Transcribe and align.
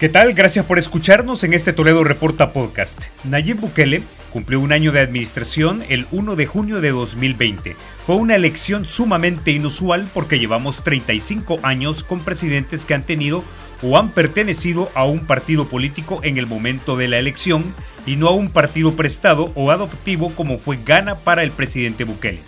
¿Qué 0.00 0.08
tal? 0.08 0.32
Gracias 0.32 0.64
por 0.64 0.78
escucharnos 0.78 1.44
en 1.44 1.52
este 1.52 1.74
Toledo 1.74 2.02
Reporta 2.04 2.54
Podcast. 2.54 3.02
Nayib 3.22 3.60
Bukele 3.60 4.00
cumplió 4.32 4.58
un 4.58 4.72
año 4.72 4.92
de 4.92 5.00
administración 5.00 5.84
el 5.90 6.06
1 6.10 6.36
de 6.36 6.46
junio 6.46 6.80
de 6.80 6.88
2020. 6.88 7.76
Fue 8.06 8.16
una 8.16 8.34
elección 8.34 8.86
sumamente 8.86 9.50
inusual 9.50 10.08
porque 10.14 10.38
llevamos 10.38 10.82
35 10.84 11.58
años 11.62 12.02
con 12.02 12.20
presidentes 12.20 12.86
que 12.86 12.94
han 12.94 13.04
tenido 13.04 13.44
o 13.82 13.98
han 13.98 14.08
pertenecido 14.12 14.90
a 14.94 15.04
un 15.04 15.26
partido 15.26 15.68
político 15.68 16.20
en 16.22 16.38
el 16.38 16.46
momento 16.46 16.96
de 16.96 17.06
la 17.06 17.18
elección 17.18 17.74
y 18.06 18.16
no 18.16 18.28
a 18.28 18.32
un 18.32 18.48
partido 18.48 18.94
prestado 18.94 19.52
o 19.54 19.70
adoptivo 19.70 20.32
como 20.34 20.56
fue 20.56 20.78
Gana 20.82 21.16
para 21.16 21.42
el 21.42 21.50
presidente 21.50 22.04
Bukele. 22.04 22.40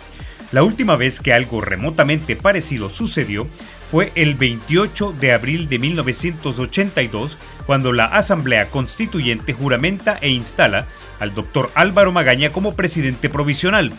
La 0.53 0.61
última 0.61 0.95
vez 0.95 1.19
que 1.19 1.33
algo 1.33 1.61
remotamente 1.61 2.35
parecido 2.35 2.89
sucedió 2.89 3.47
fue 3.93 4.11
el 4.15 4.33
28 4.33 5.13
de 5.19 5.33
abril 5.33 5.69
de 5.69 5.77
1982, 5.77 7.37
cuando 7.67 7.93
la 7.93 8.05
Asamblea 8.05 8.71
Constituyente 8.71 9.53
juramenta 9.53 10.17
e 10.19 10.29
instala 10.29 10.87
al 11.19 11.35
doctor 11.35 11.69
Álvaro 11.75 12.11
Magaña 12.11 12.51
como 12.51 12.73
presidente 12.73 13.29
provisional. 13.29 13.93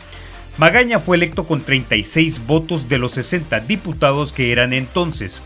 Magaña 0.59 0.99
fue 0.99 1.17
electo 1.17 1.45
con 1.45 1.63
36 1.63 2.45
votos 2.45 2.89
de 2.89 2.99
los 2.99 3.13
60 3.13 3.61
diputados 3.61 4.33
que 4.33 4.51
eran 4.51 4.73
entonces. 4.73 5.41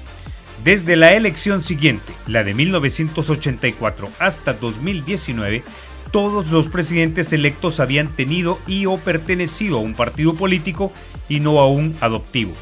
Desde 0.64 0.96
la 0.96 1.12
elección 1.12 1.62
siguiente, 1.62 2.14
la 2.26 2.42
de 2.42 2.54
1984 2.54 4.08
hasta 4.18 4.54
2019, 4.54 5.62
todos 6.10 6.48
los 6.48 6.68
presidentes 6.68 7.34
electos 7.34 7.80
habían 7.80 8.08
tenido 8.16 8.58
y 8.66 8.86
o 8.86 8.96
pertenecido 8.96 9.76
a 9.76 9.82
un 9.82 9.92
partido 9.92 10.32
político 10.32 10.90
y 11.28 11.40
no 11.40 11.60
a 11.60 11.68
un 11.68 11.94
adoptivo. 12.00 12.54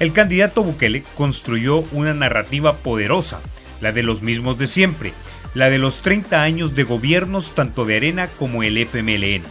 El 0.00 0.12
candidato 0.12 0.62
Bukele 0.62 1.02
construyó 1.16 1.78
una 1.92 2.14
narrativa 2.14 2.76
poderosa, 2.76 3.40
la 3.80 3.92
de 3.92 4.04
los 4.04 4.22
mismos 4.22 4.58
de 4.58 4.68
siempre, 4.68 5.12
la 5.54 5.70
de 5.70 5.78
los 5.78 6.02
30 6.02 6.42
años 6.42 6.74
de 6.74 6.84
gobiernos 6.84 7.52
tanto 7.52 7.84
de 7.84 7.96
Arena 7.96 8.28
como 8.38 8.62
el 8.62 8.78
FMLN. 8.78 9.42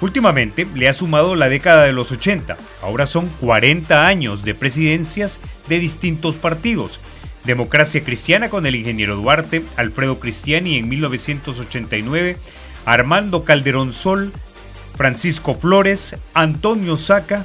Últimamente 0.00 0.66
le 0.74 0.88
ha 0.88 0.94
sumado 0.94 1.36
la 1.36 1.48
década 1.48 1.84
de 1.84 1.92
los 1.92 2.10
80, 2.10 2.56
ahora 2.82 3.06
son 3.06 3.28
40 3.40 4.06
años 4.06 4.44
de 4.44 4.54
presidencias 4.54 5.38
de 5.68 5.78
distintos 5.78 6.36
partidos. 6.36 6.98
Democracia 7.44 8.02
Cristiana 8.02 8.48
con 8.48 8.66
el 8.66 8.76
ingeniero 8.76 9.16
Duarte, 9.16 9.62
Alfredo 9.76 10.18
Cristiani 10.18 10.78
en 10.78 10.88
1989, 10.88 12.36
Armando 12.84 13.44
Calderón 13.44 13.92
Sol, 13.92 14.32
Francisco 14.96 15.54
Flores, 15.54 16.16
Antonio 16.34 16.96
Saca, 16.96 17.44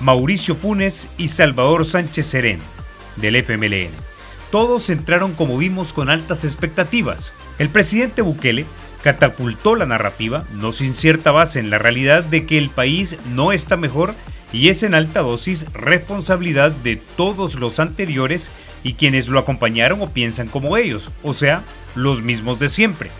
Mauricio 0.00 0.54
Funes 0.54 1.08
y 1.18 1.28
Salvador 1.28 1.84
Sánchez 1.84 2.26
Serén, 2.26 2.60
del 3.16 3.36
FMLN. 3.36 3.90
Todos 4.50 4.90
entraron 4.90 5.32
como 5.34 5.58
vimos 5.58 5.92
con 5.92 6.10
altas 6.10 6.44
expectativas. 6.44 7.32
El 7.58 7.68
presidente 7.68 8.22
Bukele 8.22 8.66
catapultó 9.02 9.74
la 9.74 9.86
narrativa, 9.86 10.44
no 10.54 10.72
sin 10.72 10.94
cierta 10.94 11.30
base 11.30 11.60
en 11.60 11.70
la 11.70 11.78
realidad 11.78 12.24
de 12.24 12.46
que 12.46 12.58
el 12.58 12.70
país 12.70 13.16
no 13.34 13.52
está 13.52 13.76
mejor 13.76 14.14
y 14.52 14.68
es 14.68 14.82
en 14.82 14.94
alta 14.94 15.20
dosis 15.20 15.66
responsabilidad 15.72 16.70
de 16.70 16.96
todos 17.16 17.56
los 17.56 17.80
anteriores 17.80 18.50
y 18.82 18.94
quienes 18.94 19.28
lo 19.28 19.38
acompañaron 19.38 20.00
o 20.02 20.10
piensan 20.10 20.48
como 20.48 20.76
ellos, 20.76 21.10
o 21.22 21.32
sea, 21.32 21.62
los 21.94 22.22
mismos 22.22 22.58
de 22.58 22.68
siempre 22.68 23.10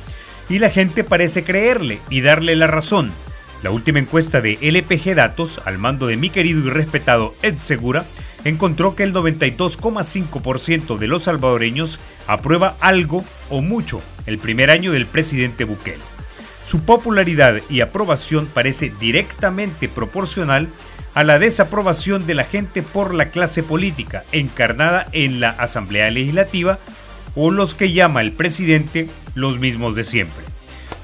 y 0.48 0.58
la 0.58 0.70
gente 0.70 1.04
parece 1.04 1.44
creerle 1.44 1.98
y 2.08 2.20
darle 2.20 2.56
la 2.56 2.66
razón. 2.66 3.12
La 3.62 3.70
última 3.70 3.98
encuesta 3.98 4.40
de 4.40 4.58
LPG 4.60 5.14
Datos, 5.14 5.60
al 5.64 5.78
mando 5.78 6.06
de 6.06 6.16
mi 6.16 6.30
querido 6.30 6.60
y 6.60 6.70
respetado 6.70 7.34
Ed 7.42 7.56
Segura, 7.58 8.04
encontró 8.44 8.94
que 8.94 9.02
el 9.02 9.12
92,5% 9.12 10.98
de 10.98 11.06
los 11.08 11.24
salvadoreños 11.24 11.98
aprueba 12.26 12.76
algo 12.80 13.24
o 13.48 13.62
mucho 13.62 14.02
el 14.26 14.38
primer 14.38 14.70
año 14.70 14.92
del 14.92 15.06
presidente 15.06 15.64
Bukele. 15.64 16.02
Su 16.64 16.84
popularidad 16.84 17.60
y 17.70 17.80
aprobación 17.80 18.46
parece 18.46 18.92
directamente 19.00 19.88
proporcional 19.88 20.68
a 21.14 21.24
la 21.24 21.38
desaprobación 21.38 22.26
de 22.26 22.34
la 22.34 22.44
gente 22.44 22.82
por 22.82 23.14
la 23.14 23.30
clase 23.30 23.62
política 23.62 24.24
encarnada 24.32 25.06
en 25.12 25.40
la 25.40 25.50
Asamblea 25.50 26.10
Legislativa 26.10 26.78
o 27.34 27.50
los 27.50 27.74
que 27.74 27.92
llama 27.92 28.20
el 28.20 28.32
presidente 28.32 29.08
los 29.34 29.58
mismos 29.58 29.94
de 29.94 30.04
siempre. 30.04 30.55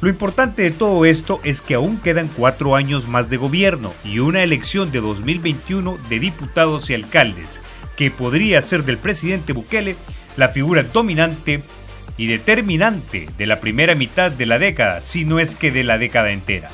Lo 0.02 0.08
importante 0.08 0.62
de 0.62 0.72
todo 0.72 1.04
esto 1.04 1.40
es 1.44 1.62
que 1.62 1.74
aún 1.74 1.96
quedan 1.96 2.26
cuatro 2.26 2.74
años 2.74 3.06
más 3.06 3.30
de 3.30 3.36
gobierno 3.36 3.94
y 4.04 4.18
una 4.18 4.42
elección 4.42 4.90
de 4.90 5.00
2021 5.00 5.96
de 6.08 6.18
diputados 6.18 6.90
y 6.90 6.94
alcaldes, 6.94 7.60
que 7.96 8.10
podría 8.10 8.60
ser 8.62 8.82
del 8.82 8.98
presidente 8.98 9.52
Bukele 9.52 9.94
la 10.36 10.48
figura 10.48 10.82
dominante 10.82 11.62
y 12.16 12.26
determinante 12.26 13.28
de 13.38 13.46
la 13.46 13.60
primera 13.60 13.94
mitad 13.94 14.32
de 14.32 14.44
la 14.44 14.58
década, 14.58 15.02
si 15.02 15.24
no 15.24 15.38
es 15.38 15.54
que 15.54 15.70
de 15.70 15.84
la 15.84 15.98
década 15.98 16.32
entera. 16.32 16.68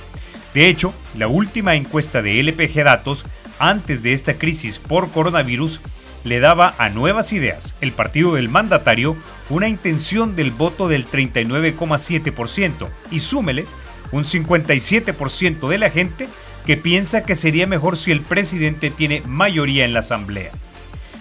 De 0.55 0.67
hecho, 0.67 0.95
la 1.15 1.29
última 1.29 1.75
encuesta 1.75 2.23
de 2.23 2.41
LPG 2.41 2.83
Datos 2.83 3.27
antes 3.59 4.03
de 4.03 4.15
esta 4.15 4.39
crisis 4.39 4.79
por 4.79 5.11
coronavirus 5.11 5.83
le 6.29 6.41
daba 6.41 6.75
a 6.79 6.91
Nuevas 6.91 7.33
Ideas, 7.33 7.75
el 7.81 7.93
partido 7.93 8.35
del 8.35 8.49
mandatario, 8.49 9.17
una 9.49 9.69
intención 9.69 10.37
del 10.37 10.51
voto 10.51 10.89
del 10.89 11.07
39,7% 11.07 12.89
y 13.11 13.21
súmele 13.21 13.67
un 14.13 14.25
57% 14.25 15.69
de 15.69 15.79
la 15.79 15.91
gente 15.91 16.29
que 16.67 16.77
piensa 16.77 17.25
que 17.25 17.35
sería 17.35 17.67
mejor 17.67 17.97
si 17.97 18.13
el 18.13 18.21
presidente 18.21 18.91
tiene 18.91 19.23
mayoría 19.27 19.85
en 19.85 19.95
la 19.95 20.01
Asamblea. 20.01 20.51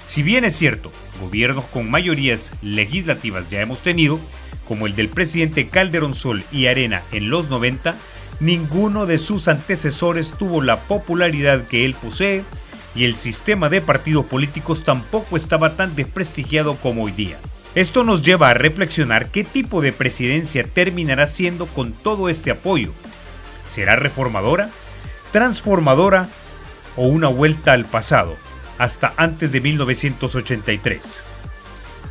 Si 0.06 0.24
bien 0.24 0.44
es 0.44 0.56
cierto, 0.56 0.92
gobiernos 1.22 1.66
con 1.66 1.90
mayorías 1.90 2.52
legislativas 2.62 3.50
ya 3.50 3.62
hemos 3.62 3.82
tenido, 3.82 4.20
como 4.68 4.88
el 4.88 4.96
del 4.96 5.08
presidente 5.08 5.68
Calderón 5.68 6.14
Sol 6.14 6.44
y 6.52 6.68
Arena 6.68 7.02
en 7.12 7.30
los 7.30 7.50
90, 7.50 7.96
ninguno 8.42 9.06
de 9.06 9.18
sus 9.18 9.48
antecesores 9.48 10.34
tuvo 10.34 10.62
la 10.62 10.82
popularidad 10.82 11.66
que 11.68 11.86
él 11.86 11.94
posee 11.94 12.44
y 12.98 13.06
el 13.06 13.16
sistema 13.16 13.70
de 13.70 13.80
partidos 13.80 14.26
políticos 14.26 14.84
tampoco 14.84 15.38
estaba 15.38 15.76
tan 15.76 15.96
desprestigiado 15.96 16.76
como 16.78 17.04
hoy 17.04 17.12
día. 17.12 17.38
Esto 17.76 18.04
nos 18.04 18.24
lleva 18.24 18.50
a 18.50 18.56
reflexionar 18.56 19.30
qué 19.30 19.44
tipo 19.44 19.82
de 19.82 19.94
presidencia 19.94 20.64
terminará 20.64 21.28
siendo 21.28 21.68
con 21.68 21.94
todo 21.94 22.28
este 22.28 22.50
apoyo. 22.50 22.92
¿Será 23.68 23.98
reformadora, 23.98 24.72
transformadora 25.32 26.28
o 26.96 27.04
una 27.04 27.28
vuelta 27.28 27.74
al 27.74 27.86
pasado, 27.86 28.36
hasta 28.80 29.14
antes 29.16 29.52
de 29.52 29.62
1983? 29.62 31.00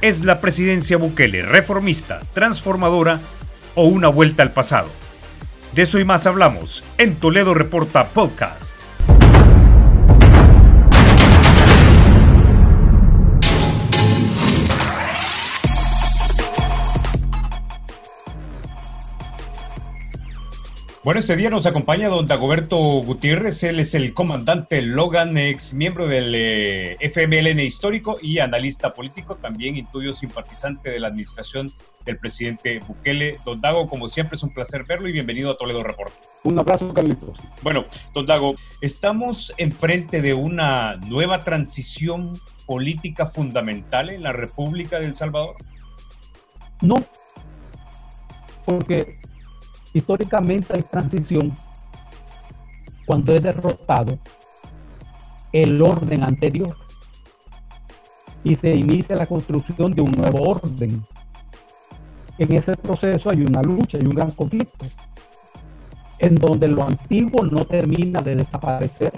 ¿Es 0.02 0.24
la 0.24 0.40
presidencia 0.40 0.98
Bukele 0.98 1.42
reformista, 1.42 2.20
transformadora 2.32 3.18
o 3.74 3.86
una 3.86 4.06
vuelta 4.06 4.44
al 4.44 4.52
pasado? 4.52 4.88
De 5.74 5.82
eso 5.82 5.98
y 5.98 6.04
más 6.04 6.28
hablamos 6.28 6.84
en 6.96 7.16
Toledo 7.16 7.54
Reporta 7.54 8.06
Podcast. 8.10 8.75
Bueno, 21.06 21.20
este 21.20 21.36
día 21.36 21.50
nos 21.50 21.66
acompaña 21.66 22.08
don 22.08 22.26
Dagoberto 22.26 22.76
Gutiérrez, 22.76 23.62
él 23.62 23.78
es 23.78 23.94
el 23.94 24.12
comandante 24.12 24.82
Logan, 24.82 25.38
ex 25.38 25.72
miembro 25.72 26.08
del 26.08 26.34
eh, 26.34 26.96
FMLN 26.98 27.60
histórico 27.60 28.18
y 28.20 28.40
analista 28.40 28.92
político, 28.92 29.36
también 29.36 29.76
intuyo 29.76 30.12
simpatizante 30.12 30.90
de 30.90 30.98
la 30.98 31.06
administración 31.06 31.72
del 32.04 32.18
presidente 32.18 32.80
Bukele. 32.80 33.36
Don 33.44 33.60
Dago, 33.60 33.86
como 33.86 34.08
siempre, 34.08 34.34
es 34.34 34.42
un 34.42 34.52
placer 34.52 34.82
verlo 34.82 35.08
y 35.08 35.12
bienvenido 35.12 35.52
a 35.52 35.56
Toledo 35.56 35.84
Report. 35.84 36.12
Un 36.42 36.58
abrazo, 36.58 36.92
Carlitos. 36.92 37.38
Bueno, 37.62 37.84
don 38.12 38.26
Dago, 38.26 38.56
estamos 38.80 39.54
enfrente 39.58 40.20
de 40.20 40.34
una 40.34 40.96
nueva 40.96 41.38
transición 41.44 42.36
política 42.66 43.26
fundamental 43.26 44.10
en 44.10 44.24
la 44.24 44.32
República 44.32 44.98
de 44.98 45.06
El 45.06 45.14
Salvador. 45.14 45.54
No, 46.82 46.96
porque 48.64 49.18
históricamente 49.96 50.74
hay 50.74 50.82
transición 50.82 51.56
cuando 53.06 53.34
es 53.34 53.42
derrotado 53.42 54.18
el 55.52 55.80
orden 55.80 56.22
anterior 56.22 56.76
y 58.44 58.54
se 58.56 58.74
inicia 58.74 59.16
la 59.16 59.26
construcción 59.26 59.94
de 59.94 60.02
un 60.02 60.12
nuevo 60.12 60.50
orden. 60.50 61.02
En 62.36 62.52
ese 62.52 62.76
proceso 62.76 63.30
hay 63.30 63.40
una 63.40 63.62
lucha 63.62 63.96
y 63.98 64.04
un 64.04 64.14
gran 64.14 64.32
conflicto, 64.32 64.84
en 66.18 66.34
donde 66.34 66.68
lo 66.68 66.84
antiguo 66.84 67.44
no 67.46 67.64
termina 67.64 68.20
de 68.20 68.36
desaparecer 68.36 69.14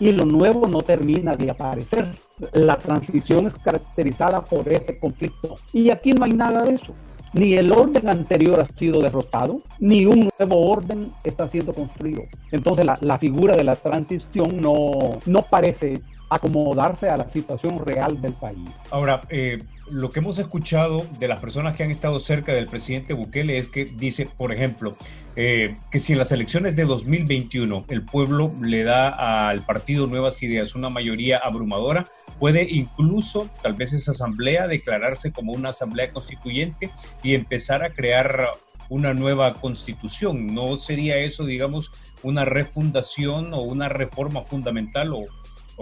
y 0.00 0.12
lo 0.12 0.24
nuevo 0.24 0.66
no 0.66 0.80
termina 0.80 1.36
de 1.36 1.50
aparecer. 1.50 2.16
La 2.54 2.78
transición 2.78 3.48
es 3.48 3.54
caracterizada 3.56 4.42
por 4.42 4.66
ese 4.72 4.98
conflicto 4.98 5.58
y 5.74 5.90
aquí 5.90 6.14
no 6.14 6.24
hay 6.24 6.32
nada 6.32 6.62
de 6.62 6.76
eso. 6.76 6.94
Ni 7.32 7.54
el 7.54 7.72
orden 7.72 8.08
anterior 8.08 8.60
ha 8.60 8.66
sido 8.78 9.00
derrotado, 9.00 9.62
ni 9.78 10.04
un 10.04 10.30
nuevo 10.38 10.70
orden 10.70 11.12
está 11.24 11.48
siendo 11.48 11.72
construido. 11.72 12.22
Entonces 12.50 12.86
la, 13.00 13.18
figura 13.18 13.56
de 13.56 13.64
la 13.64 13.76
transición 13.76 14.60
no, 14.60 15.18
no 15.24 15.42
parece 15.42 16.02
acomodarse 16.34 17.08
a 17.08 17.16
la 17.16 17.28
situación 17.28 17.84
real 17.84 18.20
del 18.20 18.32
país. 18.32 18.70
Ahora, 18.90 19.22
eh, 19.28 19.62
lo 19.90 20.10
que 20.10 20.20
hemos 20.20 20.38
escuchado 20.38 21.04
de 21.18 21.28
las 21.28 21.40
personas 21.40 21.76
que 21.76 21.82
han 21.82 21.90
estado 21.90 22.18
cerca 22.20 22.52
del 22.52 22.66
presidente 22.66 23.12
Bukele 23.12 23.58
es 23.58 23.68
que 23.68 23.84
dice, 23.84 24.28
por 24.36 24.52
ejemplo, 24.52 24.96
eh, 25.36 25.74
que 25.90 26.00
si 26.00 26.12
en 26.12 26.18
las 26.18 26.32
elecciones 26.32 26.76
de 26.76 26.84
2021 26.84 27.84
el 27.88 28.02
pueblo 28.02 28.52
le 28.60 28.84
da 28.84 29.48
al 29.48 29.64
partido 29.64 30.06
Nuevas 30.06 30.42
Ideas 30.42 30.74
una 30.74 30.88
mayoría 30.88 31.38
abrumadora, 31.38 32.06
puede 32.38 32.66
incluso 32.68 33.50
tal 33.62 33.74
vez 33.74 33.92
esa 33.92 34.12
asamblea 34.12 34.66
declararse 34.66 35.32
como 35.32 35.52
una 35.52 35.70
asamblea 35.70 36.10
constituyente 36.12 36.90
y 37.22 37.34
empezar 37.34 37.84
a 37.84 37.90
crear 37.90 38.48
una 38.88 39.14
nueva 39.14 39.54
constitución. 39.54 40.54
¿No 40.54 40.76
sería 40.76 41.16
eso, 41.16 41.44
digamos, 41.44 41.90
una 42.22 42.44
refundación 42.44 43.54
o 43.54 43.60
una 43.62 43.88
reforma 43.88 44.42
fundamental 44.42 45.12
o, 45.12 45.26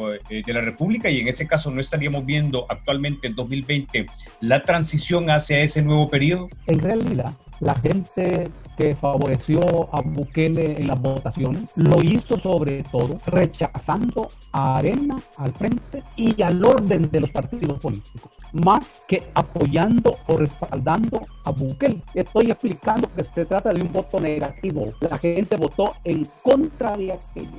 de 0.09 0.53
la 0.53 0.61
República? 0.61 1.11
Y 1.11 1.21
en 1.21 1.29
ese 1.29 1.47
caso, 1.47 1.71
¿no 1.71 1.81
estaríamos 1.81 2.25
viendo 2.25 2.67
actualmente 2.69 3.27
en 3.27 3.35
2020 3.35 4.07
la 4.41 4.63
transición 4.63 5.31
hacia 5.31 5.61
ese 5.61 5.83
nuevo 5.83 6.09
periodo? 6.09 6.49
En 6.67 6.79
realidad, 6.79 7.33
la 7.61 7.75
gente 7.75 8.49
que 8.77 8.95
favoreció 8.95 9.95
a 9.95 10.01
Bukele 10.01 10.81
en 10.81 10.87
las 10.87 11.01
votaciones 11.01 11.65
lo 11.77 12.03
hizo 12.03 12.41
sobre 12.41 12.83
todo 12.85 13.19
rechazando 13.27 14.31
a 14.53 14.79
Arena 14.79 15.17
al 15.37 15.53
frente 15.53 16.03
y 16.17 16.41
al 16.43 16.65
orden 16.65 17.11
de 17.11 17.21
los 17.21 17.31
partidos 17.31 17.79
políticos 17.79 18.31
más 18.53 19.05
que 19.07 19.23
apoyando 19.35 20.17
o 20.27 20.37
respaldando 20.37 21.27
a 21.45 21.51
Bukele. 21.51 22.03
Estoy 22.15 22.51
explicando 22.51 23.09
que 23.15 23.25
se 23.25 23.45
trata 23.45 23.73
de 23.73 23.83
un 23.83 23.93
voto 23.93 24.21
negativo. 24.21 24.91
La 25.01 25.19
gente 25.19 25.57
votó 25.57 25.95
en 26.05 26.27
contra 26.43 26.97
de 26.97 27.13
aquello, 27.13 27.51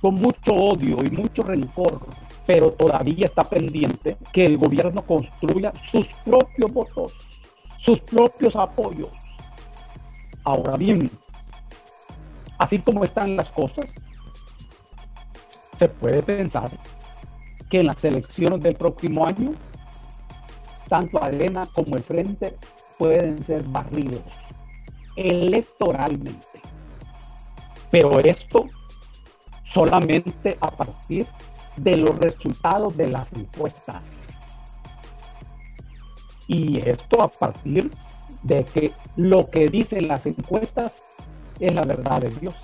con 0.00 0.14
mucho 0.14 0.54
odio 0.54 0.98
y 1.04 1.10
mucho 1.10 1.42
rencor, 1.42 2.00
pero 2.46 2.72
todavía 2.72 3.26
está 3.26 3.44
pendiente 3.44 4.16
que 4.32 4.46
el 4.46 4.58
gobierno 4.58 5.02
construya 5.02 5.72
sus 5.90 6.06
propios 6.24 6.72
votos, 6.72 7.12
sus 7.78 8.00
propios 8.00 8.54
apoyos. 8.56 9.10
Ahora 10.44 10.76
bien, 10.76 11.10
así 12.58 12.78
como 12.78 13.04
están 13.04 13.36
las 13.36 13.48
cosas, 13.50 13.92
se 15.78 15.88
puede 15.88 16.22
pensar 16.22 16.70
que 17.68 17.80
en 17.80 17.86
las 17.86 18.02
elecciones 18.04 18.60
del 18.62 18.76
próximo 18.76 19.26
año, 19.26 19.52
tanto 20.88 21.22
Arena 21.22 21.68
como 21.74 21.96
el 21.96 22.02
Frente 22.02 22.56
pueden 22.98 23.42
ser 23.44 23.62
barridos 23.64 24.22
electoralmente. 25.16 26.46
Pero 27.90 28.20
esto 28.20 28.66
solamente 29.72 30.56
a 30.60 30.70
partir 30.70 31.26
de 31.76 31.96
los 31.96 32.16
resultados 32.18 32.96
de 32.96 33.08
las 33.08 33.32
encuestas. 33.32 34.26
Y 36.46 36.78
esto 36.78 37.22
a 37.22 37.28
partir 37.28 37.90
de 38.42 38.64
que 38.64 38.92
lo 39.16 39.50
que 39.50 39.68
dicen 39.68 40.08
las 40.08 40.26
encuestas 40.26 41.00
es 41.60 41.74
la 41.74 41.82
verdad 41.82 42.22
de 42.22 42.30
Dios. 42.30 42.54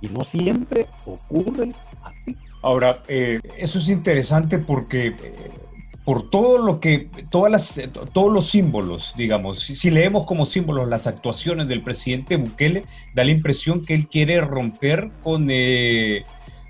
Y 0.00 0.08
no 0.08 0.24
siempre 0.24 0.86
ocurre 1.06 1.72
así. 2.02 2.36
Ahora, 2.62 3.02
eh, 3.08 3.40
eso 3.56 3.78
es 3.78 3.88
interesante 3.88 4.58
porque 4.58 5.08
eh, 5.08 5.50
por 6.08 6.30
todo 6.30 6.56
lo 6.56 6.80
que, 6.80 7.10
todas 7.30 7.52
las, 7.52 7.74
todos 8.14 8.32
los 8.32 8.48
símbolos, 8.48 9.12
digamos, 9.14 9.60
si, 9.60 9.90
leemos 9.90 10.24
como 10.24 10.46
símbolos 10.46 10.88
las 10.88 11.06
actuaciones 11.06 11.68
del 11.68 11.82
presidente 11.82 12.38
Bukele, 12.38 12.86
da 13.12 13.24
la 13.24 13.30
impresión 13.30 13.84
que 13.84 13.92
él 13.92 14.08
quiere 14.08 14.40
romper 14.40 15.10
con, 15.22 15.48
eh, 15.50 16.24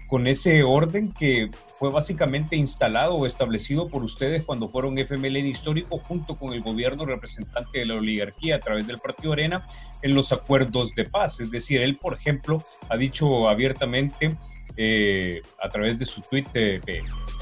con 0.08 0.26
ese 0.26 0.64
orden 0.64 1.12
que 1.12 1.52
fue 1.76 1.92
básicamente 1.92 2.56
instalado 2.56 3.14
o 3.14 3.26
establecido 3.26 3.86
por 3.86 4.02
ustedes 4.02 4.44
cuando 4.44 4.68
fueron 4.68 4.98
FMLN 4.98 5.46
histórico 5.46 5.98
junto 5.98 6.34
con 6.34 6.52
el 6.52 6.60
gobierno 6.60 7.04
representante 7.04 7.78
de 7.78 7.86
la 7.86 7.94
oligarquía 7.94 8.56
a 8.56 8.58
través 8.58 8.88
del 8.88 8.98
Partido 8.98 9.34
Arena 9.34 9.64
en 10.02 10.16
los 10.16 10.32
acuerdos 10.32 10.96
de 10.96 11.04
paz. 11.04 11.38
Es 11.38 11.52
decir, 11.52 11.80
él, 11.80 11.96
por 11.96 12.14
ejemplo, 12.14 12.64
ha 12.88 12.96
dicho 12.96 13.48
abiertamente 13.48 14.36
eh, 14.76 15.42
a 15.62 15.68
través 15.68 15.96
de 15.96 16.06
su 16.06 16.22
tweet 16.22 16.46
eh, 16.54 16.80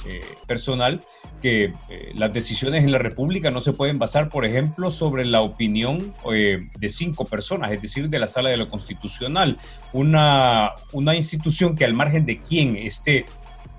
eh, 0.08 0.20
personal 0.46 1.00
que 1.42 1.72
las 2.14 2.32
decisiones 2.32 2.82
en 2.82 2.92
la 2.92 2.98
República 2.98 3.50
no 3.50 3.60
se 3.60 3.72
pueden 3.72 3.98
basar, 3.98 4.30
por 4.30 4.46
ejemplo, 4.46 4.90
sobre 4.90 5.26
la 5.26 5.42
opinión 5.42 6.14
de 6.24 6.88
cinco 6.88 7.26
personas, 7.26 7.72
es 7.72 7.82
decir, 7.82 8.08
de 8.08 8.18
la 8.18 8.26
Sala 8.26 8.48
de 8.48 8.56
lo 8.56 8.70
Constitucional, 8.70 9.58
una, 9.92 10.70
una 10.92 11.14
institución 11.14 11.76
que 11.76 11.84
al 11.84 11.92
margen 11.92 12.24
de 12.24 12.38
quien 12.38 12.76
esté 12.76 13.26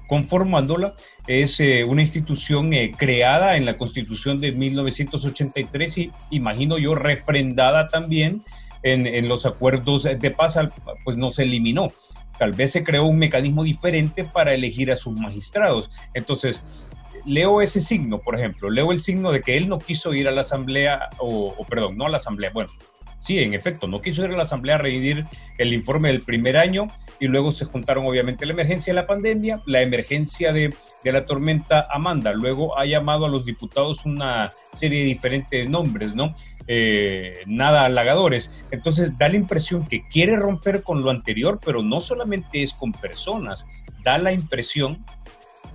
conformándola 0.07 0.94
es 1.25 1.59
una 1.88 2.03
institución 2.03 2.71
creada 2.95 3.57
en 3.57 3.65
la 3.65 3.75
Constitución 3.77 4.39
de 4.39 4.51
1983 4.51 5.97
y 5.97 6.12
imagino 6.29 6.77
yo 6.77 6.94
refrendada 6.94 7.88
también 7.88 8.44
en, 8.83 9.07
en 9.07 9.27
los 9.27 9.45
acuerdos 9.45 10.03
de 10.03 10.31
paz, 10.31 10.57
pues 11.03 11.18
no 11.18 11.29
se 11.29 11.44
eliminó. 11.44 11.91
Tal 12.38 12.54
vez 12.54 12.72
se 12.72 12.84
creó 12.84 13.06
un 13.06 13.18
mecanismo 13.18 13.63
diferente 13.63 14.24
para 14.24 14.54
elegir 14.54 14.92
a 14.92 14.95
sus 14.95 15.13
magistrados. 15.13 15.89
Entonces, 16.13 16.62
leo 17.25 17.62
ese 17.62 17.81
signo, 17.81 18.19
por 18.19 18.36
ejemplo, 18.36 18.69
leo 18.69 18.92
el 18.92 19.01
signo 19.01 19.31
de 19.31 19.42
que 19.42 19.57
él 19.57 19.68
no 19.68 19.80
quiso 19.80 20.13
ir 20.13 20.28
a 20.28 20.31
la 20.31 20.42
asamblea, 20.42 21.10
o, 21.19 21.54
perdón, 21.69 21.98
no 21.98 22.06
a 22.06 22.10
la 22.10 22.18
asamblea, 22.18 22.51
bueno, 22.54 22.72
sí, 23.19 23.39
en 23.39 23.54
efecto, 23.54 23.88
no 23.88 24.01
quiso 24.01 24.24
ir 24.24 24.31
a 24.31 24.38
la 24.38 24.44
asamblea 24.44 24.75
a 24.75 24.80
revidir 24.80 25.25
el 25.57 25.74
informe 25.74 26.10
del 26.10 26.22
primer 26.22 26.57
año 26.57 26.88
y 27.19 27.28
luego 27.28 27.51
se 27.51 27.66
juntaron 27.66 28.06
obviamente 28.06 28.45
la 28.45 28.54
emergencia 28.54 28.94
de 28.94 29.01
la 29.01 29.07
pandemia, 29.07 29.62
la 29.66 29.81
emergencia 29.81 30.54
de, 30.54 30.74
de 31.04 31.12
la 31.12 31.25
tormenta 31.25 31.86
Amanda, 31.89 32.31
luego 32.31 32.78
ha 32.78 32.86
llamado 32.86 33.25
a 33.25 33.30
los 33.30 33.44
diputados 33.44 34.06
una 34.06 34.51
serie 34.72 35.00
de 35.00 35.06
diferentes 35.06 35.69
nombres, 35.69 36.16
¿no? 36.16 36.34
Eh, 36.68 37.44
nada 37.46 37.86
halagadores. 37.86 38.52
Entonces 38.72 39.18
da 39.18 39.30
la 39.30 39.38
impresión 39.38 39.88
que 39.88 40.04
quiere 40.04 40.36
romper 40.36 40.84
con 40.84 41.02
lo 41.02 41.10
anterior, 41.10 41.60
pero 41.66 41.81
no 41.81 42.02
solamente 42.02 42.62
es 42.62 42.74
con 42.74 42.92
personas, 42.92 43.66
da 44.04 44.18
la 44.18 44.34
impresión 44.34 45.04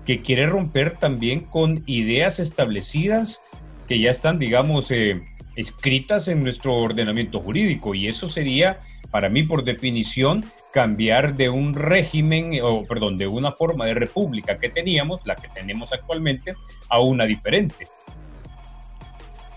que 0.05 0.21
quiere 0.21 0.47
romper 0.47 0.99
también 0.99 1.41
con 1.41 1.83
ideas 1.87 2.41
establecidas 2.41 3.41
que 3.89 4.00
ya 4.00 4.11
están, 4.11 4.39
digamos, 4.39 4.91
eh, 4.91 5.21
escritas 5.56 6.29
en 6.29 6.43
nuestro 6.43 6.77
ordenamiento 6.77 7.41
jurídico. 7.41 7.95
Y 7.95 8.09
eso 8.09 8.29
sería, 8.29 8.81
para 9.11 9.29
mí, 9.29 9.43
por 9.43 9.65
definición, 9.65 10.45
cambiar 10.73 11.37
de 11.37 11.50
un 11.50 11.75
régimen, 11.75 12.59
o 12.62 12.85
perdón, 12.87 13.19
de 13.19 13.27
una 13.27 13.53
forma 13.53 13.87
de 13.87 13.95
república 13.95 14.59
que 14.59 14.71
teníamos, 14.71 15.25
la 15.26 15.37
que 15.37 15.49
tenemos 15.49 15.93
actualmente, 15.93 16.55
a 16.88 17.00
una 17.00 17.25
diferente 17.25 17.87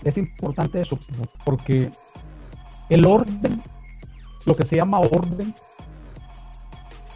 es 0.08 0.18
importante 0.18 0.80
eso, 0.80 0.98
porque 1.44 1.90
el 2.88 3.06
orden, 3.06 3.60
lo 4.44 4.54
que 4.54 4.64
se 4.64 4.76
llama 4.76 5.00
orden, 5.00 5.52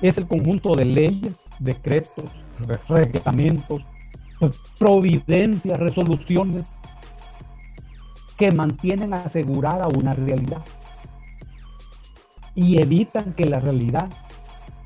es 0.03 0.19
el 0.19 0.27
conjunto 0.27 0.75
de 0.75 0.85
leyes, 0.87 1.41
decretos, 1.61 2.25
reglamentos, 2.89 3.83
providencias, 4.79 5.79
resoluciones 5.79 6.67
que 8.37 8.51
mantienen 8.51 9.15
asegurada 9.15 9.87
una 9.87 10.15
realidad 10.15 10.63
y 12.57 12.81
evitan 12.81 13.35
que 13.35 13.45
la 13.45 13.61
realidad 13.61 14.11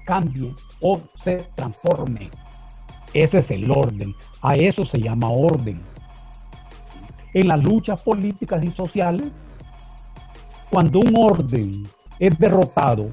cambie 0.05 0.53
o 0.81 1.01
se 1.23 1.37
transforme. 1.55 2.31
Ese 3.15 3.39
es 3.39 3.51
el 3.51 3.71
orden. 3.71 4.15
A 4.43 4.57
eso 4.57 4.85
se 4.85 5.01
llama 5.01 5.31
orden 5.31 5.94
en 7.35 7.49
las 7.49 7.63
luchas 7.63 8.01
políticas 8.01 8.63
y 8.63 8.71
sociales, 8.71 9.27
cuando 10.71 11.01
un 11.01 11.15
orden 11.17 11.89
es 12.19 12.39
derrotado 12.39 13.11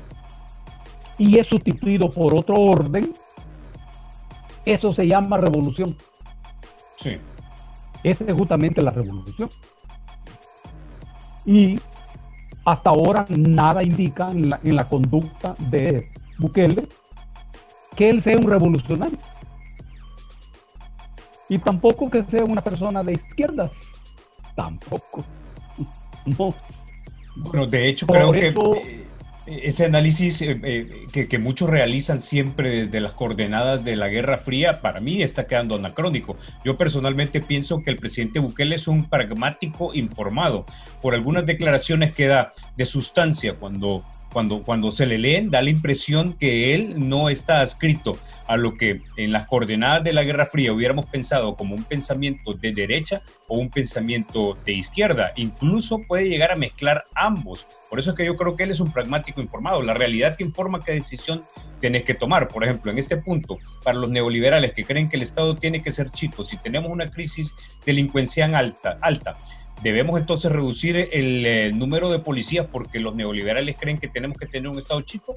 y 1.17 1.39
es 1.39 1.47
sustituido 1.47 2.09
por 2.09 2.35
otro 2.35 2.55
orden, 2.55 3.13
eso 4.63 4.93
se 4.93 5.07
llama 5.07 5.37
revolución. 5.37 5.97
Sí. 6.97 7.17
Esa 8.03 8.23
es 8.25 8.35
justamente 8.35 8.81
la 8.81 8.91
revolución. 8.91 9.49
Y 11.43 11.79
hasta 12.63 12.91
ahora 12.91 13.25
nada 13.29 13.83
indica 13.83 14.29
en 14.31 14.51
la, 14.51 14.59
en 14.63 14.75
la 14.75 14.85
conducta 14.85 15.55
de 15.57 16.07
Bukele 16.37 16.87
que 17.95 18.09
él 18.11 18.21
sea 18.21 18.37
un 18.37 18.47
revolucionario. 18.47 19.17
Y 21.49 21.57
tampoco 21.57 22.09
que 22.09 22.23
sea 22.23 22.45
una 22.45 22.61
persona 22.61 23.03
de 23.03 23.13
izquierdas 23.13 23.71
tampoco. 24.55 25.25
Bueno, 27.35 27.65
de 27.65 27.87
hecho, 27.87 28.05
creo 28.05 28.31
que 28.31 28.47
eh, 28.47 29.61
ese 29.63 29.85
análisis 29.85 30.41
eh, 30.41 30.59
eh, 30.63 31.27
que, 31.27 31.39
muchos 31.39 31.69
realizan 31.69 32.21
siempre 32.21 32.85
desde 32.85 32.99
las 32.99 33.13
coordenadas 33.13 33.83
de 33.83 33.95
la 33.95 34.07
Guerra 34.07 34.37
Fría, 34.37 34.81
para 34.81 34.99
mí 34.99 35.21
está 35.23 35.47
quedando 35.47 35.75
anacrónico. 35.75 36.37
Yo 36.63 36.77
personalmente 36.77 37.41
pienso 37.41 37.81
que 37.83 37.89
el 37.89 37.97
presidente 37.97 38.39
Bukele 38.39 38.75
es 38.75 38.87
un 38.87 39.05
pragmático 39.05 39.93
informado 39.93 40.65
por 41.01 41.13
algunas 41.13 41.45
declaraciones 41.45 42.13
que 42.13 42.27
da 42.27 42.53
de 42.75 42.85
sustancia 42.85 43.55
cuando 43.55 44.03
cuando, 44.31 44.63
cuando 44.63 44.91
se 44.91 45.05
le 45.05 45.17
leen, 45.17 45.49
da 45.49 45.61
la 45.61 45.69
impresión 45.69 46.33
que 46.33 46.73
él 46.73 47.07
no 47.07 47.29
está 47.29 47.61
adscrito 47.61 48.17
a 48.47 48.57
lo 48.57 48.73
que 48.73 49.01
en 49.17 49.31
las 49.31 49.47
coordenadas 49.47 50.03
de 50.03 50.13
la 50.13 50.23
Guerra 50.23 50.45
Fría 50.45 50.73
hubiéramos 50.73 51.05
pensado 51.05 51.55
como 51.55 51.75
un 51.75 51.83
pensamiento 51.83 52.53
de 52.53 52.73
derecha 52.73 53.21
o 53.47 53.57
un 53.57 53.69
pensamiento 53.69 54.57
de 54.65 54.73
izquierda. 54.73 55.31
Incluso 55.35 56.01
puede 56.07 56.27
llegar 56.27 56.51
a 56.51 56.55
mezclar 56.55 57.05
ambos. 57.15 57.67
Por 57.89 57.99
eso 57.99 58.11
es 58.11 58.17
que 58.17 58.25
yo 58.25 58.35
creo 58.35 58.55
que 58.55 58.63
él 58.63 58.71
es 58.71 58.79
un 58.79 58.91
pragmático 58.91 59.41
informado. 59.41 59.81
La 59.81 59.93
realidad 59.93 60.35
te 60.35 60.43
informa 60.43 60.83
qué 60.83 60.93
decisión 60.93 61.45
tienes 61.79 62.03
que 62.03 62.13
tomar. 62.13 62.47
Por 62.47 62.63
ejemplo, 62.63 62.91
en 62.91 62.97
este 62.97 63.17
punto, 63.17 63.57
para 63.83 63.97
los 63.97 64.09
neoliberales 64.09 64.73
que 64.73 64.83
creen 64.83 65.09
que 65.09 65.17
el 65.17 65.23
Estado 65.23 65.55
tiene 65.55 65.81
que 65.81 65.91
ser 65.91 66.11
chico, 66.11 66.43
si 66.43 66.57
tenemos 66.57 66.91
una 66.91 67.09
crisis 67.09 67.53
delincuencial 67.85 68.55
alta, 68.55 68.97
alta 69.01 69.37
¿Debemos 69.81 70.19
entonces 70.19 70.51
reducir 70.51 70.95
el, 70.95 71.45
eh, 71.45 71.71
número 71.73 72.11
de 72.11 72.19
policías 72.19 72.67
porque 72.71 72.99
los 72.99 73.15
neoliberales 73.15 73.75
creen 73.79 73.97
que 73.97 74.07
tenemos 74.07 74.37
que 74.37 74.45
tener 74.45 74.69
un 74.69 74.77
Estado 74.77 75.01
chico? 75.01 75.33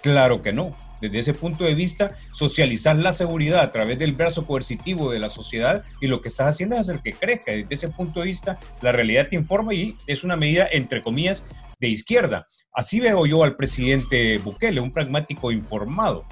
Claro 0.00 0.40
que 0.40 0.50
no. 0.50 0.74
Desde 1.02 1.18
ese 1.18 1.34
punto 1.34 1.64
de 1.64 1.74
vista, 1.74 2.16
socializar 2.32 2.96
la 2.96 3.12
seguridad 3.12 3.60
a 3.60 3.70
través 3.70 3.98
del 3.98 4.12
brazo 4.12 4.46
coercitivo 4.46 5.10
de 5.10 5.18
la 5.18 5.28
sociedad 5.28 5.84
y 6.00 6.06
lo 6.06 6.22
que 6.22 6.28
estás 6.28 6.48
haciendo 6.48 6.74
es 6.76 6.88
hacer 6.88 7.02
que 7.02 7.12
crezca. 7.12 7.52
Desde 7.52 7.74
ese 7.74 7.88
punto 7.88 8.20
de 8.20 8.26
vista, 8.26 8.58
la 8.80 8.92
realidad 8.92 9.28
te 9.28 9.36
informa 9.36 9.74
y 9.74 9.94
es 10.06 10.24
una 10.24 10.36
medida, 10.36 10.66
entre 10.72 11.02
comillas, 11.02 11.44
de 11.78 11.88
izquierda. 11.88 12.48
Así 12.72 12.98
veo 12.98 13.26
yo 13.26 13.44
al 13.44 13.56
presidente 13.56 14.38
Bukele, 14.38 14.80
un 14.80 14.92
pragmático 14.92 15.52
informado. 15.52 16.24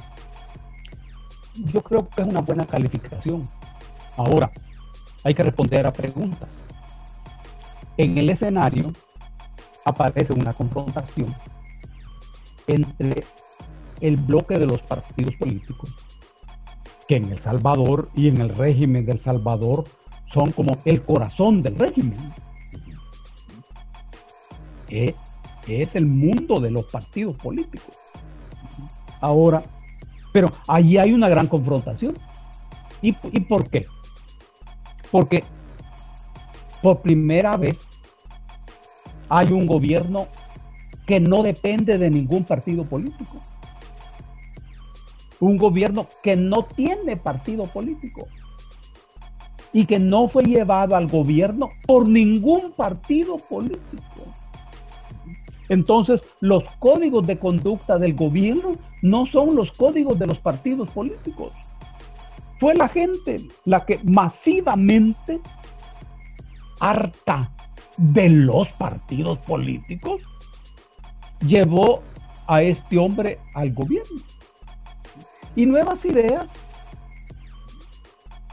Yo 1.57 1.83
creo 1.83 2.09
que 2.09 2.23
es 2.23 2.29
una 2.29 2.41
buena 2.41 2.65
calificación. 2.65 3.47
Ahora, 4.17 4.51
hay 5.25 5.35
que 5.35 5.43
responder 5.43 5.87
a 5.87 5.93
preguntas 5.93 6.49
en 7.97 8.19
el 8.19 8.31
escenario 8.31 8.93
aparece 9.85 10.33
una 10.33 10.53
confrontación 10.53 11.35
entre 12.67 13.25
el 14.01 14.17
bloque 14.17 14.59
de 14.59 14.67
los 14.67 14.83
partidos 14.83 15.35
políticos, 15.37 15.95
que 17.07 17.17
en 17.17 17.33
El 17.33 17.39
Salvador 17.39 18.09
y 18.15 18.29
en 18.29 18.41
el 18.41 18.51
régimen 18.51 19.05
del 19.05 19.21
Salvador 19.21 19.85
son 20.27 20.53
como 20.53 20.79
el 20.85 21.03
corazón 21.03 21.61
del 21.61 21.77
régimen. 21.79 22.19
Eh, 24.89 25.15
es 25.67 25.95
el 25.95 26.07
mundo 26.07 26.61
de 26.61 26.71
los 26.71 26.87
partidos 26.87 27.37
políticos. 27.37 27.95
Ahora, 29.21 29.63
pero 30.33 30.51
allí 30.67 30.99
hay 30.99 31.13
una 31.13 31.29
gran 31.29 31.47
confrontación. 31.47 32.15
¿Y, 33.03 33.17
¿Y 33.33 33.41
por 33.41 33.69
qué? 33.69 33.87
Porque 35.11 35.45
por 36.83 37.01
primera 37.01 37.57
vez 37.57 37.79
hay 39.29 39.53
un 39.53 39.67
gobierno 39.67 40.27
que 41.07 41.21
no 41.21 41.43
depende 41.43 41.99
de 41.99 42.11
ningún 42.11 42.45
partido 42.45 42.85
político. 42.85 43.41
Un 45.41 45.57
gobierno 45.57 46.07
que 46.23 46.37
no 46.37 46.65
tiene 46.65 47.17
partido 47.17 47.65
político 47.65 48.27
y 49.73 49.87
que 49.87 49.99
no 49.99 50.29
fue 50.29 50.45
llevado 50.45 50.97
al 50.97 51.07
gobierno 51.07 51.69
por 51.87 52.09
ningún 52.09 52.73
partido 52.73 53.39
político. 53.39 54.25
Entonces, 55.69 56.23
los 56.41 56.65
códigos 56.81 57.27
de 57.27 57.39
conducta 57.39 57.97
del 57.97 58.15
gobierno 58.15 58.77
no 59.03 59.27
son 59.27 59.55
los 59.55 59.71
códigos 59.71 60.19
de 60.19 60.27
los 60.27 60.39
partidos 60.39 60.91
políticos. 60.91 61.53
Fue 62.59 62.75
la 62.75 62.89
gente 62.89 63.49
la 63.65 63.87
que 63.87 64.01
masivamente 64.03 65.41
harta 66.81 67.51
de 67.97 68.29
los 68.31 68.69
partidos 68.73 69.39
políticos 69.39 70.21
llevó 71.47 72.03
a 72.47 72.63
este 72.63 72.99
hombre 72.99 73.39
al 73.55 73.73
gobierno. 73.73 74.21
Y 75.55 75.67
Nuevas 75.67 76.05
Ideas 76.05 76.51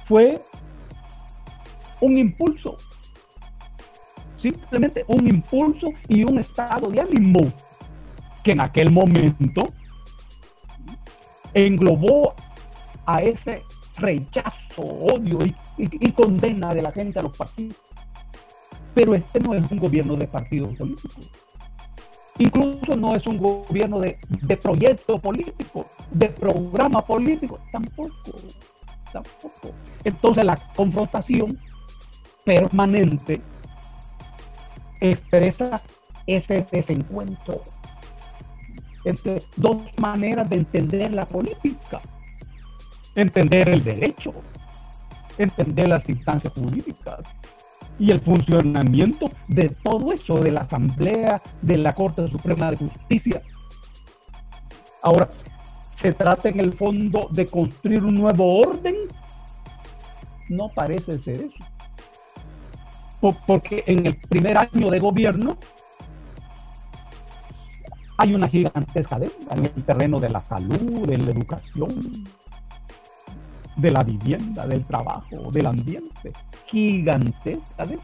fue 0.05 0.41
un 2.01 2.17
impulso, 2.17 2.77
simplemente 4.39 5.03
un 5.07 5.27
impulso 5.27 5.89
y 6.07 6.23
un 6.23 6.39
estado 6.39 6.89
de 6.89 7.01
ánimo 7.01 7.51
que 8.43 8.51
en 8.51 8.61
aquel 8.61 8.91
momento 8.91 9.73
englobó 11.53 12.35
a 13.05 13.21
ese 13.21 13.63
rechazo, 13.97 14.81
odio 14.81 15.39
y, 15.77 16.11
condena 16.11 16.73
de 16.73 16.81
la 16.81 16.91
gente 16.91 17.19
a 17.19 17.23
los 17.23 17.35
partidos. 17.35 17.86
Pero 18.97 19.13
este 19.13 19.39
no 19.39 19.53
es 19.53 19.71
un 19.71 19.77
gobierno 19.77 20.15
de 20.15 20.25
partido 20.25 20.67
político. 20.69 21.21
Incluso 22.39 22.95
no 22.95 23.13
es 23.13 23.27
un 23.27 23.37
gobierno 23.37 23.99
de, 23.99 24.17
proyecto 24.59 25.19
político, 25.19 25.85
de 26.09 26.29
programa 26.29 27.05
político. 27.05 27.59
Tampoco. 27.71 28.39
Tampoco. 29.13 29.69
Entonces 30.03 30.43
la 30.43 30.55
confrontación 30.75 31.59
permanente 32.43 33.39
expresa 34.99 35.79
ese 36.25 36.65
desencuentro 36.71 37.61
entre 39.05 39.43
dos 39.57 39.83
maneras 39.97 40.49
de 40.49 40.55
entender 40.55 41.13
la 41.13 41.27
política. 41.27 42.01
Entender 43.13 43.69
el 43.69 43.83
derecho, 43.83 44.33
entender 45.37 45.87
las 45.87 46.09
instancias 46.09 46.51
jurídicas, 46.51 47.19
y 47.99 48.11
el 48.11 48.19
funcionamiento 48.19 49.31
de 49.47 49.69
todo 49.69 50.11
eso, 50.11 50.39
de 50.39 50.51
la 50.51 50.61
Asamblea, 50.61 51.41
de 51.61 51.77
la 51.77 51.93
Corte 51.93 52.27
Suprema 52.29 52.71
de 52.71 52.77
Justicia. 52.77 53.41
Ahora, 55.01 55.29
¿se 55.89 56.13
trata 56.13 56.49
en 56.49 56.59
el 56.59 56.73
fondo 56.73 57.27
de 57.31 57.47
construir 57.47 58.03
un 58.03 58.15
nuevo 58.15 58.59
orden? 58.59 58.95
No 60.49 60.69
parece 60.69 61.19
ser 61.19 61.41
eso. 61.41 61.65
Porque 63.47 63.83
en 63.87 64.05
el 64.05 64.15
primer 64.29 64.57
año 64.57 64.89
de 64.91 64.99
gobierno 64.99 65.57
hay 68.17 68.33
una 68.33 68.47
gigantesca 68.47 69.19
deuda 69.19 69.55
en 69.55 69.65
el 69.65 69.83
terreno 69.83 70.19
de 70.19 70.29
la 70.29 70.39
salud, 70.39 71.07
de 71.07 71.17
la 71.17 71.31
educación, 71.31 72.27
de 73.77 73.91
la 73.91 74.03
vivienda, 74.03 74.67
del 74.67 74.83
trabajo, 74.85 75.51
del 75.51 75.67
ambiente, 75.67 76.33
gigantesca 76.65 77.85
de 77.85 77.97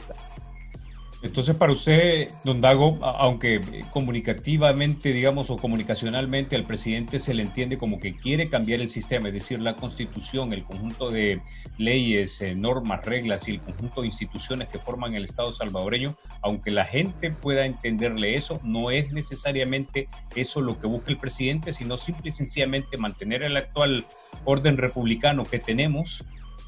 entonces, 1.24 1.56
para 1.56 1.72
usted, 1.72 2.32
don 2.44 2.60
Dago, 2.60 3.00
aunque 3.02 3.62
comunicativamente, 3.92 5.14
digamos, 5.14 5.50
o 5.50 5.56
comunicacionalmente 5.56 6.58
al 6.58 6.66
presidente 6.66 7.18
se 7.18 7.34
le 7.34 7.44
entiende 7.44 7.78
como 7.78 7.98
que 7.98 8.14
quiere 8.14 8.50
cambiar 8.50 8.82
el 8.82 8.90
sistema, 8.90 9.30
es 9.30 9.34
decir, 9.34 9.62
la 9.62 9.78
constitución, 9.78 10.52
el 10.52 10.66
conjunto 10.66 11.10
de 11.10 11.42
leyes, 11.78 12.42
eh, 12.42 12.56
normas, 12.56 13.06
reglas 13.06 13.48
y 13.48 13.52
el 13.52 13.62
conjunto 13.62 14.02
de 14.02 14.08
instituciones 14.08 14.68
que 14.68 14.80
forman 14.80 15.14
el 15.14 15.24
Estado 15.24 15.54
salvadoreño, 15.54 16.18
aunque 16.42 16.72
la 16.72 16.84
gente 16.84 17.32
pueda 17.32 17.66
entenderle 17.66 18.36
eso, 18.36 18.60
no 18.62 18.92
es 18.92 19.14
necesariamente 19.14 20.10
eso 20.36 20.60
lo 20.60 20.78
que 20.78 20.88
busca 20.88 21.10
el 21.10 21.18
presidente, 21.18 21.72
sino 21.72 21.96
simple 21.96 22.32
y 22.32 22.34
sencillamente 22.34 22.98
mantener 22.98 23.44
el 23.44 23.56
actual 23.56 24.06
orden 24.44 24.76
republicano 24.76 25.46
que 25.46 25.60
tenemos, 25.60 26.26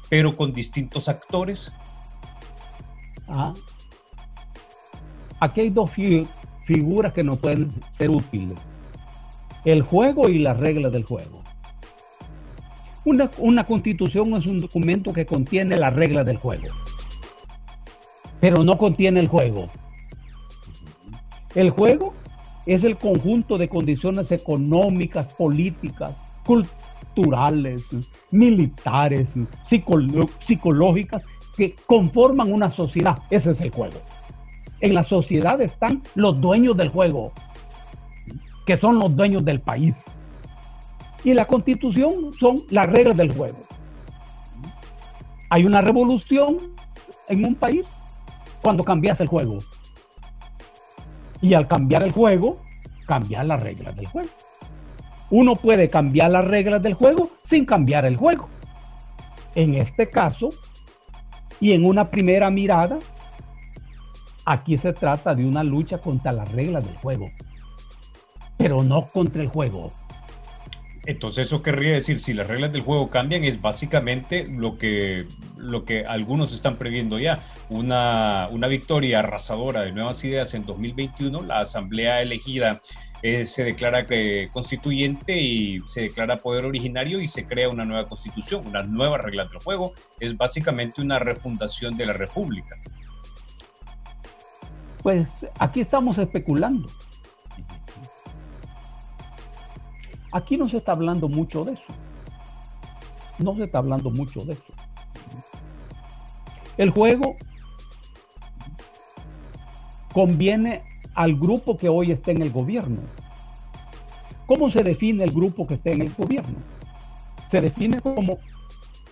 pero 0.08 0.34
con 0.34 0.54
distintos 0.54 1.10
actores. 1.10 1.70
Ah 3.28 3.52
aquí 5.46 5.62
hay 5.62 5.70
dos 5.70 5.90
figuras 6.64 7.12
que 7.12 7.24
nos 7.24 7.38
pueden 7.38 7.72
ser 7.92 8.10
útiles. 8.10 8.58
El 9.64 9.82
juego 9.82 10.28
y 10.28 10.38
las 10.38 10.58
reglas 10.58 10.92
del 10.92 11.04
juego. 11.04 11.42
Una, 13.04 13.30
una 13.38 13.64
constitución 13.64 14.34
es 14.34 14.46
un 14.46 14.60
documento 14.60 15.12
que 15.12 15.26
contiene 15.26 15.76
las 15.76 15.94
reglas 15.94 16.26
del 16.26 16.36
juego, 16.38 16.66
pero 18.40 18.64
no 18.64 18.76
contiene 18.78 19.20
el 19.20 19.28
juego. 19.28 19.68
El 21.54 21.70
juego 21.70 22.12
es 22.66 22.82
el 22.82 22.96
conjunto 22.96 23.58
de 23.58 23.68
condiciones 23.68 24.32
económicas, 24.32 25.26
políticas, 25.34 26.14
culturales, 26.44 27.82
militares, 28.32 29.28
psicológicas 30.40 31.22
que 31.56 31.76
conforman 31.86 32.52
una 32.52 32.70
sociedad. 32.70 33.18
Ese 33.30 33.52
es 33.52 33.60
el 33.60 33.70
juego 33.70 33.94
en 34.80 34.94
la 34.94 35.04
sociedad 35.04 35.60
están 35.60 36.02
los 36.14 36.40
dueños 36.40 36.76
del 36.76 36.88
juego, 36.88 37.32
que 38.66 38.76
son 38.76 38.98
los 38.98 39.14
dueños 39.14 39.44
del 39.44 39.60
país. 39.60 39.96
Y 41.24 41.34
la 41.34 41.44
constitución 41.44 42.32
son 42.38 42.64
las 42.70 42.86
reglas 42.86 43.16
del 43.16 43.32
juego. 43.32 43.58
Hay 45.50 45.64
una 45.64 45.80
revolución 45.80 46.58
en 47.28 47.44
un 47.44 47.54
país 47.54 47.84
cuando 48.62 48.84
cambias 48.84 49.20
el 49.20 49.28
juego. 49.28 49.58
Y 51.40 51.54
al 51.54 51.68
cambiar 51.68 52.02
el 52.04 52.12
juego, 52.12 52.58
cambiar 53.06 53.46
las 53.46 53.62
reglas 53.62 53.96
del 53.96 54.06
juego. 54.06 54.28
Uno 55.30 55.56
puede 55.56 55.88
cambiar 55.88 56.30
las 56.30 56.46
reglas 56.46 56.82
del 56.82 56.94
juego 56.94 57.30
sin 57.44 57.64
cambiar 57.64 58.06
el 58.06 58.16
juego. 58.16 58.48
En 59.54 59.74
este 59.74 60.06
caso, 60.06 60.50
y 61.60 61.72
en 61.72 61.84
una 61.84 62.10
primera 62.10 62.50
mirada, 62.50 62.98
Aquí 64.46 64.78
se 64.78 64.92
trata 64.92 65.34
de 65.34 65.44
una 65.44 65.64
lucha 65.64 65.98
contra 65.98 66.32
las 66.32 66.50
reglas 66.52 66.86
del 66.86 66.96
juego. 66.96 67.28
pero 68.56 68.82
no 68.82 69.06
contra 69.08 69.42
el 69.42 69.48
juego. 69.48 69.92
Entonces 71.04 71.46
eso 71.46 71.62
querría 71.62 71.92
decir, 71.92 72.18
si 72.18 72.32
las 72.32 72.46
reglas 72.46 72.72
del 72.72 72.80
juego 72.80 73.10
cambian, 73.10 73.44
es 73.44 73.60
básicamente 73.60 74.46
lo 74.48 74.78
que, 74.78 75.26
lo 75.56 75.84
que 75.84 76.04
algunos 76.04 76.54
están 76.54 76.76
previendo 76.76 77.18
ya. 77.18 77.44
Una, 77.68 78.48
una 78.50 78.66
victoria 78.66 79.18
arrasadora 79.18 79.82
de 79.82 79.92
nuevas 79.92 80.24
ideas 80.24 80.54
en 80.54 80.64
2021, 80.64 81.42
la 81.42 81.60
asamblea 81.60 82.22
elegida 82.22 82.80
eh, 83.22 83.46
se 83.46 83.62
declara 83.62 84.06
que 84.06 84.48
constituyente 84.52 85.38
y 85.38 85.80
se 85.86 86.02
declara 86.02 86.38
poder 86.38 86.64
originario 86.64 87.20
y 87.20 87.28
se 87.28 87.46
crea 87.46 87.68
una 87.68 87.84
nueva 87.84 88.08
constitución, 88.08 88.66
unas 88.66 88.88
nuevas 88.88 89.20
reglas 89.20 89.50
del 89.50 89.60
juego. 89.60 89.92
Es 90.18 90.36
básicamente 90.36 91.02
una 91.02 91.18
refundación 91.18 91.96
de 91.96 92.06
la 92.06 92.14
república. 92.14 92.74
Pues 95.02 95.46
aquí 95.58 95.80
estamos 95.80 96.18
especulando. 96.18 96.88
Aquí 100.32 100.56
no 100.56 100.68
se 100.68 100.78
está 100.78 100.92
hablando 100.92 101.28
mucho 101.28 101.64
de 101.64 101.72
eso. 101.72 101.94
No 103.38 103.54
se 103.56 103.64
está 103.64 103.78
hablando 103.78 104.10
mucho 104.10 104.44
de 104.44 104.54
eso. 104.54 104.72
El 106.76 106.90
juego 106.90 107.34
conviene 110.12 110.82
al 111.14 111.36
grupo 111.36 111.76
que 111.76 111.88
hoy 111.88 112.12
está 112.12 112.32
en 112.32 112.42
el 112.42 112.50
gobierno. 112.50 113.00
¿Cómo 114.46 114.70
se 114.70 114.82
define 114.82 115.24
el 115.24 115.32
grupo 115.32 115.66
que 115.66 115.74
está 115.74 115.90
en 115.90 116.02
el 116.02 116.12
gobierno? 116.14 116.58
Se 117.46 117.60
define 117.60 118.00
como 118.00 118.38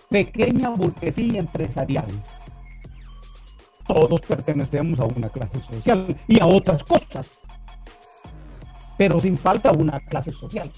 pequeña 0.09 0.69
burguesía 0.69 1.39
empresarial. 1.39 2.05
Todos 3.87 4.19
pertenecemos 4.21 4.99
a 4.99 5.05
una 5.05 5.29
clase 5.29 5.61
social 5.61 6.17
y 6.27 6.39
a 6.41 6.47
otras 6.47 6.83
cosas, 6.83 7.39
pero 8.97 9.19
sin 9.21 9.37
falta 9.37 9.71
una 9.71 9.99
clase 9.99 10.31
social. 10.31 10.71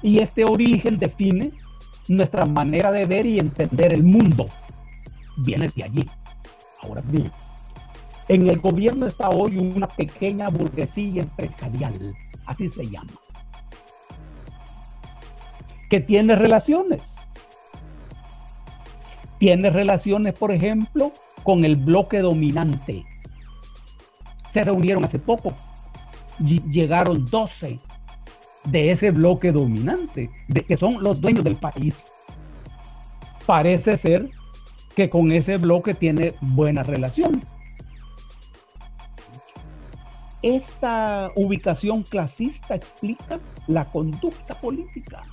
Y 0.00 0.18
este 0.18 0.44
origen 0.44 0.98
define 0.98 1.52
nuestra 2.08 2.46
manera 2.46 2.90
de 2.90 3.04
ver 3.04 3.26
y 3.26 3.38
entender 3.38 3.92
el 3.92 4.02
mundo. 4.02 4.48
Viene 5.38 5.68
de 5.68 5.84
allí. 5.84 6.10
Ahora 6.80 7.02
bien, 7.04 7.30
en 8.28 8.48
el 8.48 8.58
gobierno 8.58 9.06
está 9.06 9.28
hoy 9.28 9.58
una 9.58 9.86
pequeña 9.86 10.48
burguesía 10.48 11.22
empresarial, 11.22 12.14
así 12.46 12.68
se 12.68 12.88
llama, 12.88 13.12
que 15.90 16.00
tiene 16.00 16.34
relaciones. 16.34 17.14
Tiene 19.38 19.70
relaciones, 19.70 20.34
por 20.34 20.52
ejemplo, 20.52 21.12
con 21.42 21.64
el 21.64 21.76
bloque 21.76 22.20
dominante. 22.20 23.04
Se 24.50 24.62
reunieron 24.62 25.04
hace 25.04 25.18
poco, 25.18 25.54
llegaron 26.38 27.26
12 27.26 27.78
de 28.64 28.90
ese 28.90 29.10
bloque 29.10 29.52
dominante, 29.52 30.30
de 30.48 30.60
que 30.62 30.76
son 30.76 31.02
los 31.02 31.20
dueños 31.20 31.44
del 31.44 31.56
país. 31.56 31.96
Parece 33.46 33.96
ser 33.96 34.28
que 34.94 35.10
con 35.10 35.32
ese 35.32 35.56
bloque 35.56 35.94
tiene 35.94 36.34
buenas 36.40 36.86
relaciones. 36.86 37.44
Esta 40.42 41.30
ubicación 41.36 42.02
clasista 42.02 42.74
explica 42.74 43.38
la 43.68 43.84
conducta 43.84 44.60
política. 44.60 45.24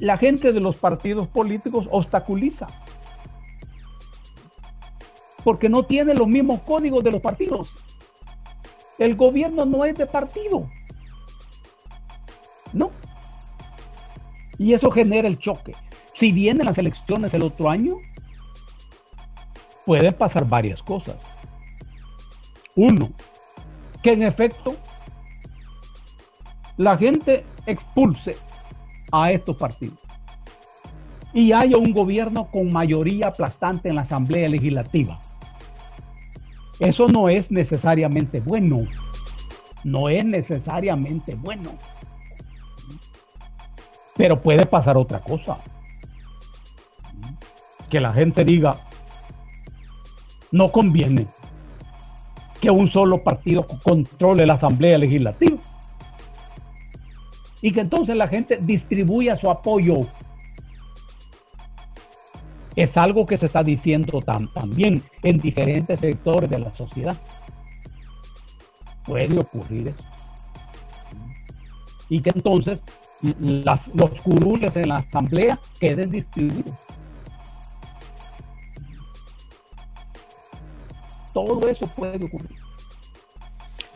La 0.00 0.16
gente 0.16 0.52
de 0.52 0.60
los 0.60 0.76
partidos 0.76 1.28
políticos 1.28 1.86
obstaculiza 1.90 2.66
porque 5.44 5.68
no 5.68 5.82
tiene 5.82 6.14
los 6.14 6.26
mismos 6.26 6.60
códigos 6.62 7.04
de 7.04 7.10
los 7.10 7.22
partidos. 7.22 7.70
El 8.98 9.14
gobierno 9.16 9.64
no 9.64 9.84
es 9.84 9.94
de 9.96 10.06
partido. 10.06 10.68
No. 12.72 12.90
Y 14.58 14.74
eso 14.74 14.90
genera 14.90 15.28
el 15.28 15.38
choque. 15.38 15.74
Si 16.14 16.32
vienen 16.32 16.66
las 16.66 16.78
elecciones 16.78 17.32
el 17.32 17.42
otro 17.42 17.70
año, 17.70 17.96
pueden 19.86 20.12
pasar 20.12 20.46
varias 20.46 20.82
cosas. 20.82 21.16
Uno, 22.76 23.10
que 24.02 24.12
en 24.12 24.22
efecto 24.22 24.76
la 26.76 26.96
gente 26.96 27.44
expulse 27.66 28.36
a 29.10 29.30
estos 29.32 29.56
partidos 29.56 29.98
y 31.32 31.52
haya 31.52 31.76
un 31.76 31.92
gobierno 31.92 32.50
con 32.50 32.72
mayoría 32.72 33.28
aplastante 33.28 33.88
en 33.88 33.96
la 33.96 34.02
Asamblea 34.02 34.48
Legislativa. 34.48 35.20
Eso 36.78 37.08
no 37.08 37.28
es 37.28 37.50
necesariamente 37.50 38.40
bueno. 38.40 38.82
No 39.84 40.08
es 40.08 40.24
necesariamente 40.24 41.34
bueno. 41.34 41.70
Pero 44.16 44.40
puede 44.40 44.66
pasar 44.66 44.96
otra 44.96 45.20
cosa. 45.20 45.58
Que 47.88 48.00
la 48.00 48.12
gente 48.12 48.44
diga, 48.44 48.80
no 50.50 50.70
conviene 50.70 51.26
que 52.60 52.70
un 52.70 52.88
solo 52.88 53.22
partido 53.22 53.66
controle 53.82 54.46
la 54.46 54.54
Asamblea 54.54 54.98
Legislativa. 54.98 55.58
Y 57.62 57.72
que 57.72 57.80
entonces 57.80 58.16
la 58.16 58.28
gente 58.28 58.58
distribuya 58.60 59.36
su 59.36 59.50
apoyo 59.50 60.06
es 62.76 62.96
algo 62.96 63.26
que 63.26 63.36
se 63.36 63.46
está 63.46 63.62
diciendo 63.62 64.22
también 64.54 65.02
en 65.22 65.38
diferentes 65.38 66.00
sectores 66.00 66.48
de 66.48 66.58
la 66.58 66.72
sociedad. 66.72 67.16
Puede 69.04 69.38
ocurrir 69.38 69.88
eso. 69.88 70.04
Y 72.08 72.20
que 72.20 72.30
entonces 72.30 72.82
los 73.22 74.20
curules 74.22 74.76
en 74.76 74.88
la 74.88 74.98
asamblea 74.98 75.58
queden 75.78 76.10
distribuidos. 76.10 76.74
Todo 81.34 81.68
eso 81.68 81.86
puede 81.88 82.24
ocurrir. 82.24 82.69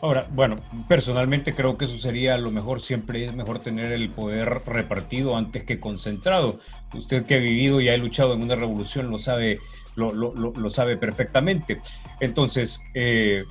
Ahora, 0.05 0.27
bueno, 0.31 0.57
personalmente 0.87 1.55
creo 1.55 1.79
que 1.79 1.87
eso 1.87 1.97
sería 1.97 2.37
lo 2.37 2.51
mejor, 2.51 2.83
siempre 2.83 3.25
es 3.25 3.35
mejor 3.35 3.61
tener 3.61 3.91
el 3.91 4.11
poder 4.11 4.61
repartido 4.67 5.35
antes 5.35 5.65
que 5.65 5.81
concentrado. 5.81 6.61
Usted 6.93 7.25
que 7.25 7.37
ha 7.37 7.39
vivido 7.39 7.81
y 7.81 7.89
ha 7.89 7.97
luchado 7.97 8.35
en 8.35 8.43
una 8.43 8.55
revolución 8.55 9.09
lo 9.09 9.17
sabe, 9.17 9.61
lo, 9.97 10.13
lo, 10.13 10.69
sabe 10.71 10.99
perfectamente. 10.99 11.81
Entonces, 12.21 12.83
eh, 12.93 13.45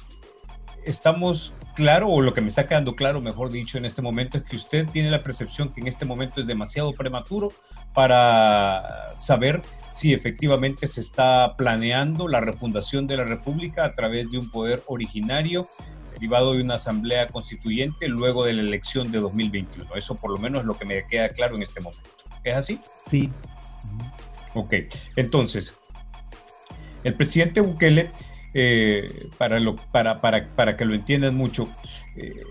estamos 0.85 1.53
claro, 1.73 2.09
o 2.09 2.21
lo 2.21 2.35
que 2.35 2.41
me 2.41 2.49
está 2.49 2.67
quedando 2.67 2.93
claro, 2.93 3.19
mejor 3.19 3.49
dicho, 3.49 3.79
en 3.79 3.85
este 3.85 4.03
momento, 4.03 4.37
es 4.37 4.43
que 4.43 4.55
usted 4.55 4.87
tiene 4.89 5.09
la 5.09 5.23
percepción 5.23 5.73
que 5.73 5.81
en 5.81 5.87
este 5.87 6.05
momento 6.05 6.39
es 6.39 6.45
demasiado 6.45 6.93
prematuro 6.93 7.51
para 7.95 9.17
saber 9.17 9.63
si 9.91 10.13
efectivamente 10.13 10.85
se 10.85 11.01
está 11.01 11.55
planeando 11.57 12.27
la 12.27 12.41
refundación 12.41 13.07
de 13.07 13.17
la 13.17 13.23
República 13.23 13.85
a 13.85 13.95
través 13.95 14.29
de 14.29 14.37
un 14.37 14.51
poder 14.51 14.83
originario 14.85 15.67
derivado 16.23 16.53
de 16.53 16.61
una 16.61 16.75
asamblea 16.75 17.27
constituyente 17.27 18.07
luego 18.07 18.45
de 18.45 18.53
la 18.53 18.61
elección 18.61 19.11
de 19.11 19.19
2021. 19.19 19.93
Eso 19.95 20.15
por 20.15 20.31
lo 20.31 20.37
menos 20.37 20.61
es 20.61 20.65
lo 20.65 20.73
que 20.73 20.85
me 20.85 21.05
queda 21.05 21.27
claro 21.29 21.57
en 21.57 21.63
este 21.63 21.81
momento. 21.81 22.09
¿Es 22.45 22.55
así? 22.55 22.79
Sí. 23.07 23.29
Ok, 24.53 24.73
entonces, 25.17 25.73
el 27.03 27.13
presidente 27.15 27.59
Bukele, 27.59 28.09
eh, 28.53 29.27
para, 29.37 29.59
lo, 29.59 29.75
para, 29.75 30.21
para, 30.21 30.47
para, 30.47 30.77
que 30.77 30.85
lo 30.85 30.93
entiendan 30.93 31.35
mucho, 31.35 31.67
eh, 32.15 32.43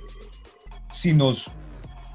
si 0.91 1.15
nos 1.15 1.51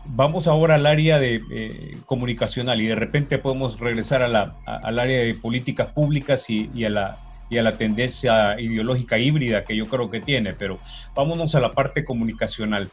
vamos 0.05 0.47
ahora 0.47 0.75
al 0.75 0.85
área 0.85 1.17
de 1.17 1.41
eh, 1.49 1.97
comunicacional 2.05 2.79
y 2.81 2.85
de 2.85 2.95
repente 2.95 3.39
podemos 3.39 3.79
regresar 3.79 4.21
a 4.21 4.27
la, 4.27 4.57
al 4.65 4.99
área 4.99 5.21
de 5.21 5.33
políticas 5.33 5.91
públicas 5.91 6.47
y 6.51 6.85
a 6.85 6.89
la 6.91 7.26
y 7.49 7.57
a 7.57 7.63
la 7.63 7.77
tendencia 7.77 8.59
ideológica 8.59 9.17
híbrida 9.17 9.63
que 9.63 9.75
yo 9.75 9.85
creo 9.85 10.09
que 10.09 10.19
tiene, 10.19 10.53
pero 10.53 10.77
vámonos 11.15 11.55
a 11.55 11.59
la 11.59 11.71
parte 11.73 12.03
comunicacional. 12.03 12.89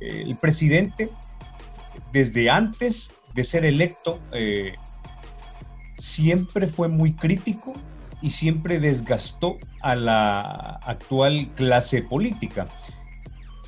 el 0.00 0.36
presidente, 0.36 1.10
desde 2.12 2.50
antes 2.50 3.10
de 3.34 3.44
ser 3.44 3.64
electo, 3.64 4.20
eh, 4.32 4.74
siempre 5.98 6.66
fue 6.66 6.88
muy 6.88 7.14
crítico 7.14 7.72
y 8.20 8.30
siempre 8.32 8.80
desgastó 8.80 9.56
a 9.80 9.94
la 9.94 10.40
actual 10.82 11.48
clase 11.54 12.02
política. 12.02 12.66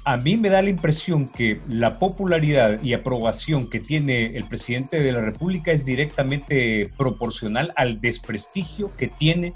A 0.04 0.16
mí 0.16 0.36
me 0.36 0.48
da 0.48 0.62
la 0.62 0.70
impresión 0.70 1.28
que 1.28 1.60
la 1.68 1.98
popularidad 1.98 2.82
y 2.82 2.94
aprobación 2.94 3.68
que 3.68 3.80
tiene 3.80 4.36
el 4.36 4.48
presidente 4.48 5.00
de 5.00 5.12
la 5.12 5.20
República 5.20 5.72
es 5.72 5.84
directamente 5.84 6.90
proporcional 6.96 7.72
al 7.76 8.00
desprestigio 8.00 8.90
que 8.96 9.08
tiene 9.08 9.52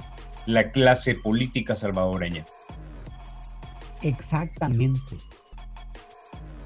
la 0.47 0.71
clase 0.71 1.15
política 1.15 1.77
salvadoreña. 1.77 2.45
Exactamente. 4.03 5.17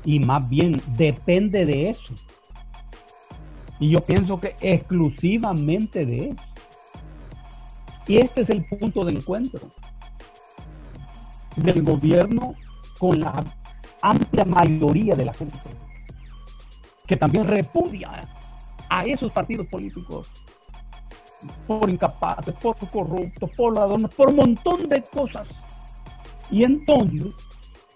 Y 0.05 0.19
más 0.21 0.49
bien 0.49 0.83
depende 0.97 1.65
de 1.65 1.91
eso. 1.91 2.15
Y 3.79 3.91
yo 3.91 4.01
pienso 4.01 4.41
que 4.41 4.57
exclusivamente 4.61 6.05
de 6.05 6.31
eso. 6.31 6.45
Y 8.07 8.17
este 8.19 8.41
es 8.41 8.51
el 8.51 8.65
punto 8.65 9.05
de 9.05 9.13
encuentro 9.13 9.71
del 11.57 11.83
gobierno 11.83 12.55
con 12.99 13.21
la 13.21 13.45
amplia 14.03 14.45
mayoría 14.45 15.15
de 15.15 15.25
la 15.25 15.35
gente, 15.35 15.59
que 17.07 17.17
también 17.17 17.47
repudia 17.47 18.29
a 18.89 19.05
esos 19.05 19.31
partidos 19.33 19.67
políticos 19.69 20.31
por 21.67 21.89
incapaces, 21.89 22.55
por 22.55 22.77
corruptos, 22.91 23.51
por 23.57 23.75
ladrones, 23.75 24.11
por 24.15 24.29
un 24.29 24.37
montón 24.37 24.89
de 24.89 25.03
cosas. 25.03 25.49
Y 26.51 26.65
entonces, 26.65 27.35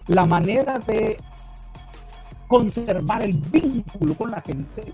la 0.07 0.25
manera 0.25 0.79
de 0.79 1.17
conservar 2.47 3.23
el 3.23 3.33
vínculo 3.33 4.15
con 4.15 4.31
la 4.31 4.41
gente 4.41 4.93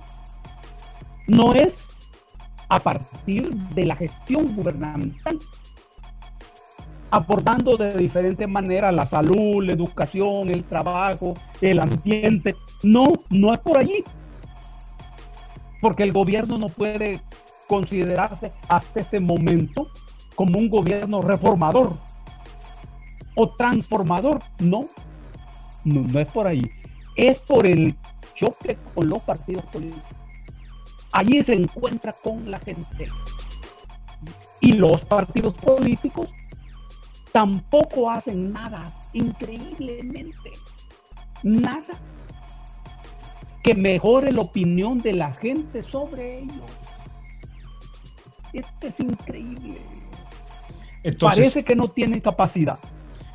no 1.28 1.54
es 1.54 1.90
a 2.70 2.80
partir 2.80 3.50
de 3.50 3.86
la 3.86 3.96
gestión 3.96 4.56
gubernamental, 4.56 5.40
abordando 7.12 7.76
de 7.76 7.98
diferentes 7.98 8.48
maneras 8.48 8.94
la 8.94 9.06
salud, 9.06 9.64
la 9.64 9.74
educación, 9.74 10.50
el 10.50 10.64
trabajo, 10.64 11.34
el 11.62 11.80
ambiente. 11.80 12.56
No, 12.84 13.14
no 13.30 13.54
es 13.54 13.60
por 13.60 13.78
allí. 13.78 14.04
Porque 15.82 16.04
el 16.04 16.12
gobierno 16.12 16.58
no 16.58 16.70
puede 16.70 17.22
considerarse 17.70 18.52
hasta 18.68 19.00
este 19.00 19.20
momento 19.20 19.88
como 20.36 20.58
un 20.58 20.70
gobierno 20.70 21.22
reformador 21.22 21.96
o 23.36 23.50
transformador. 23.50 24.42
No, 24.58 24.88
no, 25.86 26.02
no 26.02 26.20
es 26.20 26.28
por 26.32 26.48
ahí. 26.48 26.64
Es 27.16 27.38
por 27.40 27.68
el 27.68 27.96
choque 28.34 28.78
con 28.96 29.08
los 29.08 29.22
partidos 29.22 29.64
políticos. 29.66 30.04
Allí 31.12 31.44
se 31.44 31.54
encuentra 31.54 32.14
con 32.14 32.50
la 32.50 32.60
gente. 32.60 33.08
Y 34.60 34.74
los 34.74 35.06
partidos 35.06 35.54
políticos 35.54 36.28
tampoco 37.32 38.10
hacen 38.10 38.52
nada, 38.52 38.92
increíblemente, 39.14 40.52
nada 41.44 42.00
que 43.64 43.76
mejore 43.76 44.32
la 44.32 44.42
opinión 44.42 45.00
de 45.00 45.14
la 45.14 45.34
gente 45.34 45.84
sobre 45.84 46.40
ellos. 46.40 46.66
Esto 48.54 48.88
es 48.88 49.00
increíble. 49.00 49.78
Parece 51.20 51.64
que 51.64 51.76
no 51.76 51.88
tienen 51.88 52.20
capacidad. 52.20 52.80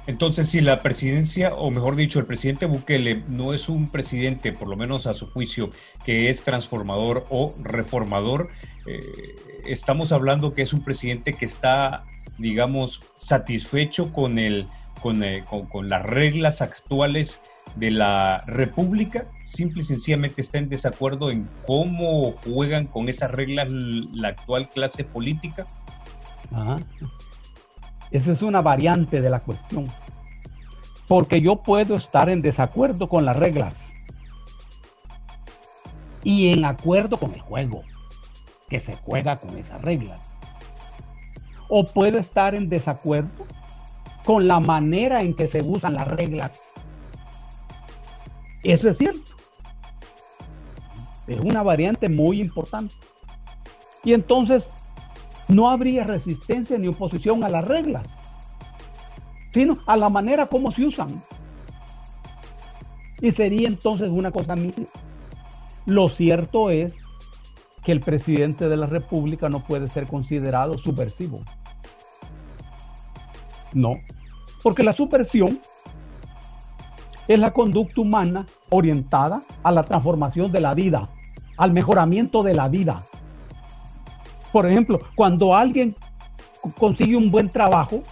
Entonces, 0.07 0.51
si 0.51 0.61
la 0.61 0.81
presidencia, 0.81 1.55
o 1.55 1.71
mejor 1.71 1.97
dicho, 1.97 2.19
el 2.19 2.27
presidente 2.27 2.67
Bukele 2.67 3.23
no 3.29 3.55
es 3.55 3.71
un 3.71 3.89
presidente, 3.89 4.53
por 4.53 4.69
lo 4.69 4.77
menos 4.77 5.07
a 5.07 5.15
su 5.15 5.31
juicio, 5.31 5.71
que 6.05 6.29
es 6.29 6.45
transformador 6.45 7.27
o 7.31 7.55
reformador, 7.63 8.49
eh, 8.87 9.01
estamos 9.67 10.13
hablando 10.13 10.53
que 10.53 10.61
es 10.61 10.75
un 10.75 10.85
presidente 10.85 11.33
que 11.33 11.47
está 11.47 12.05
digamos, 12.39 13.03
satisfecho 13.17 14.13
con, 14.13 14.39
el, 14.39 14.67
eh, 15.23 15.45
con, 15.49 15.67
con, 15.67 15.89
las 15.89 16.05
reglas 16.05 16.63
actuales 16.63 17.41
de 17.77 17.91
la 17.91 18.41
República, 18.47 19.27
simple 19.45 19.83
y 19.83 19.85
sencillamente 19.85 20.41
está 20.41 20.59
en 20.59 20.69
desacuerdo 20.69 21.31
en 21.31 21.49
cómo 21.67 22.33
juegan 22.45 22.87
con 22.87 23.09
esas 23.09 23.31
reglas 23.31 23.69
la 23.71 24.29
actual 24.29 24.69
clase 24.69 25.05
política. 25.05 25.67
Esa 28.11 28.33
es 28.33 28.43
una 28.43 28.63
variante 28.63 29.21
de 29.21 29.31
la 29.31 29.41
cuestión. 29.41 29.89
Porque 31.09 31.41
yo 31.41 31.57
puedo 31.57 31.97
estar 31.97 32.29
en 32.29 32.43
desacuerdo 32.43 33.09
con 33.09 33.25
las 33.25 33.37
reglas 33.37 33.93
y 36.23 36.53
en 36.53 36.65
acuerdo 36.65 37.19
con 37.19 37.35
el 37.35 37.41
juego, 37.41 37.83
que 38.69 38.81
se 38.81 38.97
juega 38.97 39.37
con 39.37 39.59
esas 39.59 39.83
reglas 39.83 40.21
o 41.69 41.85
puedo 41.85 42.19
estar 42.19 42.55
en 42.55 42.69
desacuerdo 42.69 43.47
con 44.25 44.47
la 44.47 44.61
manera 44.61 45.23
en 45.23 45.35
que 45.35 45.49
se 45.49 45.63
usan 45.63 45.95
las 45.95 46.09
reglas. 46.09 46.61
Eso 48.65 48.89
es 48.89 48.97
cierto. 48.97 49.21
Es 51.27 51.39
una 51.41 51.63
variante 51.63 52.09
muy 52.09 52.41
importante. 52.41 52.95
Y 54.03 54.13
entonces 54.13 54.69
no 55.49 55.71
habría 55.71 56.05
resistencia 56.05 56.79
ni 56.79 56.89
oposición 56.89 57.45
a 57.45 57.49
las 57.49 57.67
reglas, 57.67 58.07
sino 59.53 59.79
a 59.87 59.97
la 59.97 60.09
manera 60.09 60.47
como 60.47 60.73
se 60.73 60.87
usan. 60.87 61.23
Y 63.21 63.31
sería 63.31 63.69
entonces 63.69 64.09
una 64.11 64.31
cosa 64.31 64.57
mía. 64.57 64.73
Lo 65.87 66.09
cierto 66.09 66.71
es 66.71 66.97
que 67.83 67.93
el 67.93 68.01
presidente 68.01 68.69
de 68.69 68.77
la 68.77 68.87
República 68.87 69.49
no 69.49 69.63
puede 69.63 69.89
ser 69.89 70.07
considerado 70.07 70.79
subversivo. 70.79 71.41
No, 73.75 73.95
porque 74.63 74.83
la 74.83 74.93
subversión 74.93 75.61
es 77.27 77.39
la 77.39 77.53
conducta 77.53 78.01
humana 78.01 78.47
orientada 78.71 79.43
a 79.63 79.73
la 79.73 79.85
transformación 79.85 80.53
de 80.53 80.61
la 80.61 80.75
vida, 80.75 81.09
al 81.57 81.73
mejoramiento 81.73 82.43
de 82.43 82.55
la 82.55 82.69
vida. 82.69 83.05
Por 84.53 84.67
ejemplo, 84.67 85.01
cuando 85.15 85.55
alguien 85.55 85.95
consigue 86.79 87.17
un 87.17 87.31
buen 87.31 87.49
trabajo, 87.49 88.03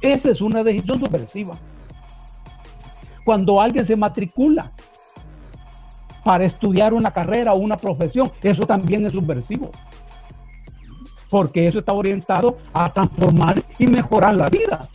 esa 0.00 0.30
es 0.30 0.40
una 0.40 0.62
decisión 0.62 0.98
subversiva. 1.00 1.58
Cuando 3.24 3.60
alguien 3.60 3.84
se 3.84 3.96
matricula 3.96 4.70
para 6.26 6.44
estudiar 6.44 6.92
una 6.92 7.12
carrera 7.12 7.52
o 7.52 7.58
una 7.58 7.76
profesión. 7.76 8.32
Eso 8.42 8.66
también 8.66 9.06
es 9.06 9.12
subversivo. 9.12 9.70
Porque 11.30 11.68
eso 11.68 11.78
está 11.78 11.92
orientado 11.92 12.58
a 12.72 12.92
transformar 12.92 13.62
y 13.78 13.86
mejorar 13.86 14.36
la 14.36 14.48
vida. 14.48 14.88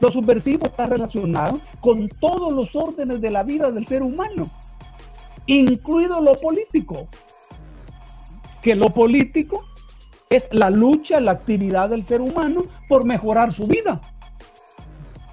Lo 0.00 0.10
subversivo 0.10 0.66
está 0.66 0.86
relacionado 0.86 1.60
con 1.80 2.08
todos 2.08 2.52
los 2.52 2.74
órdenes 2.76 3.20
de 3.20 3.30
la 3.30 3.42
vida 3.42 3.70
del 3.70 3.86
ser 3.86 4.02
humano, 4.02 4.48
incluido 5.46 6.20
lo 6.20 6.34
político. 6.34 7.08
Que 8.62 8.76
lo 8.76 8.90
político 8.90 9.64
es 10.30 10.48
la 10.52 10.70
lucha, 10.70 11.20
la 11.20 11.32
actividad 11.32 11.90
del 11.90 12.04
ser 12.04 12.20
humano 12.20 12.64
por 12.88 13.04
mejorar 13.04 13.52
su 13.52 13.66
vida. 13.66 14.00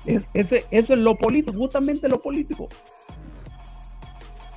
ese, 0.06 0.66
eso 0.72 0.94
es 0.94 1.00
lo 1.00 1.16
político, 1.16 1.58
justamente 1.58 2.10
lo 2.10 2.22
político. 2.22 2.68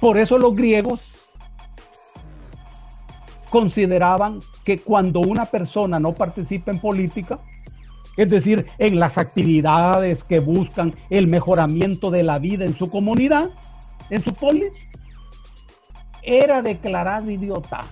Por 0.01 0.19
eso 0.19 0.39
los 0.39 0.57
griegos 0.57 1.01
consideraban 3.51 4.41
que 4.65 4.79
cuando 4.79 5.21
una 5.21 5.45
persona 5.45 6.01
no 6.01 6.15
participa 6.15 6.71
en 6.71 6.81
política, 6.81 7.39
es 8.17 8.29
decir, 8.29 8.67
en 8.79 8.99
las 9.01 9.19
actividades 9.19 10.25
que 10.25 10.41
buscan 10.41 10.95
el 11.11 11.27
mejoramiento 11.27 12.11
de 12.11 12.23
la 12.23 12.39
vida 12.39 12.65
en 12.65 12.77
su 12.77 12.91
comunidad, 12.91 13.51
en 14.11 14.23
su 14.23 14.35
polis, 14.35 14.73
era 16.23 16.63
declarado 16.63 17.31
idiota 17.31 17.85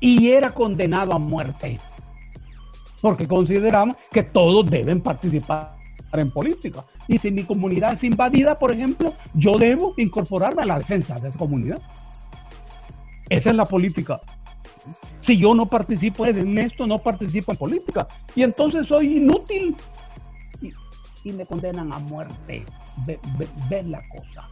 y 0.00 0.30
era 0.30 0.52
condenado 0.52 1.12
a 1.12 1.18
muerte, 1.18 1.78
porque 3.00 3.26
consideraban 3.26 3.96
que 4.10 4.22
todos 4.22 4.68
deben 4.68 5.00
participar 5.00 5.76
en 6.12 6.30
política. 6.30 6.84
Y 7.08 7.18
si 7.18 7.30
mi 7.30 7.44
comunidad 7.44 7.92
es 7.92 8.04
invadida, 8.04 8.58
por 8.58 8.72
ejemplo, 8.72 9.12
yo 9.34 9.56
debo 9.56 9.94
incorporarme 9.96 10.62
a 10.62 10.66
la 10.66 10.78
defensa 10.78 11.18
de 11.18 11.28
esa 11.28 11.38
comunidad. 11.38 11.80
Esa 13.28 13.50
es 13.50 13.56
la 13.56 13.64
política. 13.64 14.20
Si 15.20 15.36
yo 15.36 15.54
no 15.54 15.66
participo 15.66 16.26
en 16.26 16.58
esto, 16.58 16.86
no 16.86 16.98
participo 16.98 17.52
en 17.52 17.58
política. 17.58 18.06
Y 18.34 18.42
entonces 18.42 18.86
soy 18.86 19.16
inútil. 19.16 19.76
Y, 21.24 21.32
me 21.32 21.44
condenan 21.44 21.92
a 21.92 21.98
muerte. 21.98 22.64
Ven 23.68 23.90
la 23.90 24.00
cosa. 24.08 24.48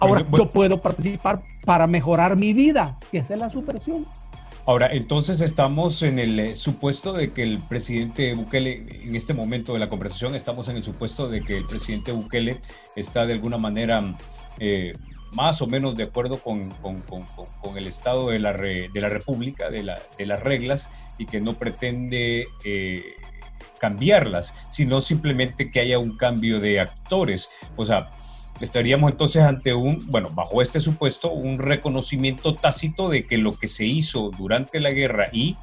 Ahora, 0.00 0.24
yo 0.30 0.48
puedo 0.48 0.80
participar 0.80 1.42
para 1.64 1.86
mejorar 1.86 2.36
mi 2.36 2.52
vida, 2.52 2.96
que 3.10 3.18
esa 3.18 3.34
es 3.34 3.40
la 3.40 3.50
supresión. 3.50 4.06
Ahora, 4.68 4.88
entonces 4.92 5.40
estamos 5.40 6.02
en 6.02 6.18
el 6.18 6.38
eh, 6.38 6.54
supuesto 6.54 7.14
de 7.14 7.32
que 7.32 7.42
el 7.42 7.58
presidente 7.58 8.34
Bukele, 8.34 9.02
en 9.02 9.16
este 9.16 9.32
momento 9.32 9.72
de 9.72 9.78
la 9.78 9.88
conversación, 9.88 10.34
estamos 10.34 10.68
en 10.68 10.76
el 10.76 10.84
supuesto 10.84 11.26
de 11.26 11.40
que 11.40 11.56
el 11.56 11.64
presidente 11.64 12.12
Bukele 12.12 12.60
está 12.94 13.24
de 13.24 13.32
alguna 13.32 13.56
manera 13.56 14.14
eh, 14.58 14.94
más 15.32 15.60
o 15.62 15.66
menos 15.66 15.96
de 15.96 16.04
acuerdo 16.04 16.38
con, 16.38 16.74
el 17.76 17.86
estado 17.86 18.30
de 18.30 18.38
la, 18.38 18.52
de 18.52 18.90
la 18.94 19.08
República, 19.08 19.70
de, 19.70 19.82
las 19.82 20.42
reglas, 20.42 20.88
y 21.18 21.26
que 21.26 21.40
no 21.40 21.54
pretende 21.54 22.46
eh, 22.64 23.02
cambiarlas, 23.78 24.54
sino 24.70 25.00
simplemente 25.00 25.70
que 25.70 25.80
haya 25.80 25.98
un 25.98 26.16
cambio 26.16 26.60
de 26.60 26.80
actores. 26.80 27.48
O 27.76 27.84
sea, 27.84 28.10
estaríamos 28.60 29.10
entonces 29.12 29.42
ante 29.42 29.74
un, 29.74 30.06
bueno, 30.10 30.30
bajo 30.30 30.62
este 30.62 30.80
supuesto, 30.80 31.32
un 31.32 31.58
reconocimiento 31.58 32.54
tácito 32.54 33.08
de 33.08 33.24
que 33.24 33.38
lo 33.38 33.56
que 33.56 33.68
se 33.68 33.84
hizo 33.84 34.30
durante 34.36 34.80
la 34.80 34.90
guerra 34.90 35.28
y 35.32 35.56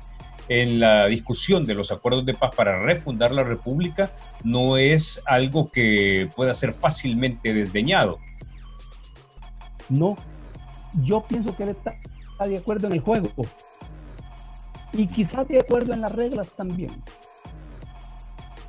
en 0.47 0.79
la 0.79 1.07
discusión 1.07 1.65
de 1.65 1.73
los 1.73 1.91
acuerdos 1.91 2.25
de 2.25 2.35
paz 2.35 2.55
para 2.55 2.81
refundar 2.83 3.31
la 3.31 3.43
República 3.43 4.11
no 4.43 4.77
es 4.77 5.21
algo 5.25 5.71
que 5.71 6.29
pueda 6.35 6.53
ser 6.53 6.71
fácilmente 6.71 7.53
desdeñado. 7.53 8.19
No, 9.89 10.15
yo 11.03 11.21
pienso 11.21 11.55
que 11.55 11.63
él 11.63 11.69
está, 11.69 11.95
de 12.45 12.57
acuerdo 12.57 12.87
en 12.87 12.93
el 12.93 12.99
juego 12.99 13.29
y 14.93 15.07
quizás 15.07 15.47
de 15.47 15.59
acuerdo 15.59 15.93
en 15.93 16.01
las 16.01 16.11
reglas 16.11 16.47
también. 16.55 16.91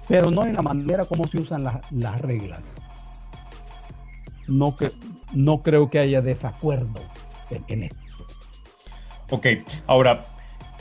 pero 0.08 0.30
no 0.30 0.44
en 0.44 0.54
la 0.54 0.62
manera 0.62 1.04
como 1.04 1.26
se 1.26 1.38
usan 1.38 1.64
las 1.64 2.20
reglas. 2.20 2.60
No, 4.46 4.76
que, 4.76 4.92
no 5.34 5.62
creo 5.62 5.90
que 5.90 5.98
haya 5.98 6.20
desacuerdo 6.22 7.00
en, 7.66 7.84
esto. 7.84 7.96
Ok, 9.30 9.46
ahora, 9.88 10.24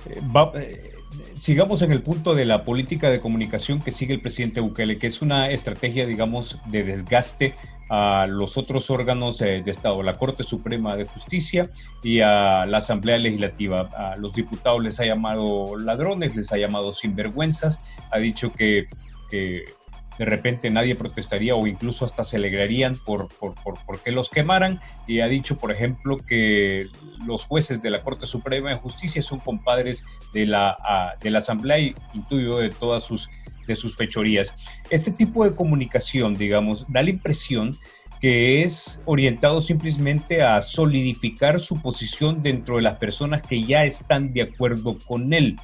eh, 0.05 0.21
eh, 0.55 0.93
sigamos 1.39 1.81
en 1.81 1.91
el 1.91 2.03
punto 2.03 2.35
de 2.35 2.45
la 2.45 2.63
política 2.63 3.09
de 3.09 3.19
comunicación 3.19 3.81
que 3.81 3.91
sigue 3.91 4.13
el 4.13 4.21
presidente 4.21 4.59
Bukele, 4.59 4.99
que 4.99 5.07
es 5.07 5.23
una 5.23 5.49
estrategia, 5.49 6.05
digamos, 6.05 6.59
de 6.67 6.83
desgaste 6.83 7.55
a 7.89 8.25
los 8.27 8.57
otros 8.57 8.89
órganos 8.89 9.37
de 9.37 9.63
Estado, 9.65 10.01
la 10.01 10.13
Corte 10.13 10.43
Suprema 10.43 10.95
de 10.95 11.05
Justicia 11.05 11.69
y 12.01 12.21
a 12.21 12.65
la 12.65 12.79
Asamblea 12.79 13.17
Legislativa. 13.17 13.89
A 13.95 14.15
los 14.15 14.33
diputados 14.33 14.83
les 14.83 14.99
ha 14.99 15.05
llamado 15.05 15.77
ladrones, 15.77 16.35
les 16.35 16.51
ha 16.51 16.57
llamado 16.57 16.93
sinvergüenzas, 16.93 17.79
ha 18.11 18.17
dicho 18.19 18.51
que, 18.53 18.85
de 19.31 20.23
repente 20.23 20.69
nadie 20.69 20.95
protestaría 20.95 21.55
o 21.55 21.67
incluso 21.67 22.05
hasta 22.05 22.23
se 22.23 22.37
alegrarían 22.37 22.95
por, 22.95 23.27
por, 23.27 23.53
por, 23.53 23.99
que 23.99 24.11
los 24.11 24.29
quemaran 24.29 24.79
y 25.07 25.19
ha 25.19 25.27
dicho, 25.27 25.57
por 25.57 25.73
ejemplo, 25.73 26.19
que 26.25 26.87
los 27.25 27.43
jueces 27.43 27.81
de 27.81 27.89
la 27.89 28.01
Corte 28.01 28.25
Suprema 28.25 28.69
de 28.69 28.77
Justicia 28.77 29.21
son 29.21 29.39
compadres 29.39 30.05
de 30.33 30.45
la, 30.45 31.17
de 31.21 31.29
la 31.31 31.39
Asamblea 31.39 31.79
y 31.79 31.95
intuyo 32.13 32.57
de 32.57 32.69
todas 32.69 33.03
sus 33.03 33.29
de 33.67 33.75
sus 33.75 33.95
fechorías. 33.95 34.53
Este 34.89 35.11
tipo 35.11 35.43
de 35.43 35.55
comunicación, 35.55 36.35
digamos, 36.35 36.85
da 36.87 37.03
la 37.03 37.09
impresión 37.09 37.77
que 38.19 38.63
es 38.63 38.99
orientado 39.05 39.61
simplemente 39.61 40.41
a 40.41 40.61
solidificar 40.61 41.59
su 41.59 41.81
posición 41.81 42.41
dentro 42.41 42.77
de 42.77 42.81
las 42.81 42.97
personas 42.97 43.41
que 43.41 43.63
ya 43.63 43.83
están 43.83 44.31
de 44.33 44.43
acuerdo 44.43 44.97
con 45.05 45.33
él. 45.33 45.57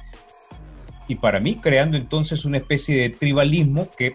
Y 1.08 1.16
para 1.16 1.40
mí, 1.40 1.56
creando 1.56 1.96
entonces 1.96 2.44
una 2.44 2.58
especie 2.58 3.00
de 3.00 3.10
tribalismo 3.10 3.88
que 3.90 4.12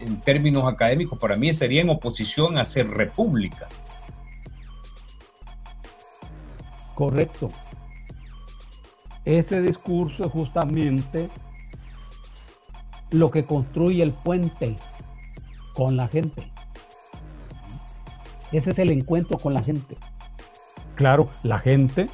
en 0.00 0.20
términos 0.20 0.72
académicos 0.72 1.18
para 1.18 1.36
mí 1.36 1.48
estaría 1.48 1.80
en 1.80 1.90
oposición 1.90 2.58
a 2.58 2.64
ser 2.64 2.88
república. 2.88 3.68
Correcto. 6.94 7.50
Ese 9.24 9.60
discurso 9.60 10.28
justamente 10.28 11.28
lo 13.12 13.30
que 13.30 13.44
construye 13.44 14.02
el 14.02 14.12
puente 14.12 14.76
con 15.74 15.96
la 15.96 16.08
gente. 16.08 16.50
Ese 18.50 18.70
es 18.70 18.78
el 18.78 18.90
encuentro 18.90 19.38
con 19.38 19.54
la 19.54 19.62
gente. 19.62 19.96
Claro, 20.94 21.28
la 21.42 21.58
gente 21.58 22.08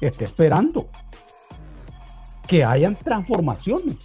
está 0.00 0.24
esperando 0.24 0.88
que 2.46 2.64
hayan 2.64 2.96
transformaciones. 2.96 3.96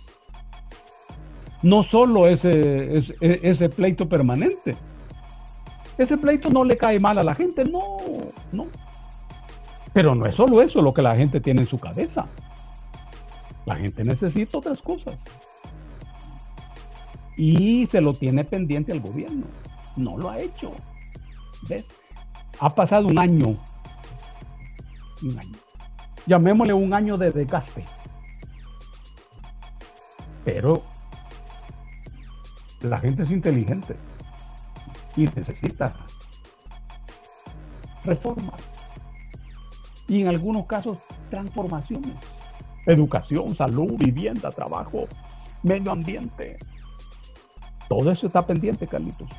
No 1.64 1.84
solo 1.84 2.28
ese, 2.28 2.98
ese, 2.98 3.16
ese, 3.22 3.70
pleito 3.70 4.08
permanente. 4.08 4.76
Ese 5.98 6.18
pleito 6.18 6.50
no 6.50 6.64
le 6.64 6.78
cae 6.78 7.00
mal 7.00 7.18
a 7.18 7.24
la 7.24 7.34
gente, 7.34 7.66
no, 7.66 7.98
no. 8.52 8.68
Pero 9.92 10.14
no 10.14 10.28
es 10.28 10.36
solo 10.36 10.62
eso 10.62 10.84
lo 10.84 10.94
que 10.94 11.02
la 11.02 11.16
gente 11.16 11.42
tiene 11.42 11.62
en 11.62 11.68
su 11.68 11.80
cabeza. 11.80 12.28
La 13.66 13.76
gente 13.76 14.04
necesita 14.04 14.60
otras 14.60 14.82
cosas 14.82 15.18
y 17.38 17.86
se 17.86 18.02
lo 18.02 18.14
tiene 18.14 18.44
pendiente 18.44 18.92
el 18.92 19.00
gobierno. 19.00 19.46
No 19.96 20.18
lo 20.18 20.30
ha 20.30 20.40
hecho. 20.40 20.72
¿Ves? 21.70 21.88
Ha 22.60 22.74
pasado 22.74 23.08
un 23.08 23.20
año. 23.20 23.56
Un 25.22 25.40
año. 25.40 25.58
Llamémosle 26.26 26.74
un 26.74 26.94
año 26.94 27.18
de 27.18 27.32
desgaste. 27.32 27.86
Pero 30.44 30.82
la 32.82 33.00
gente 33.00 33.24
es 33.24 33.32
inteligente 33.32 33.96
y 35.16 35.26
necesita 35.26 35.94
reformas. 38.04 38.60
Y 40.08 40.22
en 40.22 40.28
algunos 40.28 40.66
casos 40.66 40.98
transformaciones. 41.30 42.16
Educación, 42.86 43.56
salud, 43.56 43.94
vivienda, 43.98 44.50
trabajo, 44.52 45.08
medio 45.62 45.92
ambiente, 45.92 46.58
todo 47.88 48.12
eso 48.12 48.28
está 48.28 48.46
pendiente, 48.46 48.88
Carlitos. 48.88 49.30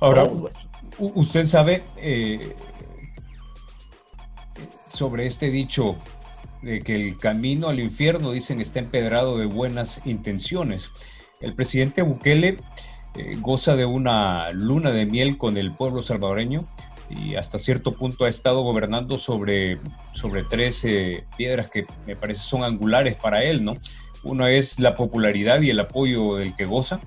Ahora, 0.00 0.24
usted 0.98 1.46
sabe 1.46 1.82
eh, 1.96 2.54
sobre 4.92 5.26
este 5.26 5.50
dicho 5.50 5.96
de 6.62 6.82
que 6.82 6.94
el 6.94 7.18
camino 7.18 7.68
al 7.68 7.80
infierno, 7.80 8.32
dicen, 8.32 8.60
está 8.60 8.78
empedrado 8.78 9.38
de 9.38 9.46
buenas 9.46 10.00
intenciones. 10.04 10.90
El 11.40 11.54
presidente 11.54 12.02
Bukele 12.02 12.58
eh, 13.14 13.36
goza 13.40 13.76
de 13.76 13.86
una 13.86 14.50
luna 14.52 14.90
de 14.90 15.06
miel 15.06 15.38
con 15.38 15.56
el 15.56 15.72
pueblo 15.72 16.02
salvadoreño 16.02 16.66
y 17.08 17.36
hasta 17.36 17.58
cierto 17.58 17.92
punto 17.92 18.24
ha 18.24 18.28
estado 18.28 18.62
gobernando 18.62 19.16
sobre, 19.16 19.78
sobre 20.12 20.42
tres 20.44 20.84
piedras 21.36 21.70
que 21.70 21.86
me 22.04 22.16
parece 22.16 22.42
son 22.42 22.64
angulares 22.64 23.14
para 23.14 23.44
él, 23.44 23.64
¿no? 23.64 23.76
Uno 24.26 24.48
es 24.48 24.80
la 24.80 24.96
popularidad 24.96 25.60
y 25.60 25.70
el 25.70 25.78
apoyo 25.78 26.34
del 26.34 26.56
que 26.56 26.64
goza. 26.64 26.98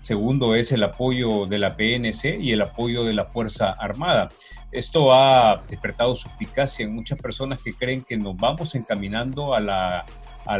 Segundo 0.00 0.54
es 0.54 0.70
el 0.70 0.84
apoyo 0.84 1.44
de 1.44 1.58
la 1.58 1.76
PNC 1.76 2.38
y 2.40 2.52
el 2.52 2.62
apoyo 2.62 3.02
de 3.02 3.14
la 3.14 3.24
Fuerza 3.24 3.72
Armada. 3.72 4.28
Esto 4.70 5.12
ha 5.12 5.60
despertado 5.68 6.14
suspicacia 6.14 6.86
en 6.86 6.94
muchas 6.94 7.18
personas 7.18 7.60
que 7.64 7.74
creen 7.74 8.02
que 8.02 8.16
nos 8.16 8.36
vamos 8.36 8.76
encaminando 8.76 9.54
a 9.54 9.60
la, 9.60 10.04
a 10.46 10.58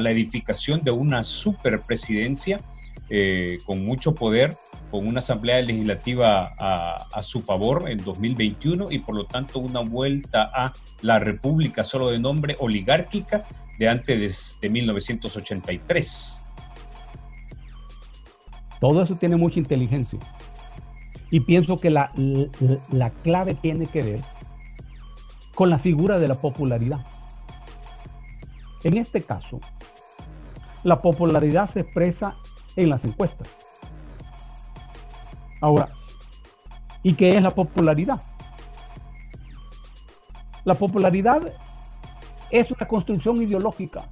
la, 0.00 0.10
edificación 0.10 0.80
de 0.82 0.92
una 0.92 1.22
superpresidencia 1.24 2.62
eh, 3.10 3.58
con 3.66 3.84
mucho 3.84 4.14
poder, 4.14 4.56
con 4.90 5.06
una 5.06 5.18
asamblea 5.18 5.60
legislativa 5.60 6.54
a, 6.58 7.06
a, 7.12 7.22
su 7.22 7.42
favor 7.42 7.90
en 7.90 8.02
2021 8.02 8.90
y 8.90 9.00
por 9.00 9.14
lo 9.14 9.26
tanto 9.26 9.58
una 9.58 9.80
vuelta 9.80 10.50
a 10.54 10.72
la 11.02 11.18
república 11.18 11.84
solo 11.84 12.08
de 12.08 12.18
nombre 12.18 12.56
oligárquica 12.60 13.44
de 13.78 13.88
antes 13.88 14.56
de, 14.60 14.68
1983. 14.68 16.38
Todo 18.80 19.02
eso 19.02 19.14
tiene 19.16 19.36
mucha 19.36 19.58
inteligencia. 19.58 20.18
Y 21.30 21.40
pienso 21.40 21.78
que 21.78 21.90
la, 21.90 22.10
la, 22.90 23.10
clave 23.10 23.54
tiene 23.54 23.86
que 23.86 24.02
ver 24.02 24.20
con 25.54 25.70
la 25.70 25.78
figura 25.78 26.18
de 26.18 26.28
la 26.28 26.34
popularidad. 26.34 27.04
En 28.84 28.96
este 28.96 29.22
caso, 29.22 29.60
la 30.84 31.02
popularidad 31.02 31.68
se 31.68 31.80
expresa 31.80 32.36
en 32.76 32.90
las 32.90 33.04
encuestas. 33.04 33.48
Ahora, 35.60 35.90
¿y 37.02 37.14
qué 37.14 37.36
es 37.36 37.42
la 37.42 37.50
popularidad? 37.50 38.22
La 40.64 40.74
popularidad 40.74 41.52
es 42.50 42.70
una 42.70 42.86
construcción 42.86 43.42
ideológica 43.42 44.08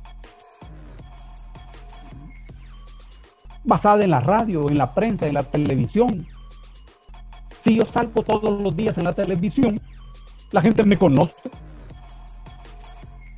basada 3.67 4.05
en 4.05 4.11
la 4.11 4.21
radio, 4.21 4.71
en 4.71 4.79
la 4.79 4.95
prensa, 4.95 5.27
en 5.27 5.35
la 5.35 5.43
televisión. 5.43 6.27
Si 7.61 7.75
yo 7.75 7.85
salgo 7.85 8.23
todos 8.23 8.61
los 8.63 8.77
días 8.77 8.97
en 8.97 9.05
la 9.05 9.13
televisión, 9.13 9.81
la 10.53 10.63
gente 10.63 10.85
me 10.85 10.97
conoce. 10.97 11.35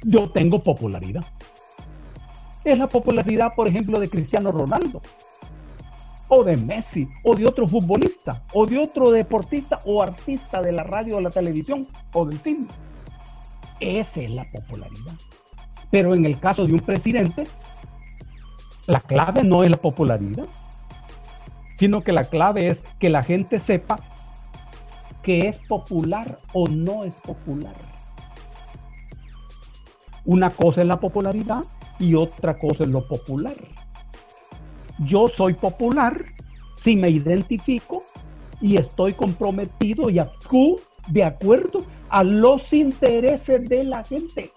Yo 0.04 0.30
tengo 0.30 0.62
popularidad. 0.62 1.24
Es 2.62 2.78
la 2.78 2.87
popularidad, 2.87 3.52
por 3.56 3.66
ejemplo, 3.66 3.98
de 3.98 4.11
Cristiano 4.11 4.52
Ronaldo, 4.52 5.00
o 6.28 6.44
de 6.44 6.56
Messi, 6.58 7.08
o 7.24 7.34
de 7.34 7.46
otro 7.46 7.66
futbolista, 7.66 8.42
o 8.52 8.66
de 8.66 8.78
otro 8.78 9.11
deportista 9.11 9.80
o 9.87 10.02
artista 10.02 10.61
de 10.61 10.72
la 10.72 10.84
radio 10.84 11.16
o 11.16 11.20
la 11.20 11.30
televisión 11.30 11.88
o 12.12 12.26
del 12.26 12.38
cine. 12.38 12.66
Esa 13.81 14.21
es 14.21 14.31
la 14.31 14.45
popularidad. 14.45 15.14
Pero 15.91 16.14
en 16.14 16.27
el 16.27 16.38
caso 16.38 16.67
de 16.67 16.75
un 16.75 16.81
presidente, 16.81 17.47
la 18.87 19.01
clave 19.01 19.43
no 19.45 19.62
es 19.62 19.71
la 19.71 19.77
popularidad, 19.77 20.47
sino 21.77 22.03
que 22.03 22.12
la 22.12 22.25
clave 22.25 22.69
es 22.69 22.83
que 22.99 23.09
la 23.09 23.23
gente 23.23 23.59
sepa 23.59 23.99
que 25.23 25.49
es 25.49 25.59
popular 25.59 26.41
o 26.53 26.67
no 26.67 27.05
es 27.05 27.14
popular. 27.14 27.75
Una 30.25 30.51
cosa 30.51 30.83
es 30.83 30.87
la 30.87 31.01
popularidad 31.01 31.64
y 31.99 32.14
otra 32.14 32.59
cosa 32.59 32.85
es 32.85 32.91
lo 32.91 33.07
popular. 33.07 33.57
Yo 34.99 35.29
soy 35.29 35.55
popular 35.55 36.25
si 36.81 36.97
me 36.97 37.11
identifico 37.11 38.05
y 38.61 38.77
estoy 38.77 39.12
comprometido 39.12 40.11
y 40.11 40.19
actúo 40.19 40.81
de 41.09 41.25
acuerdo 41.25 41.85
a 42.09 42.23
los 42.23 42.73
intereses 42.73 43.68
de 43.68 43.85
la 43.85 44.05
gente. 44.05 44.53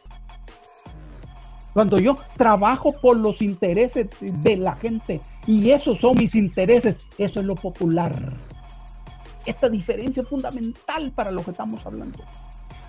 Cuando 1.73 1.99
yo 1.99 2.17
trabajo 2.35 2.91
por 2.91 3.17
los 3.17 3.41
intereses 3.41 4.07
de 4.19 4.57
la 4.57 4.75
gente 4.75 5.21
y 5.47 5.71
esos 5.71 5.99
son 5.99 6.17
mis 6.17 6.35
intereses, 6.35 6.97
eso 7.17 7.39
es 7.39 7.45
lo 7.45 7.55
popular. 7.55 8.33
Esta 9.45 9.69
diferencia 9.69 10.21
es 10.21 10.27
fundamental 10.27 11.11
para 11.11 11.31
lo 11.31 11.43
que 11.43 11.51
estamos 11.51 11.85
hablando. 11.85 12.19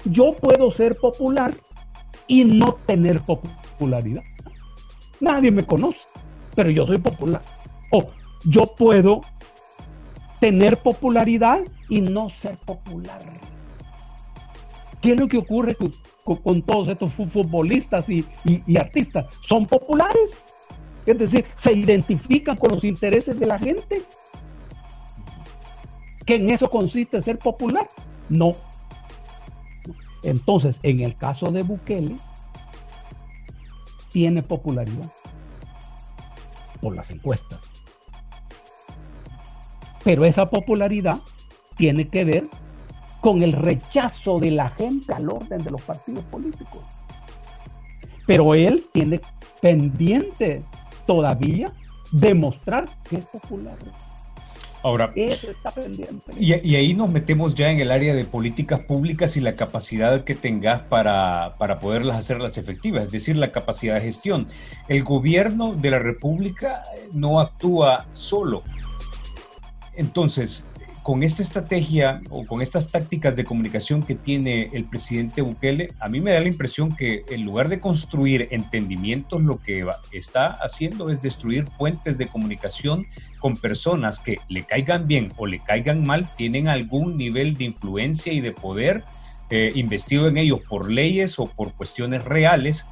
Yo 0.04 0.34
puedo 0.34 0.70
ser 0.72 0.96
popular 0.96 1.54
y 2.26 2.44
no 2.44 2.74
tener 2.86 3.22
popularidad. 3.22 4.22
Nadie 5.20 5.52
me 5.52 5.64
conoce. 5.64 6.00
pero 6.54 6.68
yo 6.70 6.86
soy 6.86 6.98
popular. 6.98 7.42
O 7.92 8.10
yo 8.44 8.66
puedo 8.74 9.22
tener 10.40 10.76
popularidad 10.78 11.60
y 11.88 12.00
no 12.00 12.28
ser 12.28 12.58
popular. 12.58 13.22
¿Qué 15.02 15.12
es 15.12 15.20
lo 15.20 15.28
que 15.28 15.36
ocurre 15.36 15.76
con, 16.24 16.62
todos 16.62 16.88
estos 16.88 17.12
futbolistas 17.12 18.08
y, 18.08 18.24
y 18.44 18.76
artistas? 18.78 19.26
Son 19.46 19.66
populares. 19.66 20.36
Es 21.04 21.18
decir, 21.18 21.44
se 21.54 21.72
identifican 21.72 22.56
con 22.56 22.70
los 22.70 22.84
intereses 22.84 23.38
de 23.38 23.46
la 23.46 23.58
gente. 23.58 24.02
¿Que 26.24 26.36
en 26.36 26.50
eso 26.50 26.70
consiste 26.70 27.20
ser 27.20 27.38
popular? 27.38 27.90
No. 28.28 28.54
Entonces, 30.22 30.78
en 30.84 31.00
el 31.00 31.16
caso 31.16 31.50
de 31.50 31.62
Bukele, 31.62 32.16
tiene 34.12 34.42
popularidad 34.42 35.10
por 36.80 36.94
las 36.94 37.10
encuestas. 37.10 37.60
Pero 40.04 40.24
esa 40.24 40.48
popularidad 40.48 41.18
tiene 41.76 42.08
que 42.08 42.24
ver 42.24 42.44
con 43.22 43.40
el 43.44 43.52
rechazo 43.52 44.40
de 44.40 44.50
la 44.50 44.68
gente 44.70 45.14
al 45.14 45.30
orden 45.30 45.62
de 45.62 45.70
los 45.70 45.80
partidos 45.80 46.24
políticos. 46.24 46.82
Pero 48.26 48.54
él 48.54 48.84
tiene 48.92 49.20
pendiente 49.60 50.64
todavía 51.06 51.72
demostrar 52.10 52.88
que 53.08 53.18
es 53.18 53.24
popular. 53.26 53.76
Ahora, 54.82 55.12
Y, 55.14 56.52
ahí 56.52 56.94
nos 56.94 57.08
metemos 57.08 57.54
ya 57.54 57.70
en 57.70 57.78
el 57.78 57.92
área 57.92 58.12
de 58.12 58.24
políticas 58.24 58.80
públicas 58.80 59.36
y 59.36 59.40
la 59.40 59.54
capacidad 59.54 60.24
que 60.24 60.34
tengas 60.34 60.80
para, 60.80 61.54
para 61.58 61.78
poderlas 61.78 62.18
hacerlas 62.18 62.58
efectivas, 62.58 63.04
es 63.04 63.12
decir, 63.12 63.36
la 63.36 63.52
capacidad 63.52 63.94
de 63.94 64.00
gestión. 64.00 64.48
El 64.88 65.04
gobierno 65.04 65.74
de 65.74 65.90
la 65.92 66.00
República 66.00 66.82
no 67.12 67.38
actúa 67.38 68.06
solo. 68.12 68.64
Entonces, 69.94 70.66
con 71.02 71.24
esta 71.24 71.42
estrategia 71.42 72.20
o 72.30 72.46
con 72.46 72.62
estas 72.62 72.90
tácticas 72.90 73.34
de 73.34 73.44
comunicación 73.44 74.04
que 74.04 74.14
tiene 74.14 74.70
el 74.72 74.84
presidente 74.84 75.42
Bukele, 75.42 75.92
a 75.98 76.08
mí 76.08 76.20
me 76.20 76.30
da 76.30 76.40
la 76.40 76.48
impresión 76.48 76.94
que 76.94 77.24
en 77.28 77.44
lugar 77.44 77.68
de 77.68 77.80
construir 77.80 78.46
entendimientos, 78.52 79.42
lo 79.42 79.58
que 79.58 79.84
está 80.12 80.46
haciendo 80.46 81.10
es 81.10 81.20
destruir 81.20 81.64
puentes 81.76 82.18
de 82.18 82.28
comunicación 82.28 83.04
con 83.40 83.56
personas 83.56 84.20
que 84.20 84.38
le 84.48 84.62
caigan 84.62 85.08
bien 85.08 85.32
o 85.36 85.46
le 85.46 85.58
caigan 85.58 86.04
mal, 86.04 86.32
tienen 86.36 86.68
algún 86.68 87.16
nivel 87.16 87.56
de 87.56 87.64
influencia 87.64 88.32
y 88.32 88.40
de 88.40 88.52
poder 88.52 89.02
eh, 89.50 89.72
investido 89.74 90.28
en 90.28 90.36
ellos 90.36 90.60
por 90.68 90.88
leyes 90.88 91.38
o 91.40 91.46
por 91.46 91.74
cuestiones 91.74 92.24
reales, 92.24 92.86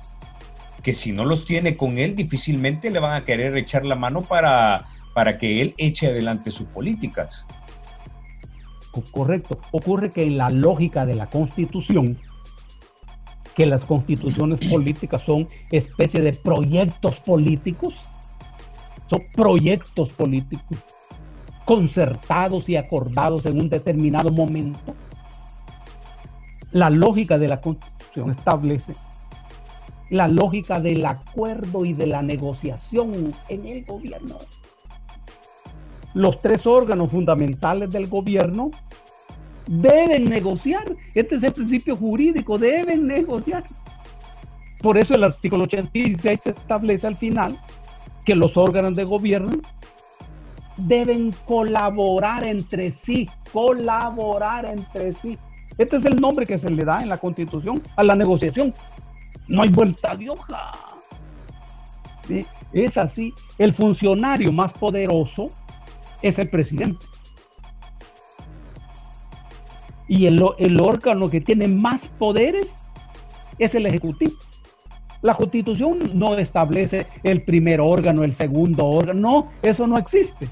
que 0.82 0.94
si 0.94 1.12
no 1.12 1.24
los 1.24 1.44
tiene 1.44 1.76
con 1.76 1.98
él, 1.98 2.16
difícilmente 2.16 2.90
le 2.90 2.98
van 2.98 3.14
a 3.14 3.24
querer 3.24 3.56
echar 3.56 3.84
la 3.84 3.94
mano 3.94 4.22
para, 4.22 4.88
para 5.14 5.38
que 5.38 5.62
él 5.62 5.74
eche 5.78 6.08
adelante 6.08 6.50
sus 6.50 6.66
políticas. 6.66 7.46
Correcto. 9.12 9.58
Ocurre 9.70 10.10
que 10.10 10.24
en 10.24 10.36
la 10.36 10.50
lógica 10.50 11.06
de 11.06 11.14
la 11.14 11.26
constitución, 11.26 12.16
que 13.54 13.66
las 13.66 13.84
constituciones 13.84 14.60
políticas 14.68 15.22
son 15.22 15.48
especie 15.70 16.20
de 16.20 16.32
proyectos 16.32 17.20
políticos, 17.20 17.94
son 19.08 19.22
proyectos 19.34 20.10
políticos 20.10 20.78
concertados 21.64 22.68
y 22.68 22.76
acordados 22.76 23.46
en 23.46 23.60
un 23.60 23.68
determinado 23.68 24.30
momento. 24.30 24.94
La 26.72 26.90
lógica 26.90 27.38
de 27.38 27.48
la 27.48 27.60
constitución 27.60 28.30
establece 28.30 28.94
la 30.10 30.26
lógica 30.26 30.80
del 30.80 31.06
acuerdo 31.06 31.84
y 31.84 31.92
de 31.92 32.06
la 32.08 32.22
negociación 32.22 33.32
en 33.48 33.66
el 33.66 33.84
gobierno 33.84 34.38
los 36.14 36.38
tres 36.38 36.66
órganos 36.66 37.10
fundamentales 37.10 37.90
del 37.90 38.08
gobierno 38.08 38.70
deben 39.66 40.28
negociar. 40.28 40.84
Este 41.14 41.36
es 41.36 41.42
el 41.42 41.52
principio 41.52 41.96
jurídico, 41.96 42.58
deben 42.58 43.06
negociar. 43.06 43.64
Por 44.82 44.98
eso 44.98 45.14
el 45.14 45.24
artículo 45.24 45.64
86 45.64 46.46
establece 46.46 47.06
al 47.06 47.16
final 47.16 47.58
que 48.24 48.34
los 48.34 48.56
órganos 48.56 48.96
de 48.96 49.04
gobierno 49.04 49.52
deben 50.76 51.32
colaborar 51.44 52.44
entre 52.44 52.90
sí, 52.90 53.28
colaborar 53.52 54.64
entre 54.64 55.12
sí. 55.12 55.38
Este 55.76 55.96
es 55.96 56.04
el 56.04 56.16
nombre 56.20 56.46
que 56.46 56.58
se 56.58 56.70
le 56.70 56.84
da 56.84 57.00
en 57.00 57.08
la 57.08 57.18
constitución 57.18 57.82
a 57.96 58.02
la 58.02 58.14
negociación. 58.14 58.74
No 59.48 59.62
hay 59.62 59.68
vuelta 59.68 60.16
de 60.16 60.30
hoja. 60.30 60.72
Es 62.72 62.96
así. 62.96 63.32
El 63.58 63.74
funcionario 63.74 64.52
más 64.52 64.72
poderoso 64.72 65.48
es 66.22 66.38
el 66.38 66.48
presidente. 66.48 67.04
Y 70.08 70.26
el, 70.26 70.42
el 70.58 70.80
órgano 70.80 71.28
que 71.28 71.40
tiene 71.40 71.68
más 71.68 72.08
poderes 72.08 72.74
es 73.58 73.74
el 73.74 73.86
ejecutivo. 73.86 74.32
La 75.22 75.34
constitución 75.34 75.98
no 76.14 76.36
establece 76.36 77.06
el 77.22 77.44
primer 77.44 77.80
órgano, 77.80 78.24
el 78.24 78.34
segundo 78.34 78.86
órgano. 78.86 79.20
No, 79.20 79.48
eso 79.62 79.86
no 79.86 79.98
existe. 79.98 80.48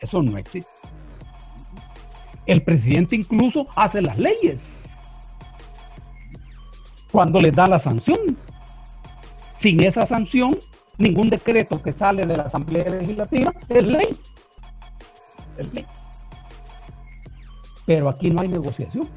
Eso 0.00 0.22
no 0.22 0.38
existe. 0.38 0.70
El 2.46 2.62
presidente 2.62 3.16
incluso 3.16 3.66
hace 3.74 4.00
las 4.00 4.18
leyes. 4.18 4.60
Cuando 7.10 7.40
le 7.40 7.50
da 7.50 7.66
la 7.66 7.78
sanción. 7.78 8.36
Sin 9.56 9.82
esa 9.82 10.06
sanción, 10.06 10.58
ningún 11.00 11.30
decreto 11.30 11.82
que 11.82 11.92
sale 11.92 12.26
de 12.26 12.36
la 12.36 12.44
Asamblea 12.44 12.88
Legislativa 12.90 13.52
es 13.68 13.86
ley. 13.86 14.16
Es 15.56 15.72
ley. 15.72 15.86
Pero 17.86 18.08
aquí 18.08 18.30
no 18.30 18.42
hay 18.42 18.48
negociación. 18.48 19.08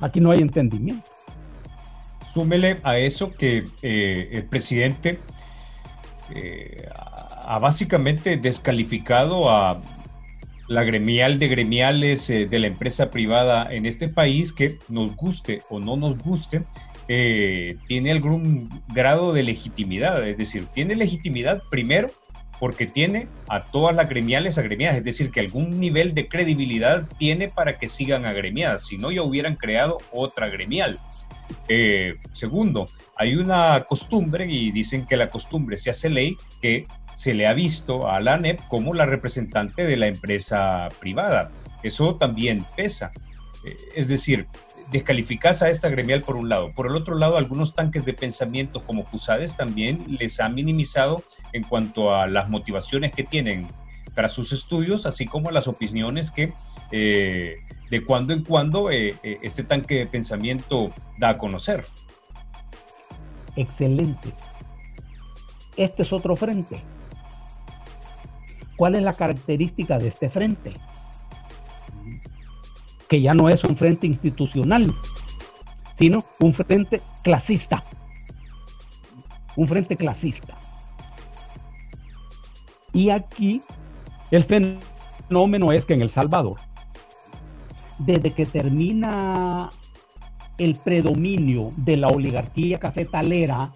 Aquí 0.00 0.20
no 0.20 0.32
hay 0.32 0.40
entendimiento. 0.40 1.08
Súmele 2.34 2.80
a 2.82 2.98
eso 2.98 3.34
que 3.34 3.66
eh, 3.82 4.28
el 4.32 4.44
presidente 4.44 5.18
eh, 6.34 6.88
ha 7.44 7.58
básicamente 7.58 8.36
descalificado 8.36 9.50
a 9.50 9.80
la 10.68 10.84
gremial 10.84 11.38
de 11.38 11.48
gremiales 11.48 12.30
eh, 12.30 12.46
de 12.46 12.58
la 12.58 12.66
empresa 12.68 13.10
privada 13.10 13.72
en 13.72 13.84
este 13.84 14.08
país 14.08 14.52
que 14.52 14.78
nos 14.88 15.14
guste 15.14 15.62
o 15.68 15.78
no 15.78 15.96
nos 15.96 16.18
guste, 16.18 16.64
eh, 17.08 17.76
tiene 17.88 18.10
algún 18.10 18.68
grado 18.88 19.32
de 19.32 19.42
legitimidad, 19.42 20.26
es 20.26 20.38
decir, 20.38 20.66
tiene 20.66 20.94
legitimidad 20.94 21.62
primero 21.70 22.10
porque 22.60 22.86
tiene 22.86 23.26
a 23.48 23.64
todas 23.64 23.94
las 23.96 24.08
gremiales 24.08 24.56
agremiadas, 24.56 24.98
es 24.98 25.04
decir, 25.04 25.32
que 25.32 25.40
algún 25.40 25.80
nivel 25.80 26.14
de 26.14 26.28
credibilidad 26.28 27.08
tiene 27.18 27.48
para 27.48 27.76
que 27.76 27.88
sigan 27.88 28.24
agremiadas, 28.24 28.86
si 28.86 28.98
no 28.98 29.10
ya 29.10 29.22
hubieran 29.22 29.56
creado 29.56 29.98
otra 30.12 30.48
gremial. 30.48 31.00
Eh, 31.68 32.14
segundo, 32.32 32.88
hay 33.16 33.34
una 33.34 33.80
costumbre, 33.80 34.46
y 34.48 34.70
dicen 34.70 35.06
que 35.06 35.16
la 35.16 35.28
costumbre 35.28 35.76
se 35.76 35.90
hace 35.90 36.08
ley, 36.08 36.36
que 36.60 36.86
se 37.16 37.34
le 37.34 37.46
ha 37.46 37.52
visto 37.52 38.08
a 38.08 38.20
la 38.20 38.34
ANEP 38.34 38.60
como 38.68 38.94
la 38.94 39.06
representante 39.06 39.84
de 39.84 39.96
la 39.96 40.06
empresa 40.06 40.88
privada. 41.00 41.50
Eso 41.82 42.14
también 42.14 42.64
pesa. 42.76 43.10
Eh, 43.66 43.76
es 43.96 44.08
decir, 44.08 44.46
descalificas 44.92 45.62
a 45.62 45.70
esta 45.70 45.88
gremial 45.88 46.22
por 46.22 46.36
un 46.36 46.48
lado. 46.48 46.72
Por 46.74 46.86
el 46.86 46.94
otro 46.94 47.16
lado, 47.16 47.36
algunos 47.36 47.74
tanques 47.74 48.04
de 48.04 48.12
pensamiento 48.12 48.84
como 48.84 49.04
Fusades 49.04 49.56
también 49.56 50.04
les 50.20 50.38
han 50.38 50.54
minimizado 50.54 51.22
en 51.52 51.64
cuanto 51.64 52.14
a 52.14 52.26
las 52.26 52.48
motivaciones 52.48 53.12
que 53.12 53.24
tienen 53.24 53.68
tras 54.14 54.32
sus 54.32 54.52
estudios, 54.52 55.06
así 55.06 55.26
como 55.26 55.50
las 55.50 55.66
opiniones 55.66 56.30
que 56.30 56.52
eh, 56.90 57.56
de 57.90 58.04
cuando 58.04 58.34
en 58.34 58.44
cuando 58.44 58.90
eh, 58.90 59.16
eh, 59.22 59.38
este 59.42 59.64
tanque 59.64 59.94
de 59.96 60.06
pensamiento 60.06 60.92
da 61.18 61.30
a 61.30 61.38
conocer. 61.38 61.84
Excelente. 63.56 64.30
Este 65.76 66.02
es 66.02 66.12
otro 66.12 66.36
frente. 66.36 66.82
¿Cuál 68.76 68.94
es 68.94 69.02
la 69.02 69.14
característica 69.14 69.98
de 69.98 70.08
este 70.08 70.28
frente? 70.28 70.74
Que 73.12 73.20
ya 73.20 73.34
no 73.34 73.50
es 73.50 73.62
un 73.62 73.76
frente 73.76 74.06
institucional, 74.06 74.90
sino 75.92 76.24
un 76.40 76.54
frente 76.54 77.02
clasista. 77.22 77.84
Un 79.54 79.68
frente 79.68 79.98
clasista. 79.98 80.54
Y 82.94 83.10
aquí 83.10 83.60
el 84.30 84.44
fenómeno 84.44 85.72
es 85.72 85.84
que 85.84 85.92
en 85.92 86.00
El 86.00 86.08
Salvador, 86.08 86.56
desde 87.98 88.32
que 88.32 88.46
termina 88.46 89.68
el 90.56 90.76
predominio 90.76 91.68
de 91.76 91.98
la 91.98 92.08
oligarquía 92.08 92.78
cafetalera 92.78 93.74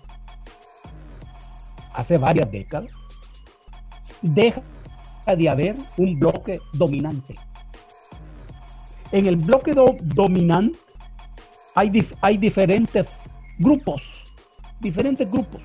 hace 1.93 2.17
varias 2.17 2.51
décadas, 2.51 2.89
deja 4.23 4.63
de 5.27 5.51
haber 5.51 5.77
un 5.99 6.19
bloque 6.19 6.59
dominante 6.73 7.37
en 9.13 9.27
el 9.27 9.37
bloque 9.37 9.75
dominante 9.75 10.79
hay, 11.75 12.07
hay 12.21 12.39
diferentes 12.39 13.07
grupos, 13.59 14.25
diferentes 14.81 15.31
grupos. 15.31 15.61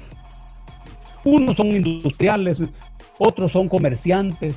Unos 1.24 1.56
son 1.58 1.68
industriales, 1.68 2.62
otros 3.18 3.52
son 3.52 3.70
comerciantes, 3.70 4.56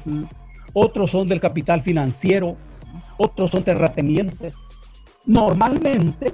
otros 0.72 1.10
son 1.10 1.28
del 1.28 1.40
capital 1.40 1.82
financiero, 1.82 2.56
otros 3.16 3.50
son 3.50 3.62
terratenientes. 3.62 4.54
Normalmente 5.26 6.32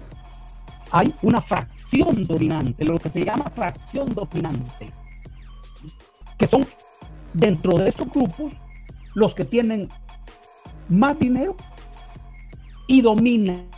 hay 0.91 1.15
una 1.23 1.41
fracción 1.41 2.27
dominante, 2.27 2.85
lo 2.85 2.99
que 2.99 3.09
se 3.09 3.25
llama 3.25 3.45
fracción 3.55 4.13
dominante, 4.15 4.91
que 6.39 6.47
son 6.47 6.67
dentro 7.33 7.79
de 7.79 7.89
estos 7.89 8.09
grupos 8.09 8.53
los 9.15 9.35
que 9.35 9.45
tienen 9.45 9.89
más 10.89 11.19
dinero 11.19 11.57
y 12.91 13.03
dominan. 13.03 13.71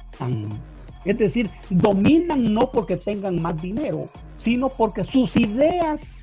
Es 1.05 1.19
decir, 1.19 1.51
dominan 1.69 2.55
no 2.55 2.71
porque 2.71 2.97
tengan 2.97 3.43
más 3.43 3.61
dinero, 3.61 4.09
sino 4.39 4.71
porque 4.71 5.05
sus 5.05 5.37
ideas 5.37 6.21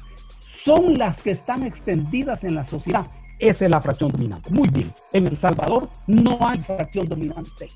son 0.65 0.97
las 0.97 1.21
que 1.21 1.31
están 1.31 1.61
extendidas 1.61 2.43
en 2.43 2.55
la 2.55 2.65
sociedad. 2.65 3.05
Esa 3.37 3.65
es 3.65 3.71
la 3.71 3.79
fracción 3.79 4.11
dominante. 4.11 4.49
Muy 4.49 4.67
bien. 4.69 4.91
En 5.13 5.27
El 5.27 5.37
Salvador 5.37 5.87
no 6.07 6.39
hay 6.41 6.57
fracción 6.63 7.07
dominante. 7.07 7.69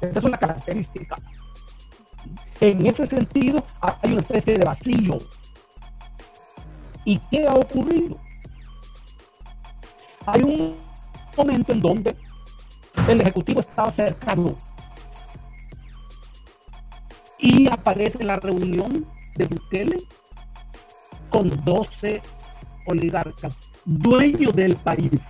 Esa 0.00 0.18
es 0.18 0.24
una 0.24 0.38
característica. 0.38 1.18
En 2.58 2.86
ese 2.86 3.06
sentido, 3.06 3.62
hay 3.82 4.12
una 4.12 4.22
especie 4.22 4.54
de 4.54 4.64
vacío. 4.64 5.18
¿Y 7.04 7.18
qué 7.30 7.46
ha 7.46 7.54
ocurrido? 7.54 8.16
Hay 10.24 10.42
un 10.42 10.74
momento 11.36 11.72
en 11.74 11.80
donde 11.80 12.16
el 13.08 13.20
Ejecutivo 13.20 13.60
estaba 13.60 13.90
cercano 13.90 14.56
y 17.38 17.68
aparece 17.68 18.24
la 18.24 18.36
reunión 18.36 19.06
de 19.36 19.44
Bukele 19.46 20.02
con 21.30 21.48
12 21.64 22.22
oligarcas, 22.86 23.54
dueños 23.84 24.54
del 24.54 24.76
país, 24.76 25.20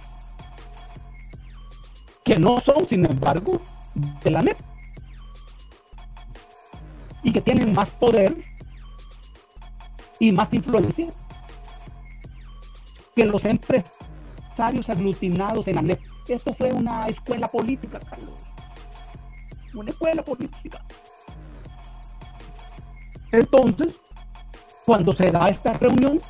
que 2.25 2.39
no 2.39 2.61
son, 2.61 2.89
sin 2.89 3.05
embargo, 3.05 3.61
de 3.95 4.31
la 4.31 4.43
NEP 4.43 4.59
y 7.23 7.33
que 7.33 7.41
tienen 7.41 7.75
más 7.75 7.91
poder 7.91 8.37
y 10.19 10.33
más 10.33 10.53
influencia 10.55 11.09
que 13.15 13.25
los 13.25 13.45
empresarios 13.45 14.89
aglutinados 14.89 15.67
en 15.69 15.75
la 15.77 15.83
NEP. 15.83 16.01
Esto 16.29 16.53
fue 16.55 16.73
una 16.73 17.07
escuela 17.07 17.49
política, 17.49 18.01
Carlos. 18.01 18.35
Una 19.75 19.91
escuela 19.91 20.23
política. 20.23 20.83
Entonces, 23.31 23.95
cuando 24.85 25.13
se 25.13 25.31
da 25.31 25.49
esta 25.49 25.73
reunión, 25.75 26.21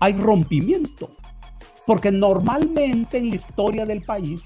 hay 0.00 0.12
rompimiento. 0.14 1.10
Porque 1.86 2.10
normalmente 2.10 3.16
en 3.16 3.30
la 3.30 3.36
historia 3.36 3.86
del 3.86 4.02
país, 4.02 4.40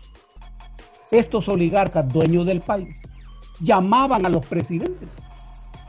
estos 1.11 1.49
oligarcas 1.49 2.07
dueños 2.09 2.47
del 2.47 2.61
país 2.61 2.95
llamaban 3.61 4.25
a 4.27 4.29
los 4.29 4.45
presidentes. 4.47 5.09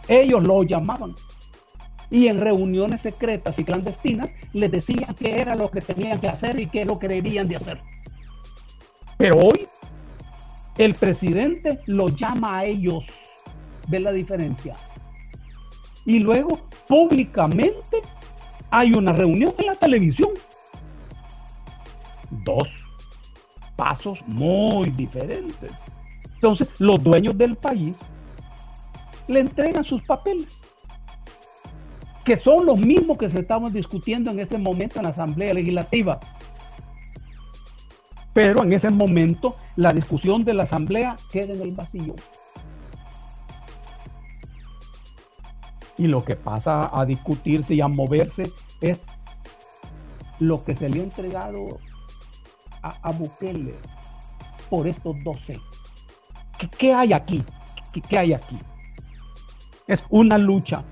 Ellos 0.08 0.44
lo 0.44 0.64
llamaban. 0.64 1.14
Y 2.12 2.28
en 2.28 2.40
reuniones 2.40 3.02
secretas 3.02 3.58
y 3.58 3.64
clandestinas 3.64 4.36
les 4.54 4.70
decían 4.70 5.16
qué 5.16 5.42
era 5.42 5.56
lo 5.56 5.72
que 5.72 5.82
tenían 5.82 6.20
que 6.20 6.28
hacer 6.28 6.60
y 6.60 6.68
qué 6.68 6.82
es 6.82 6.88
lo 6.88 7.00
que 7.00 7.08
debían 7.08 7.48
de 7.48 7.56
hacer. 7.56 7.82
Pero 9.18 9.38
hoy 9.38 9.68
el 10.78 10.94
presidente 10.96 11.80
lo 11.86 12.10
llama 12.10 12.60
a 12.60 12.66
ellos. 12.66 13.06
¿Ve 13.88 14.00
la 14.00 14.12
diferencia? 14.12 14.76
Y 16.06 16.20
luego, 16.20 16.60
públicamente, 16.88 18.02
hay 18.70 18.94
una 18.94 19.12
reunión 19.12 19.54
en 19.58 19.66
la 19.68 19.76
televisión. 19.76 20.32
Dos 22.30 22.70
pasos 23.76 24.20
muy 24.28 24.90
diferentes. 24.92 25.72
Entonces, 26.36 26.70
los 26.80 27.04
dueños 27.04 27.38
del 27.38 27.56
país 27.56 27.96
le 29.28 29.42
entregan 29.42 29.84
sus 29.84 30.02
papeles, 30.04 30.62
que 32.24 32.38
son 32.38 32.66
los 32.66 32.80
mismos 32.80 33.18
que 33.18 33.30
se 33.30 33.40
estaban 33.40 33.74
discutiendo 33.74 34.32
en 34.32 34.40
este 34.40 34.58
momento 34.58 35.00
en 35.00 35.04
la 35.04 35.10
Asamblea 35.10 35.54
Legislativa. 35.54 36.20
Pero 38.34 38.64
en 38.64 38.74
ese 38.74 38.90
momento 38.90 39.56
la 39.76 39.92
discusión 39.92 40.44
de 40.44 40.54
la 40.54 40.64
asamblea 40.64 41.18
queda 41.32 41.54
en 41.54 41.62
el 41.62 41.72
vacío. 41.72 42.16
Y 45.98 46.08
lo 46.08 46.24
que 46.24 46.36
pasa 46.36 46.90
a 46.98 47.06
discutirse 47.06 47.74
y 47.74 47.82
a 47.82 47.88
moverse 47.88 48.52
es 48.80 49.02
lo 50.40 50.64
que 50.64 50.76
se 50.76 50.90
le 50.90 51.02
ha 51.02 51.04
entregado 51.04 51.80
a, 52.82 53.12
Bukele 53.12 53.76
por 54.70 54.88
estos 54.88 55.22
12. 55.24 55.60
¿Qué, 56.58 56.68
¿Qué, 56.70 56.94
hay 56.94 57.14
aquí? 57.14 57.44
¿Qué, 57.92 58.02
¿Qué 58.02 58.18
hay 58.18 58.34
aquí? 58.34 58.58
Es 59.86 60.04
una 60.10 60.38
lucha 60.38 60.84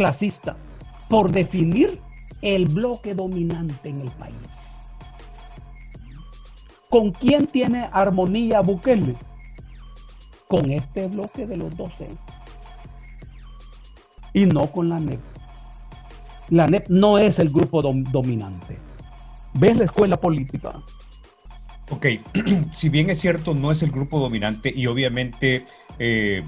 clasista 0.00 0.56
por 1.10 1.30
definir 1.30 2.00
el 2.40 2.64
bloque 2.64 3.14
dominante 3.14 3.90
en 3.90 4.00
el 4.00 4.10
país. 4.12 4.34
¿Con 6.88 7.12
quién 7.12 7.46
tiene 7.46 7.86
armonía 7.92 8.62
Bukele? 8.62 9.14
Con 10.48 10.70
este 10.70 11.06
bloque 11.08 11.46
de 11.46 11.58
los 11.58 11.76
12. 11.76 12.08
Y 14.32 14.46
no 14.46 14.68
con 14.68 14.88
la 14.88 14.98
NEP. 14.98 15.20
La 16.48 16.66
NEP 16.66 16.88
no 16.88 17.18
es 17.18 17.38
el 17.38 17.50
grupo 17.50 17.82
dominante. 17.82 18.78
¿Ves 19.52 19.76
la 19.76 19.84
escuela 19.84 20.18
política? 20.18 20.72
Ok, 21.90 22.06
si 22.72 22.88
bien 22.88 23.10
es 23.10 23.20
cierto, 23.20 23.52
no 23.52 23.70
es 23.70 23.82
el 23.82 23.90
grupo 23.90 24.18
dominante 24.18 24.72
y 24.74 24.86
obviamente 24.86 25.66
eh, 25.98 26.42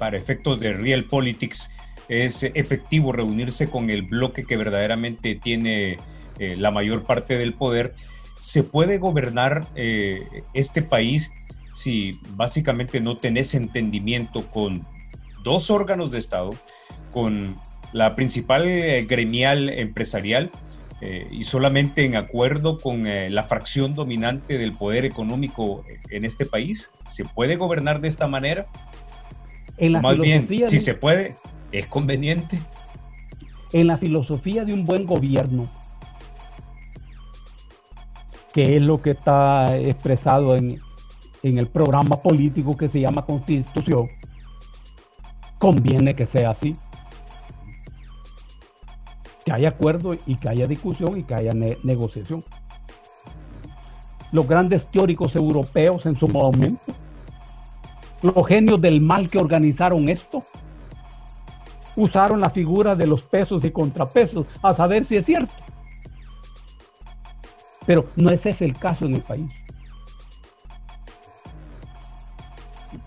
para 0.00 0.18
efectos 0.18 0.58
de 0.58 0.72
Real 0.72 1.04
Politics 1.04 1.70
es 2.08 2.42
efectivo 2.42 3.12
reunirse 3.12 3.68
con 3.68 3.90
el 3.90 4.02
bloque 4.02 4.44
que 4.44 4.56
verdaderamente 4.56 5.34
tiene 5.34 5.98
eh, 6.38 6.56
la 6.56 6.70
mayor 6.70 7.04
parte 7.04 7.36
del 7.36 7.54
poder 7.54 7.94
¿Se 8.42 8.64
puede 8.64 8.98
gobernar 8.98 9.68
eh, 9.76 10.42
este 10.52 10.82
país 10.82 11.30
si 11.72 12.18
básicamente 12.30 13.00
no 13.00 13.16
tenés 13.16 13.54
entendimiento 13.54 14.42
con 14.50 14.84
dos 15.44 15.70
órganos 15.70 16.10
de 16.10 16.18
Estado, 16.18 16.50
con 17.12 17.56
la 17.92 18.16
principal 18.16 18.66
eh, 18.66 19.06
gremial 19.08 19.68
empresarial 19.68 20.50
eh, 21.00 21.28
y 21.30 21.44
solamente 21.44 22.04
en 22.04 22.16
acuerdo 22.16 22.80
con 22.80 23.04
la 23.04 23.44
fracción 23.44 23.94
dominante 23.94 24.58
del 24.58 24.72
poder 24.72 25.04
económico 25.04 25.84
en 26.10 26.24
este 26.24 26.44
país? 26.44 26.90
¿Se 27.06 27.24
puede 27.24 27.54
gobernar 27.54 28.00
de 28.00 28.08
esta 28.08 28.26
manera? 28.26 28.66
En 29.76 29.92
la 29.92 30.00
Más 30.00 30.18
bien, 30.18 30.48
si 30.68 30.80
se 30.80 30.94
puede, 30.94 31.36
es 31.72 31.86
conveniente. 31.86 32.60
En 33.72 33.86
la 33.86 33.96
filosofía 33.96 34.64
de 34.64 34.74
un 34.74 34.84
buen 34.84 35.06
gobierno, 35.06 35.66
que 38.52 38.76
es 38.76 38.82
lo 38.82 39.00
que 39.00 39.10
está 39.10 39.76
expresado 39.78 40.54
en, 40.56 40.78
el 41.42 41.66
programa 41.68 42.22
político 42.22 42.76
que 42.76 42.88
se 42.88 43.00
llama 43.00 43.24
Constitución, 43.24 44.08
conviene 45.58 46.14
que 46.14 46.26
sea 46.26 46.50
así. 46.50 46.76
Que 49.44 49.52
haya 49.52 49.70
acuerdo 49.70 50.14
y 50.26 50.36
que 50.36 50.48
haya 50.48 50.66
discusión 50.66 51.18
y 51.18 51.24
que 51.24 51.34
haya 51.34 51.54
negociación. 51.54 52.44
Los 54.30 54.46
grandes 54.46 54.86
teóricos 54.86 55.34
europeos 55.34 56.06
en 56.06 56.14
su 56.14 56.28
momento, 56.28 56.94
los 58.22 58.46
genios 58.46 58.80
del 58.80 59.00
mal 59.00 59.28
que 59.28 59.38
organizaron 59.38 60.08
esto, 60.08 60.44
usaron 61.96 62.40
la 62.40 62.50
figura 62.50 62.94
de 62.96 63.06
los 63.06 63.22
pesos 63.22 63.64
y 63.64 63.70
contrapesos 63.70 64.46
a 64.62 64.74
saber 64.74 65.04
si 65.04 65.16
es 65.16 65.26
cierto. 65.26 65.52
Pero 67.86 68.06
no 68.16 68.30
ese 68.30 68.50
es 68.50 68.62
el 68.62 68.78
caso 68.78 69.06
en 69.06 69.14
el 69.16 69.22
país. 69.22 69.50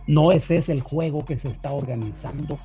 No 0.08 0.32
ese 0.32 0.58
es 0.58 0.70
el 0.70 0.82
juego 0.82 1.26
que 1.26 1.38
se 1.38 1.48
está 1.48 1.72
organizando, 1.72 2.60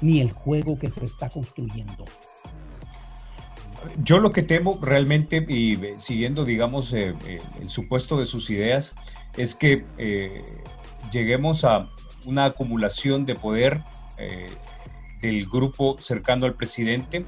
ni 0.00 0.20
el 0.20 0.32
juego 0.32 0.78
que 0.78 0.90
se 0.90 1.04
está 1.04 1.30
construyendo. 1.30 2.04
Yo 4.02 4.18
lo 4.18 4.32
que 4.32 4.42
temo 4.42 4.78
realmente, 4.80 5.44
y 5.48 5.74
eh, 5.74 5.94
siguiendo, 5.98 6.44
digamos, 6.44 6.92
eh, 6.92 7.14
eh, 7.26 7.40
el 7.60 7.70
supuesto 7.70 8.18
de 8.18 8.26
sus 8.26 8.50
ideas, 8.50 8.92
es 9.36 9.54
que 9.54 9.84
lleguemos 11.12 11.64
a 11.64 11.88
una 12.24 12.46
acumulación 12.46 13.26
de 13.26 13.34
poder 13.34 13.80
del 15.24 15.46
grupo 15.46 15.96
cercano 16.00 16.46
al 16.46 16.54
presidente. 16.54 17.24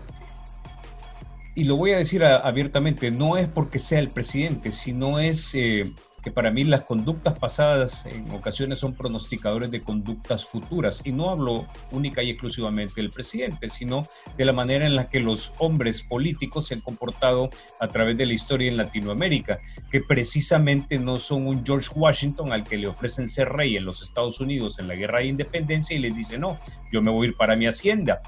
Y 1.55 1.65
lo 1.65 1.77
voy 1.77 1.93
a 1.93 1.97
decir 1.97 2.23
abiertamente, 2.23 3.11
no 3.11 3.39
es 3.39 3.49
porque 3.49 3.79
sea 3.79 3.99
el 3.99 4.09
presidente, 4.09 4.73
sino 4.73 5.19
es 5.19 5.55
eh, 5.55 5.91
que 6.27 6.33
para 6.33 6.51
mí 6.51 6.65
las 6.65 6.81
conductas 6.81 7.39
pasadas 7.39 8.05
en 8.05 8.29
ocasiones 8.33 8.81
son 8.81 8.95
pronosticadores 8.95 9.71
de 9.71 9.81
conductas 9.81 10.45
futuras. 10.45 11.01
Y 11.05 11.13
no 11.13 11.31
hablo 11.31 11.67
única 11.93 12.21
y 12.21 12.31
exclusivamente 12.31 12.95
del 12.97 13.13
presidente, 13.13 13.69
sino 13.69 14.09
de 14.37 14.45
la 14.45 14.53
manera 14.53 14.87
en 14.87 14.97
la 14.97 15.09
que 15.09 15.21
los 15.21 15.53
hombres 15.59 16.03
políticos 16.03 16.67
se 16.67 16.75
han 16.75 16.81
comportado 16.81 17.49
a 17.79 17.87
través 17.87 18.17
de 18.17 18.27
la 18.27 18.33
historia 18.33 18.67
en 18.69 18.77
Latinoamérica, 18.77 19.59
que 19.89 20.01
precisamente 20.01 20.99
no 20.99 21.19
son 21.19 21.47
un 21.47 21.65
George 21.65 21.91
Washington 21.95 22.53
al 22.53 22.65
que 22.65 22.77
le 22.77 22.89
ofrecen 22.89 23.29
ser 23.29 23.51
rey 23.51 23.77
en 23.77 23.85
los 23.85 24.03
Estados 24.03 24.41
Unidos 24.41 24.81
en 24.81 24.89
la 24.89 24.97
guerra 24.97 25.21
de 25.21 25.27
independencia 25.27 25.97
y 25.97 26.01
les 26.01 26.17
dice, 26.17 26.39
no, 26.39 26.59
yo 26.91 27.03
me 27.03 27.13
voy 27.13 27.29
a 27.29 27.31
ir 27.31 27.37
para 27.37 27.55
mi 27.55 27.69
hacienda. 27.69 28.21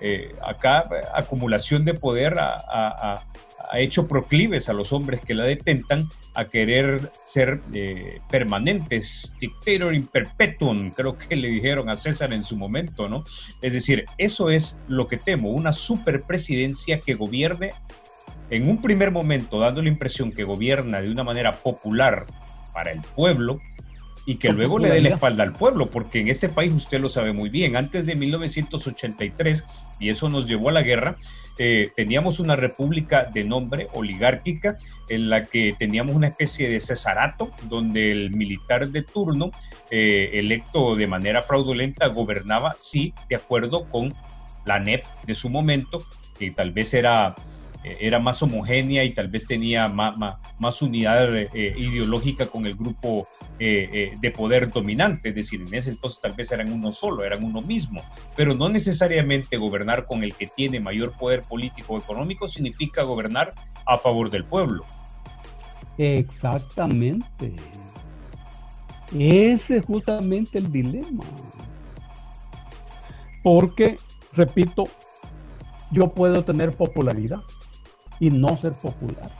Eh, 0.00 0.34
acá 0.42 0.88
acumulación 1.14 1.84
de 1.84 1.94
poder 1.94 2.34
ha, 2.36 3.24
hecho 3.74 4.08
proclives 4.08 4.68
a 4.68 4.72
los 4.72 4.92
hombres 4.92 5.20
que 5.20 5.34
la 5.34 5.44
detentan 5.44 6.08
a 6.34 6.46
querer 6.46 7.10
ser 7.24 7.60
eh, 7.72 8.20
permanentes, 8.30 9.32
dictator 9.40 9.94
in 9.94 10.06
perpetuum, 10.06 10.90
creo 10.90 11.16
que 11.16 11.36
le 11.36 11.48
dijeron 11.48 11.88
a 11.88 11.96
César 11.96 12.32
en 12.32 12.44
su 12.44 12.56
momento, 12.56 13.08
¿no? 13.08 13.24
Es 13.62 13.72
decir, 13.72 14.04
eso 14.18 14.50
es 14.50 14.78
lo 14.88 15.06
que 15.06 15.16
temo, 15.16 15.50
una 15.50 15.72
superpresidencia 15.72 17.00
que 17.00 17.14
gobierne 17.14 17.70
en 18.50 18.68
un 18.68 18.82
primer 18.82 19.10
momento, 19.10 19.58
dando 19.58 19.80
la 19.80 19.88
impresión 19.88 20.32
que 20.32 20.44
gobierna 20.44 21.00
de 21.00 21.10
una 21.10 21.24
manera 21.24 21.52
popular 21.52 22.26
para 22.72 22.90
el 22.90 23.00
pueblo, 23.00 23.60
y 24.26 24.36
que 24.36 24.48
luego 24.50 24.78
le 24.78 24.88
dé 24.88 25.00
la 25.00 25.10
espalda 25.10 25.42
al 25.42 25.52
pueblo, 25.52 25.90
porque 25.90 26.20
en 26.20 26.28
este 26.28 26.48
país 26.48 26.72
usted 26.72 27.00
lo 27.00 27.08
sabe 27.08 27.32
muy 27.32 27.50
bien, 27.50 27.76
antes 27.76 28.06
de 28.06 28.14
1983, 28.14 29.64
y 29.98 30.08
eso 30.08 30.28
nos 30.28 30.46
llevó 30.46 30.68
a 30.68 30.72
la 30.72 30.82
guerra, 30.82 31.16
eh, 31.56 31.92
teníamos 31.94 32.40
una 32.40 32.56
república 32.56 33.30
de 33.32 33.44
nombre 33.44 33.86
oligárquica 33.92 34.76
en 35.08 35.30
la 35.30 35.44
que 35.44 35.74
teníamos 35.78 36.16
una 36.16 36.28
especie 36.28 36.68
de 36.68 36.80
cesarato 36.80 37.50
donde 37.68 38.10
el 38.10 38.30
militar 38.30 38.88
de 38.88 39.02
turno, 39.02 39.52
eh, 39.90 40.30
electo 40.34 40.96
de 40.96 41.06
manera 41.06 41.42
fraudulenta, 41.42 42.08
gobernaba, 42.08 42.74
sí, 42.78 43.14
de 43.28 43.36
acuerdo 43.36 43.84
con 43.88 44.12
la 44.64 44.80
NEP 44.80 45.04
de 45.26 45.34
su 45.36 45.48
momento, 45.48 46.04
que 46.38 46.50
tal 46.50 46.72
vez 46.72 46.92
era 46.94 47.36
era 47.84 48.18
más 48.18 48.42
homogénea 48.42 49.04
y 49.04 49.12
tal 49.12 49.28
vez 49.28 49.46
tenía 49.46 49.88
más, 49.88 50.16
más, 50.58 50.82
unidad 50.82 51.36
eh, 51.36 51.74
ideológica 51.76 52.46
con 52.46 52.66
el 52.66 52.74
grupo 52.74 53.28
eh, 53.58 54.14
de 54.18 54.30
poder 54.30 54.70
dominante, 54.70 55.28
es 55.28 55.34
decir, 55.34 55.60
en 55.60 55.72
ese 55.74 55.90
entonces 55.90 56.20
tal 56.20 56.32
vez 56.32 56.50
eran 56.50 56.72
uno 56.72 56.92
solo, 56.92 57.24
eran 57.24 57.44
uno 57.44 57.60
mismo, 57.60 58.02
pero 58.34 58.54
no 58.54 58.68
necesariamente 58.68 59.56
gobernar 59.56 60.06
con 60.06 60.24
el 60.24 60.34
que 60.34 60.46
tiene 60.46 60.80
mayor 60.80 61.12
poder 61.12 61.42
político 61.42 61.94
o 61.94 61.98
económico 61.98 62.48
significa 62.48 63.02
gobernar 63.02 63.52
a 63.86 63.98
favor 63.98 64.30
del 64.30 64.44
pueblo. 64.44 64.84
Exactamente. 65.98 67.52
Ese 69.16 69.76
es 69.76 69.84
justamente 69.84 70.58
el 70.58 70.72
dilema. 70.72 71.24
Porque, 73.42 73.98
repito, 74.32 74.84
yo 75.90 76.12
puedo 76.12 76.42
tener 76.42 76.74
popularidad, 76.76 77.40
y 78.20 78.30
no 78.30 78.56
ser 78.56 78.72
popular. 78.72 79.30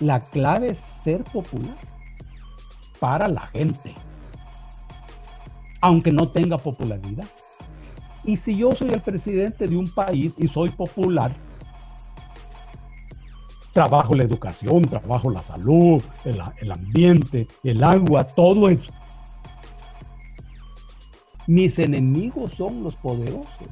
La 0.00 0.20
clave 0.20 0.72
es 0.72 0.78
ser 0.78 1.24
popular 1.24 1.76
para 3.00 3.28
la 3.28 3.46
gente, 3.48 3.94
aunque 5.80 6.12
no 6.12 6.28
tenga 6.28 6.58
popularidad. 6.58 7.26
Y 8.24 8.36
si 8.36 8.56
yo 8.56 8.72
soy 8.72 8.90
el 8.90 9.00
presidente 9.00 9.66
de 9.68 9.76
un 9.76 9.88
país 9.88 10.34
y 10.36 10.48
soy 10.48 10.70
popular, 10.70 11.34
trabajo 13.72 14.14
la 14.14 14.24
educación, 14.24 14.82
trabajo 14.82 15.30
la 15.30 15.42
salud, 15.42 16.02
el, 16.24 16.70
ambiente, 16.70 17.46
el 17.62 17.84
agua, 17.84 18.24
todo 18.24 18.70
eso. 18.70 18.90
Mis 21.46 21.78
enemigos 21.78 22.54
son 22.54 22.82
los 22.82 22.94
poderosos. 22.96 23.68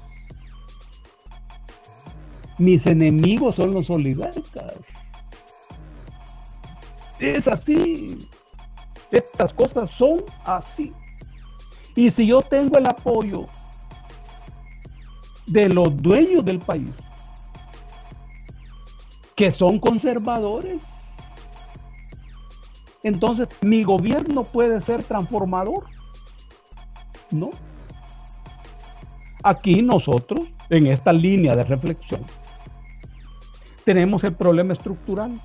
Mis 2.59 2.87
enemigos 2.87 3.57
son 3.57 3.75
los 3.75 3.91
oligarcas. 3.91 4.75
Es 7.19 7.49
así. 7.49 8.29
Estas 9.11 9.53
cosas 9.53 9.91
son 9.91 10.25
así. 10.45 10.93
Y 11.97 12.11
si 12.11 12.27
yo 12.27 12.43
tengo 12.43 12.79
el 12.79 12.87
apoyo 12.87 13.47
de 15.47 15.69
los 15.69 15.97
dueños 16.03 16.45
del 16.45 16.59
país, 16.59 16.91
que 19.37 19.51
son 19.51 19.79
conservadores, 19.79 20.81
entonces 23.03 23.49
mi 23.61 23.85
gobierno 23.85 24.45
puede 24.45 24.81
ser 24.81 25.03
transformador. 25.03 25.85
No. 27.31 27.51
Aquí 29.43 29.83
nosotros, 29.83 30.49
en 30.71 30.87
esta 30.87 31.13
línea 31.13 31.55
de 31.55 31.65
reflexión, 31.65 32.23
tenemos 33.85 34.25
el 34.25 34.35
problema 34.35 34.73
estructural, 34.73 35.39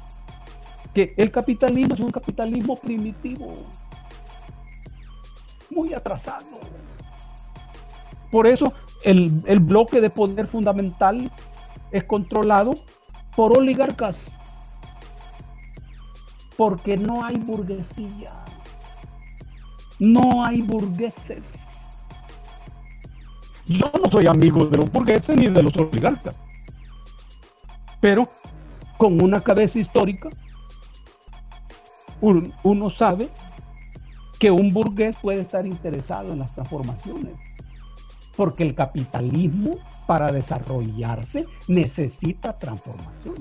que 0.94 1.14
el 1.18 1.30
capitalismo 1.30 1.94
es 1.94 2.00
un 2.00 2.12
capitalismo 2.12 2.76
primitivo, 2.78 3.54
muy 5.70 5.94
atrasado. 5.94 6.46
Por 8.32 8.48
eso 8.48 8.74
el, 9.04 9.60
bloque 9.60 10.02
de 10.02 10.10
poder 10.10 10.48
fundamental 10.48 11.30
es 11.92 12.04
controlado 12.06 12.76
por 13.36 13.58
oligarcas, 13.58 14.16
porque 16.58 16.98
no 16.98 17.24
hay 17.24 17.38
burguesía, 17.38 18.34
no 20.00 20.44
hay 20.44 20.62
burgueses. 20.62 21.44
Yo 23.68 23.92
no 24.04 24.10
soy 24.10 24.26
amigo 24.26 24.66
de 24.66 24.78
los 24.78 24.92
burgueses 24.92 25.38
ni 25.38 25.48
de 25.48 25.62
los 25.62 25.76
oligarcas 25.78 26.34
pero 28.00 28.30
con 28.98 29.22
una 29.22 29.42
cabeza 29.42 29.80
histórica, 29.80 30.30
uno 32.22 32.90
sabe 32.90 33.30
que 34.40 34.52
un 34.52 34.74
burgués 34.74 35.16
puede 35.22 35.42
estar 35.42 35.66
interesado 35.66 36.34
en 36.34 36.40
las 36.40 36.54
transformaciones, 36.54 37.34
porque 38.36 38.64
el 38.64 38.76
capitalismo 38.76 39.78
para 40.08 40.32
desarrollarse 40.32 41.46
necesita 41.68 42.58
transformación. 42.58 43.36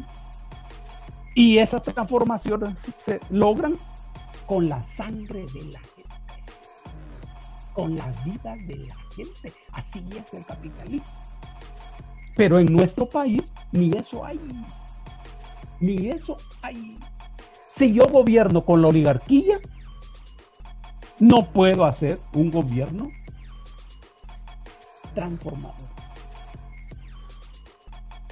Y 1.34 1.58
esas 1.58 1.82
transformaciones 1.82 2.74
se 2.82 3.20
logran 3.30 3.76
con 4.46 4.68
la 4.68 4.84
sangre 4.84 5.46
de 5.54 5.64
la 5.64 5.78
gente, 5.78 6.16
con 7.74 7.96
la 7.96 8.06
vida 8.24 8.56
de 8.66 8.76
la 8.76 8.96
gente. 9.14 9.52
Así 9.72 10.04
es 10.16 10.34
el 10.34 10.44
capitalismo. 10.44 11.06
Pero 12.38 12.60
en 12.60 12.72
nuestro 12.72 13.04
país 13.04 13.42
ni 13.72 13.90
eso 13.90 14.24
hay. 14.24 14.38
Ni 15.80 16.08
eso 16.08 16.36
hay. 16.62 16.96
Si 17.72 17.92
yo 17.92 18.04
gobierno 18.06 18.64
con 18.64 18.80
la 18.80 18.88
oligarquía, 18.88 19.58
no 21.18 21.50
puedo 21.52 21.84
hacer 21.84 22.20
un 22.32 22.52
gobierno 22.52 23.10
transformador. 25.16 25.74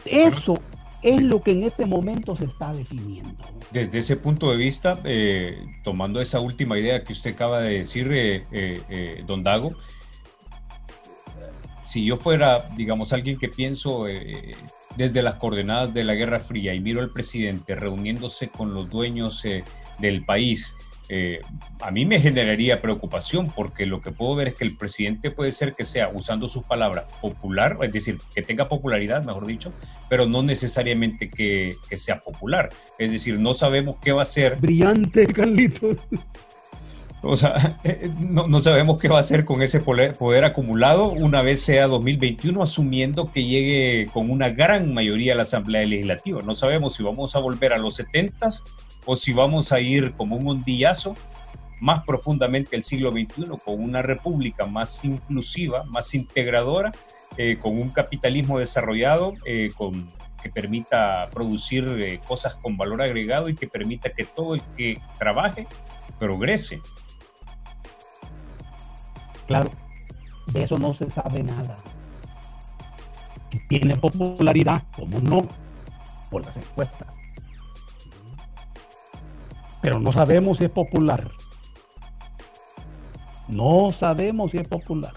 Eso 0.04 0.54
es 1.02 1.20
lo 1.20 1.42
que 1.42 1.50
en 1.50 1.64
este 1.64 1.84
momento 1.84 2.36
se 2.36 2.44
está 2.44 2.72
definiendo. 2.72 3.34
Desde 3.72 3.98
ese 3.98 4.16
punto 4.16 4.52
de 4.52 4.57
vista, 4.57 5.00
eh, 5.02 5.66
tomando 5.82 6.20
esa 6.20 6.38
última 6.38 6.78
idea 6.78 7.02
que 7.02 7.12
usted 7.12 7.34
acaba 7.34 7.59
de 7.61 7.78
decir, 7.78 8.09
eh, 8.12 8.46
eh, 8.52 9.24
don 9.26 9.42
Dago, 9.42 9.72
si 11.87 12.05
yo 12.05 12.16
fuera, 12.16 12.68
digamos, 12.76 13.12
alguien 13.12 13.39
que 13.39 13.49
pienso 13.49 14.09
eh, 14.09 14.55
desde 14.97 15.22
las 15.22 15.37
coordenadas 15.37 15.95
de 15.95 16.03
la 16.03 16.14
Guerra 16.14 16.41
Fría 16.41 16.74
y 16.74 16.80
miro 16.80 17.01
al 17.01 17.11
presidente 17.11 17.76
reuniéndose 17.76 18.49
con 18.49 18.74
los 18.74 18.91
dueños 18.91 19.45
eh, 19.45 19.62
del 19.99 20.24
país, 20.24 20.74
eh, 21.09 21.41
a 21.80 21.93
mí 21.93 22.05
me 22.05 22.18
generaría 22.18 22.82
preocupación 22.82 23.53
porque 23.55 23.87
lo 23.87 24.01
que 24.01 24.11
puedo 24.11 24.34
ver 24.34 24.49
es 24.49 24.55
que 24.57 24.64
el 24.64 24.76
presidente 24.76 25.30
puede 25.30 25.53
ser 25.53 25.74
que 25.74 25.84
sea, 25.84 26.09
usando 26.12 26.49
sus 26.49 26.64
palabras, 26.64 27.05
popular, 27.20 27.78
es 27.82 27.93
decir, 27.93 28.18
que 28.34 28.43
tenga 28.43 28.68
popularidad, 28.68 29.24
mejor 29.24 29.47
dicho, 29.47 29.72
pero 30.09 30.26
no 30.26 30.43
necesariamente 30.43 31.28
que, 31.28 31.76
que 31.89 31.99
sea 31.99 32.18
popular. 32.18 32.70
Es 32.99 33.12
decir, 33.12 33.39
no 33.39 33.55
sabemos 33.55 33.97
qué 34.03 34.11
va 34.11 34.22
a 34.22 34.26
ser. 34.26 34.57
Brillante, 34.57 35.26
Carlitos. 35.28 35.99
O 37.22 37.36
sea, 37.36 37.78
eh, 37.84 38.10
no, 38.18 38.60
sabemos 38.60 38.98
qué 38.98 39.08
va 39.08 39.18
a 39.18 39.20
hacer 39.20 39.44
con 39.44 39.62
ese 39.62 39.80
poder, 39.80 40.44
acumulado 40.44 41.08
una 41.08 41.42
vez 41.42 41.62
sea 41.62 41.86
2021, 41.86 42.62
asumiendo 42.62 43.30
que 43.30 43.44
llegue 43.44 44.06
con 44.12 44.30
una 44.30 44.50
gran 44.50 44.92
mayoría 44.94 45.32
a 45.32 45.36
la 45.36 45.42
Asamblea 45.42 45.84
Legislativa. 45.84 46.42
No 46.42 46.54
sabemos 46.54 46.94
si 46.94 47.02
vamos 47.02 47.34
a 47.36 47.40
volver 47.40 47.72
a 47.72 47.78
los 47.78 47.96
70 47.96 48.48
o 49.04 49.16
si 49.16 49.32
vamos 49.32 49.72
a 49.72 49.80
ir 49.80 50.12
como 50.12 50.36
un 50.36 50.48
ondillazo 50.48 51.14
más 51.80 52.04
profundamente 52.04 52.76
el 52.76 52.84
siglo 52.84 53.12
XXI, 53.12 53.48
con 53.64 53.82
una 53.82 54.02
república 54.02 54.66
más 54.66 55.04
inclusiva, 55.04 55.84
más 55.84 56.14
integradora, 56.14 56.92
eh, 57.36 57.58
con 57.60 57.78
un 57.78 57.90
capitalismo 57.90 58.58
desarrollado, 58.58 59.34
eh, 59.44 59.70
que 60.42 60.50
permita 60.50 61.28
producir 61.32 61.86
eh, 61.98 62.20
cosas 62.26 62.54
con 62.56 62.76
valor 62.76 63.02
agregado 63.02 63.48
y 63.48 63.54
que 63.54 63.66
permita 63.66 64.10
que 64.10 64.24
todo 64.24 64.54
el 64.54 64.62
que 64.76 65.00
trabaje 65.18 65.66
progrese. 66.18 66.80
Claro, 69.47 69.70
de 70.49 70.62
eso 70.64 70.78
no 70.78 70.94
se 70.94 71.11
sabe 71.11 71.42
nada. 71.42 71.78
Que 73.51 73.59
tiene 73.68 73.97
popularidad, 73.97 74.82
como 74.94 75.20
no, 75.20 75.47
por 76.30 76.44
las 76.44 76.57
encuestas. 76.57 77.09
Pero 79.80 80.01
no 80.01 80.12
sabemos 80.12 80.59
si 80.59 80.64
es 80.64 80.70
popular. 80.70 81.30
No 83.49 83.92
sabemos 83.97 84.51
si 84.51 84.59
es 84.59 84.66
popular. 84.66 85.12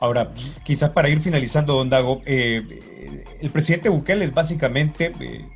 Ahora, 0.00 0.32
quizás 0.64 0.90
para 0.90 1.08
ir 1.08 1.20
finalizando, 1.20 1.74
don 1.74 1.88
Dago, 1.88 2.20
eh, 2.26 3.24
el 3.40 3.50
presidente 3.50 3.88
Bukele 3.88 4.26
es 4.26 4.34
básicamente 4.34 5.12
eh, 5.18 5.48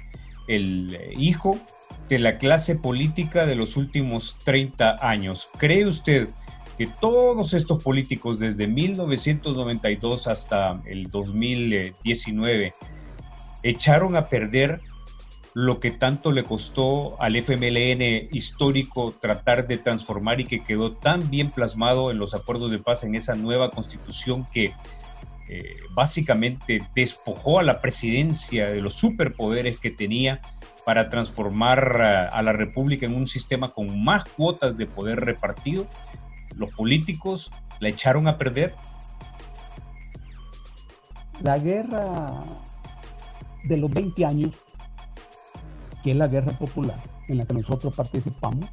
el 0.47 0.99
hijo 1.19 1.59
de 2.09 2.19
la 2.19 2.39
clase 2.39 2.75
política 2.77 3.45
de 3.45 3.57
los 3.57 3.77
últimos 3.77 4.37
30 4.45 4.97
años. 5.07 5.49
¿Cree 5.59 5.87
usted 5.87 6.29
que 6.79 6.87
todos 6.87 7.55
estos 7.55 7.83
políticos 7.83 8.39
desde 8.39 8.68
1992 8.68 10.29
hasta 10.29 10.81
el 10.87 11.11
2019 11.11 12.72
echaron 13.64 14.16
a 14.16 14.29
perder 14.29 14.81
lo 15.55 15.81
que 15.81 15.91
tanto 15.91 16.31
le 16.31 16.45
costó 16.45 17.20
al 17.20 17.35
FMLN 17.35 18.29
histórico 18.31 19.12
tratar 19.20 19.66
de 19.66 19.79
transformar 19.79 20.41
y 20.41 20.45
que 20.45 20.61
quedó 20.61 20.93
tan 20.93 21.29
bien 21.31 21.51
plasmado 21.51 22.12
en 22.12 22.18
los 22.18 22.33
acuerdos 22.33 22.70
de 22.70 22.79
paz 22.79 23.03
en 23.03 23.16
esa 23.16 23.35
nueva 23.35 23.70
constitución 23.70 24.47
que 24.53 24.72
eh, 25.49 25.76
básicamente 25.95 26.81
despojó 26.95 27.59
a 27.59 27.64
la 27.64 27.81
presidencia 27.81 28.70
de 28.70 28.81
los 28.81 28.95
superpoderes 28.95 29.81
que 29.81 29.91
tenía 29.91 30.41
para 30.85 31.11
transformar 31.11 32.01
a 32.01 32.41
la 32.41 32.53
República 32.53 33.05
en 33.05 33.14
un 33.14 33.26
sistema 33.26 33.72
con 33.72 34.03
más 34.03 34.24
cuotas 34.24 34.79
de 34.79 34.87
poder 34.87 35.20
repartido. 35.20 35.87
Los 36.59 36.71
políticos 36.75 37.51
la 37.81 37.89
echaron 37.89 38.29
a 38.29 38.37
perder. 38.37 38.75
La 41.41 41.59
guerra 41.59 42.45
de 43.65 43.77
los 43.79 43.91
20 43.91 44.27
años 44.27 44.51
que 46.03 46.13
es 46.13 46.17
la 46.17 46.29
guerra 46.29 46.53
popular 46.53 46.99
en 47.29 47.39
la 47.39 47.47
que 47.47 47.55
nosotros 47.55 47.95
participamos, 47.95 48.69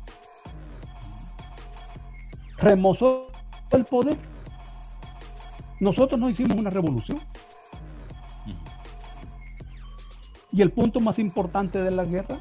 remozó 2.58 3.28
el 3.72 3.86
poder. 3.86 4.18
Nosotros 5.80 6.20
no 6.20 6.30
hicimos 6.30 6.56
una 6.56 6.70
revolución. 6.70 7.20
Y 10.52 10.62
el 10.62 10.72
punto 10.72 11.02
más 11.02 11.20
importante 11.20 11.82
de 11.82 11.92
la 11.92 12.06
guerra 12.06 12.40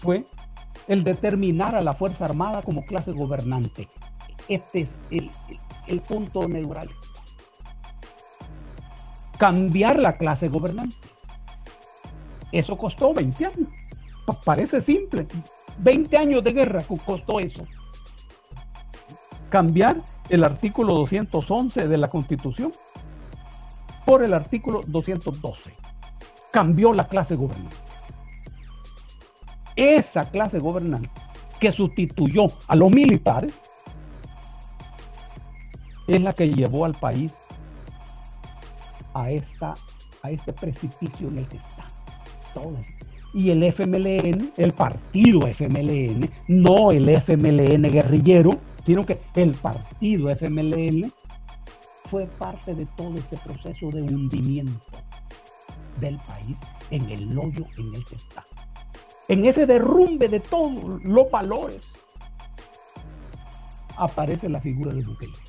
fue 0.00 0.26
el 0.88 1.04
determinar 1.04 1.76
a 1.76 1.82
la 1.82 1.94
Fuerza 1.94 2.24
Armada 2.24 2.62
como 2.62 2.82
clase 2.82 3.12
gobernante. 3.12 3.88
Este 4.48 4.80
es 4.80 4.90
el, 5.86 6.00
punto 6.00 6.48
neural. 6.48 6.88
Cambiar 9.38 9.98
la 9.98 10.14
clase 10.14 10.48
gobernante. 10.48 10.96
Eso 12.50 12.76
costó 12.76 13.12
20 13.12 13.44
años. 13.46 13.68
Parece 14.44 14.80
simple. 14.80 15.26
20 15.78 16.16
años 16.16 16.42
de 16.42 16.52
guerra 16.52 16.82
costó 16.82 17.38
eso. 17.38 17.62
Cambiar 19.50 20.02
el 20.30 20.44
artículo 20.44 20.94
211 20.94 21.86
de 21.86 21.98
la 21.98 22.08
Constitución 22.08 22.72
por 24.06 24.22
el 24.22 24.32
artículo 24.32 24.82
212. 24.86 25.74
Cambió 26.50 26.94
la 26.94 27.06
clase 27.06 27.36
gobernante. 27.36 27.87
Esa 29.78 30.28
clase 30.28 30.58
gobernante 30.58 31.08
que 31.60 31.70
sustituyó 31.70 32.46
a 32.66 32.74
los 32.74 32.90
militares 32.90 33.54
es 36.08 36.20
la 36.20 36.32
que 36.32 36.52
llevó 36.52 36.84
al 36.84 36.94
país 36.94 37.30
a, 39.14 39.30
esta, 39.30 39.76
a 40.24 40.30
este 40.32 40.52
precipicio 40.52 41.28
en 41.28 41.38
el 41.38 41.46
que 41.46 41.58
está. 41.58 41.86
Y 43.32 43.50
el 43.50 43.62
FMLN, 43.62 44.52
el 44.56 44.72
partido 44.72 45.46
FMLN, 45.46 46.28
no 46.48 46.90
el 46.90 47.08
FMLN 47.08 47.82
guerrillero, 47.82 48.58
sino 48.84 49.06
que 49.06 49.20
el 49.36 49.52
partido 49.52 50.28
FMLN 50.28 51.12
fue 52.10 52.26
parte 52.26 52.74
de 52.74 52.84
todo 52.96 53.16
ese 53.16 53.36
proceso 53.36 53.92
de 53.92 54.02
hundimiento 54.02 54.98
del 56.00 56.16
país 56.16 56.58
en 56.90 57.08
el 57.10 57.38
hoyo 57.38 57.64
en 57.76 57.94
el 57.94 58.04
que 58.06 58.16
está. 58.16 58.47
En 59.28 59.44
ese 59.44 59.66
derrumbe 59.66 60.28
de 60.28 60.40
todos 60.40 61.04
los 61.04 61.30
valores 61.30 61.84
aparece 63.96 64.48
la 64.48 64.60
figura 64.60 64.92
de 64.92 65.02
Bukele 65.02 65.48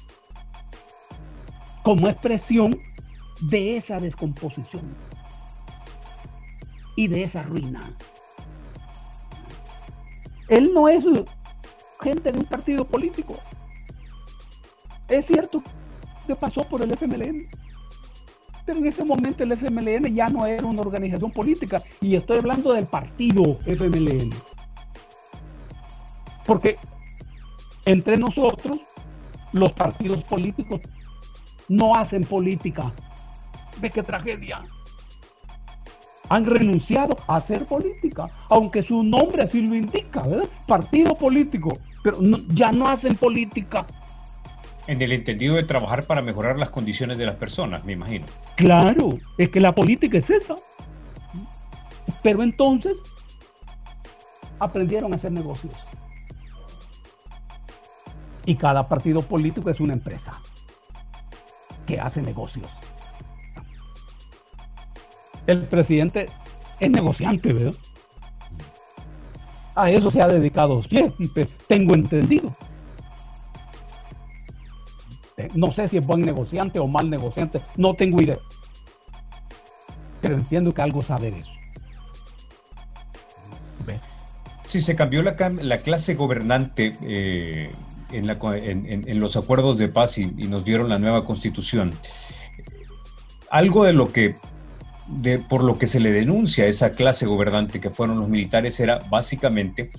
como 1.83 2.07
expresión 2.07 2.77
de 3.41 3.77
esa 3.77 3.99
descomposición 3.99 4.95
y 6.95 7.07
de 7.07 7.23
esa 7.23 7.41
ruina. 7.41 7.95
Él 10.49 10.71
no 10.73 10.87
es 10.89 11.03
gente 12.01 12.31
de 12.31 12.39
un 12.39 12.45
partido 12.45 12.85
político. 12.85 13.37
Es 15.07 15.25
cierto 15.25 15.63
que 16.27 16.35
pasó 16.35 16.63
por 16.67 16.81
el 16.81 16.91
FMLN, 16.91 17.47
en 18.71 18.85
ese 18.85 19.03
momento 19.03 19.43
el 19.43 19.51
FMLN 19.51 20.13
ya 20.13 20.29
no 20.29 20.45
era 20.45 20.65
una 20.65 20.81
organización 20.81 21.31
política 21.31 21.81
y 22.01 22.15
estoy 22.15 22.37
hablando 22.37 22.73
del 22.73 22.85
partido 22.85 23.59
FMLN. 23.65 24.31
Porque 26.45 26.77
entre 27.85 28.17
nosotros, 28.17 28.79
los 29.53 29.73
partidos 29.73 30.23
políticos 30.23 30.81
no 31.67 31.95
hacen 31.95 32.23
política. 32.23 32.91
¿Ve 33.79 33.89
qué 33.89 34.03
tragedia? 34.03 34.63
han 36.29 36.45
renunciado 36.45 37.17
a 37.27 37.37
hacer 37.37 37.65
política, 37.65 38.29
aunque 38.49 38.83
su 38.83 39.03
nombre 39.03 39.43
así 39.43 39.61
lo 39.61 39.75
indica, 39.75 40.21
¿verdad? 40.21 40.47
Partido 40.67 41.15
político, 41.15 41.79
pero 42.03 42.19
ya 42.49 42.71
no 42.71 42.87
hacen 42.87 43.15
política. 43.15 43.85
En 44.89 45.01
el 45.01 45.11
entendido 45.11 45.55
de 45.55 45.63
trabajar 45.63 46.05
para 46.05 46.21
mejorar 46.21 46.57
las 46.57 46.71
condiciones 46.71 47.17
de 47.17 47.25
las 47.25 47.35
personas, 47.35 47.85
me 47.85 47.93
imagino. 47.93 48.25
Claro, 48.55 49.19
es 49.37 49.49
que 49.49 49.59
la 49.59 49.73
política 49.73 50.17
es 50.17 50.29
esa. 50.29 50.55
Pero 52.23 52.41
entonces 52.41 52.97
aprendieron 54.59 55.13
a 55.13 55.15
hacer 55.15 55.31
negocios. 55.31 55.73
Y 58.45 58.55
cada 58.55 58.87
partido 58.87 59.21
político 59.21 59.69
es 59.69 59.79
una 59.79 59.93
empresa 59.93 60.41
que 61.85 61.99
hace 61.99 62.21
negocios 62.21 62.67
el 65.49 65.63
presidente 65.63 66.27
es 66.79 66.91
negociante, 66.91 67.51
¿verdad? 67.53 67.73
A 69.75 69.89
eso 69.89 70.11
se 70.11 70.21
ha 70.21 70.27
dedicado 70.27 70.83
siempre, 70.83 71.47
tengo 71.67 71.95
entendido. 71.95 72.53
Eh, 75.39 75.47
no 75.55 75.71
sé 75.71 75.87
si 75.87 75.97
es 75.97 76.05
buen 76.05 76.21
negociante 76.21 76.79
o 76.79 76.87
mal 76.87 77.09
negociante, 77.09 77.61
no 77.77 77.93
tengo 77.93 78.21
idea. 78.21 78.37
Pero 80.21 80.35
entiendo 80.35 80.73
que 80.73 80.81
algo 80.81 81.01
sabe 81.01 81.31
de 81.31 81.39
eso. 81.39 81.51
Si 84.67 84.81
se 84.81 84.95
cambió 84.95 85.23
la, 85.23 85.33
clase 85.77 86.13
gobernante 86.13 86.95
eh, 87.01 87.71
en, 88.11 89.19
los 89.19 89.35
acuerdos 89.35 89.79
de 89.79 89.87
paz 89.87 90.19
y 90.19 90.27
nos 90.27 90.63
dieron 90.63 90.89
la 90.89 90.99
nueva 90.99 91.25
constitución. 91.25 91.91
Algo 93.49 93.85
de 93.85 93.93
lo 93.93 94.11
que 94.11 94.35
por 95.49 95.63
lo 95.63 95.79
que 95.79 95.87
se 95.87 95.99
le 95.99 96.11
denuncia 96.11 96.65
a 96.65 96.67
esa 96.67 96.91
clase 96.91 97.25
gobernante 97.25 97.81
que 97.81 97.89
fueron 97.89 98.19
los 98.19 98.29
militares 98.29 98.79
era 98.79 98.99
básicamente 99.09 99.89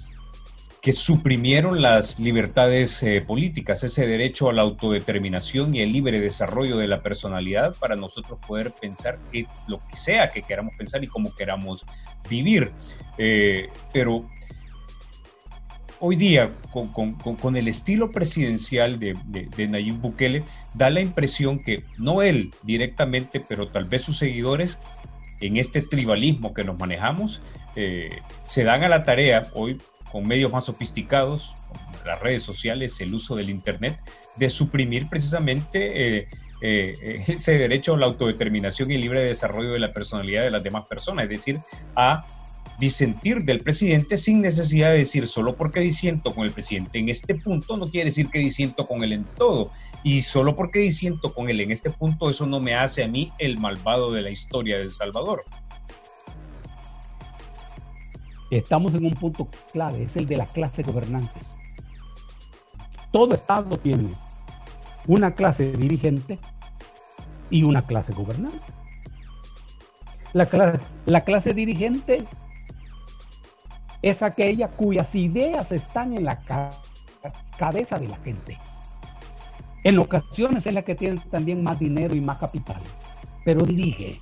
que 0.83 0.93
suprimieron 0.93 1.83
las 1.83 2.19
libertades 2.19 3.03
eh, 3.03 3.21
políticas, 3.21 3.85
ese 3.85 4.07
derecho 4.07 4.49
a 4.49 4.53
la 4.53 4.63
autodeterminación 4.63 5.75
y 5.75 5.81
el 5.81 5.93
libre 5.93 6.21
desarrollo 6.21 6.79
de 6.79 6.89
la 6.89 7.03
personalidad 7.03 7.75
para 7.75 7.97
nosotros 7.97 8.39
poder 8.47 8.73
pensar 8.73 9.19
lo 9.67 9.81
que 9.89 9.97
sea 9.97 10.31
que 10.31 10.43
queramos 10.43 10.75
pensar 10.77 11.05
y 11.05 11.07
cómo 11.07 11.35
queramos 11.35 11.85
vivir. 12.31 12.71
Eh, 13.19 13.69
pero 13.93 14.25
hoy 15.99 16.17
día, 16.17 16.51
con, 16.71 17.57
el 17.57 17.69
estilo 17.69 18.11
presidencial 18.11 18.99
de, 18.99 19.19
de, 19.27 19.69
Nayib 19.69 19.97
Bukele, 19.97 20.43
da 20.73 20.89
la 20.89 21.03
impresión 21.03 21.63
que 21.63 21.85
no 21.99 22.23
él 22.23 22.55
directamente, 22.63 23.41
pero 23.47 23.69
tal 23.69 23.85
vez 23.85 24.03
sus 24.03 24.17
seguidores 24.17 24.79
en 25.41 25.59
este 25.59 25.83
tribalismo 25.83 26.55
que 26.55 26.65
nos 26.65 26.79
manejamos, 26.79 27.43
eh, 27.77 28.19
se 28.47 28.65
dan 28.65 28.83
a 28.83 28.89
la 28.89 29.05
tarea 29.05 29.47
hoy 29.55 29.79
con 30.11 30.27
medios 30.27 30.53
más 30.53 30.65
sofisticados, 30.65 31.55
las 32.05 32.21
redes 32.21 32.43
sociales, 32.43 33.01
el 33.01 33.15
uso 33.15 33.37
del 33.37 33.51
Internet, 33.51 33.99
de 34.37 34.51
suprimir 34.51 35.09
precisamente 35.09 36.19
eh, 36.19 36.27
eh, 36.61 37.25
ese 37.29 37.59
derecho 37.59 37.95
a 37.95 37.99
la 37.99 38.07
autodeterminación 38.07 38.91
y 38.91 38.99
libre 38.99 39.25
desarrollo 39.25 39.73
de 39.73 39.79
la 39.81 39.93
personalidad 39.93 40.43
de 40.43 40.51
las 40.51 40.63
demás 40.63 40.87
personas, 40.87 41.25
es 41.25 41.31
decir, 41.31 41.61
a 41.95 42.25
disentir 42.79 43.45
del 43.45 43.61
presidente 43.61 44.17
sin 44.17 44.41
necesidad 44.41 44.91
de 44.91 44.99
decir 44.99 45.29
solo 45.29 45.55
porque 45.55 45.81
disiento 45.81 46.35
con 46.35 46.47
el 46.47 46.51
presidente 46.51 46.99
en 46.99 47.11
este 47.11 47.35
punto 47.35 47.77
no 47.77 47.87
quiere 47.91 48.07
decir 48.09 48.31
que 48.31 48.39
disiento 48.39 48.87
con 48.87 49.05
él 49.05 49.13
en 49.13 49.25
todo 49.37 49.71
y 50.03 50.23
solo 50.23 50.57
porque 50.57 50.79
disiento 50.79 51.35
con 51.35 51.51
él 51.51 51.61
en 51.61 51.73
este 51.73 51.91
punto 51.91 52.31
eso 52.31 52.47
no 52.47 52.59
me 52.59 52.75
hace 52.75 53.05
a 53.05 53.09
mí 53.09 53.33
el 53.39 53.59
malvado 53.59 54.13
de 54.13 54.23
la 54.23 54.31
historia 54.31 54.79
del 54.79 54.91
Salvador. 54.91 55.45
Estamos 58.51 58.95
en 58.95 59.07
un 59.07 59.15
punto 59.15 59.49
clave, 59.73 60.03
es 60.03 60.17
el 60.17 60.27
de 60.27 60.37
la 60.37 60.47
clase 60.47 60.83
gobernante. 60.83 61.41
Todo 63.13 63.35
Estado 63.35 63.79
tiene 63.79 64.09
una 65.07 65.35
clase 65.35 65.73
dirigente 65.73 66.39
y 67.49 67.63
una 67.63 67.87
clase 67.87 68.13
gobernante. 68.13 68.59
La 70.33 70.47
clase, 70.47 70.81
la 71.07 71.23
clase 71.23 71.55
dirigente 71.55 72.25
es 74.03 74.23
aquella 74.23 74.69
cuyas 74.69 75.15
ideas 75.15 75.73
están 75.73 76.15
en 76.15 76.25
la 76.25 76.41
cabeza 77.57 77.99
de 77.99 78.09
la 78.09 78.17
gente. 78.19 78.59
En 79.85 79.99
ocasiones 79.99 80.67
es 80.67 80.75
la 80.75 80.83
que 80.83 80.95
tiene 80.95 81.21
también 81.31 81.63
más 81.63 81.79
dinero 81.79 82.15
y 82.15 82.21
más 82.21 82.39
capital, 82.39 82.83
pero 83.45 83.63
dirige, 83.63 84.21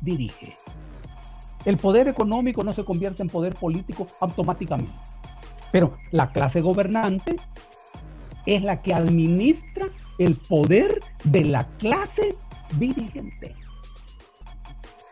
dirige. 0.00 0.59
El 1.64 1.76
poder 1.76 2.08
económico 2.08 2.62
no 2.62 2.72
se 2.72 2.84
convierte 2.84 3.22
en 3.22 3.28
poder 3.28 3.54
político 3.54 4.06
automáticamente, 4.20 4.92
pero 5.70 5.94
la 6.10 6.30
clase 6.30 6.60
gobernante 6.60 7.36
es 8.46 8.62
la 8.62 8.80
que 8.80 8.94
administra 8.94 9.88
el 10.18 10.36
poder 10.36 11.00
de 11.24 11.44
la 11.44 11.66
clase 11.78 12.36
dirigente. 12.78 13.54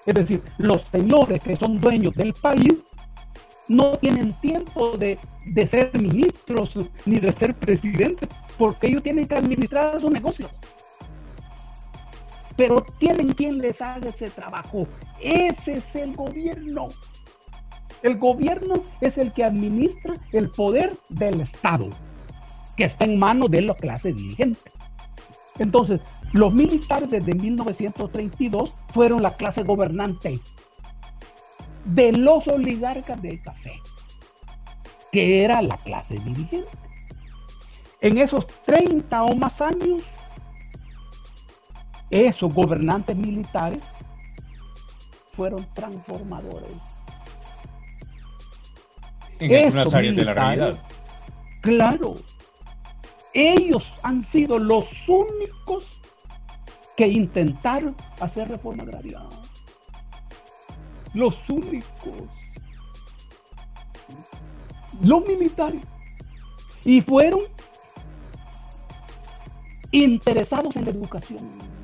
Es 0.06 0.14
decir, 0.14 0.42
los 0.56 0.82
señores 0.82 1.42
que 1.42 1.56
son 1.56 1.80
dueños 1.80 2.14
del 2.14 2.32
país 2.32 2.74
no 3.68 3.98
tienen 3.98 4.32
tiempo 4.40 4.96
de, 4.96 5.18
ser 5.66 5.90
ministros 5.98 6.70
ni 7.04 7.20
de 7.20 7.32
ser 7.32 7.54
presidentes, 7.54 8.28
porque 8.56 8.86
ellos 8.86 9.02
tienen 9.02 9.26
que 9.26 9.34
administrar 9.34 10.00
sus 10.00 10.10
negocios. 10.10 10.50
Pero 12.58 12.84
tienen 12.98 13.34
quien 13.34 13.58
les 13.58 13.80
haga 13.80 14.08
ese 14.08 14.28
trabajo. 14.30 14.88
Ese 15.22 15.74
es 15.74 15.94
el 15.94 16.16
gobierno. 16.16 16.88
El 18.02 18.18
gobierno 18.18 18.82
es 19.00 19.16
el 19.16 19.32
que 19.32 19.44
administra 19.44 20.16
el 20.32 20.50
poder 20.50 20.96
del 21.08 21.40
Estado, 21.40 21.88
que 22.76 22.82
está 22.82 23.04
en 23.04 23.16
manos 23.16 23.48
de 23.52 23.62
la 23.62 23.76
clase 23.76 24.12
dirigente. 24.12 24.72
Entonces, 25.60 26.00
los 26.32 26.52
militares 26.52 27.08
desde 27.08 27.32
1932 27.32 28.74
fueron 28.92 29.22
la 29.22 29.36
clase 29.36 29.62
gobernante 29.62 30.40
de 31.84 32.10
los 32.10 32.48
oligarcas 32.48 33.22
del 33.22 33.40
café, 33.40 33.74
que 35.12 35.44
era 35.44 35.62
la 35.62 35.76
clase 35.76 36.18
dirigente. 36.18 36.68
En 38.00 38.18
esos 38.18 38.48
30 38.64 39.22
o 39.22 39.36
más 39.36 39.60
años, 39.60 40.02
esos 42.10 42.52
gobernantes 42.52 43.16
militares 43.16 43.82
fueron 45.32 45.66
transformadores. 45.74 46.70
En 49.38 49.66
algunas 49.66 49.94
áreas 49.94 50.16
de 50.16 50.24
la 50.24 50.34
realidad. 50.34 50.78
Claro. 51.62 52.16
Ellos 53.34 53.84
han 54.02 54.22
sido 54.22 54.58
los 54.58 55.08
únicos 55.08 55.84
que 56.96 57.06
intentaron 57.06 57.94
hacer 58.18 58.48
reforma 58.48 58.82
agraria 58.82 59.20
los 61.14 61.34
únicos, 61.48 61.84
los 65.02 65.26
militares, 65.26 65.80
y 66.84 67.00
fueron 67.00 67.40
interesados 69.90 70.76
en 70.76 70.84
la 70.84 70.90
educación. 70.90 71.77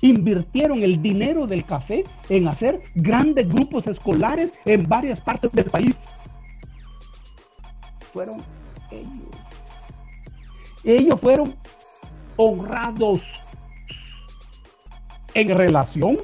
Invirtieron 0.00 0.82
el 0.82 1.00
dinero 1.00 1.46
del 1.46 1.64
café 1.64 2.04
en 2.28 2.48
hacer 2.48 2.80
grandes 2.94 3.48
grupos 3.48 3.86
escolares 3.86 4.52
en 4.64 4.88
varias 4.88 5.20
partes 5.20 5.52
del 5.52 5.64
país. 5.66 5.94
Fueron 8.12 8.42
ellos. 8.90 9.36
Ellos 10.84 11.20
fueron 11.20 11.54
honrados 12.36 13.22
en 15.34 15.48
relación 15.48 16.18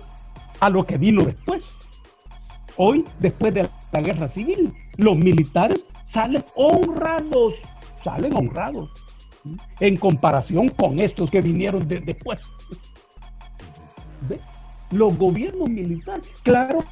a 0.61 0.71
lo 0.71 0.85
que 0.85 0.97
vino 0.97 1.25
después. 1.25 1.65
Hoy, 2.77 3.05
después 3.19 3.53
de 3.53 3.69
la 3.93 4.01
guerra 4.01 4.29
civil, 4.29 4.73
los 4.97 5.17
militares 5.17 5.85
salen 6.07 6.45
honrados, 6.55 7.55
salen 8.03 8.35
honrados, 8.35 8.91
en 9.81 9.97
comparación 9.97 10.69
con 10.69 11.01
estos 11.01 11.31
que 11.31 11.41
vinieron 11.41 11.87
después. 11.87 12.39
Los 14.93 15.19
gobiernos 15.19 15.69
militares, 15.69 16.27
claro, 16.43 16.85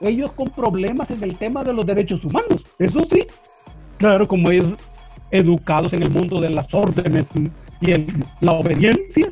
ellos 0.00 0.32
con 0.32 0.48
problemas 0.50 1.10
en 1.10 1.22
el 1.22 1.36
tema 1.36 1.64
de 1.64 1.72
los 1.72 1.84
derechos 1.84 2.24
humanos, 2.24 2.64
eso 2.78 3.04
sí, 3.10 3.26
claro, 3.98 4.26
como 4.26 4.50
ellos 4.50 4.74
educados 5.30 5.92
en 5.92 6.02
el 6.02 6.10
mundo 6.10 6.40
de 6.40 6.50
las 6.50 6.72
órdenes 6.72 7.26
y 7.80 7.92
en 7.92 8.24
la 8.40 8.52
obediencia, 8.52 9.30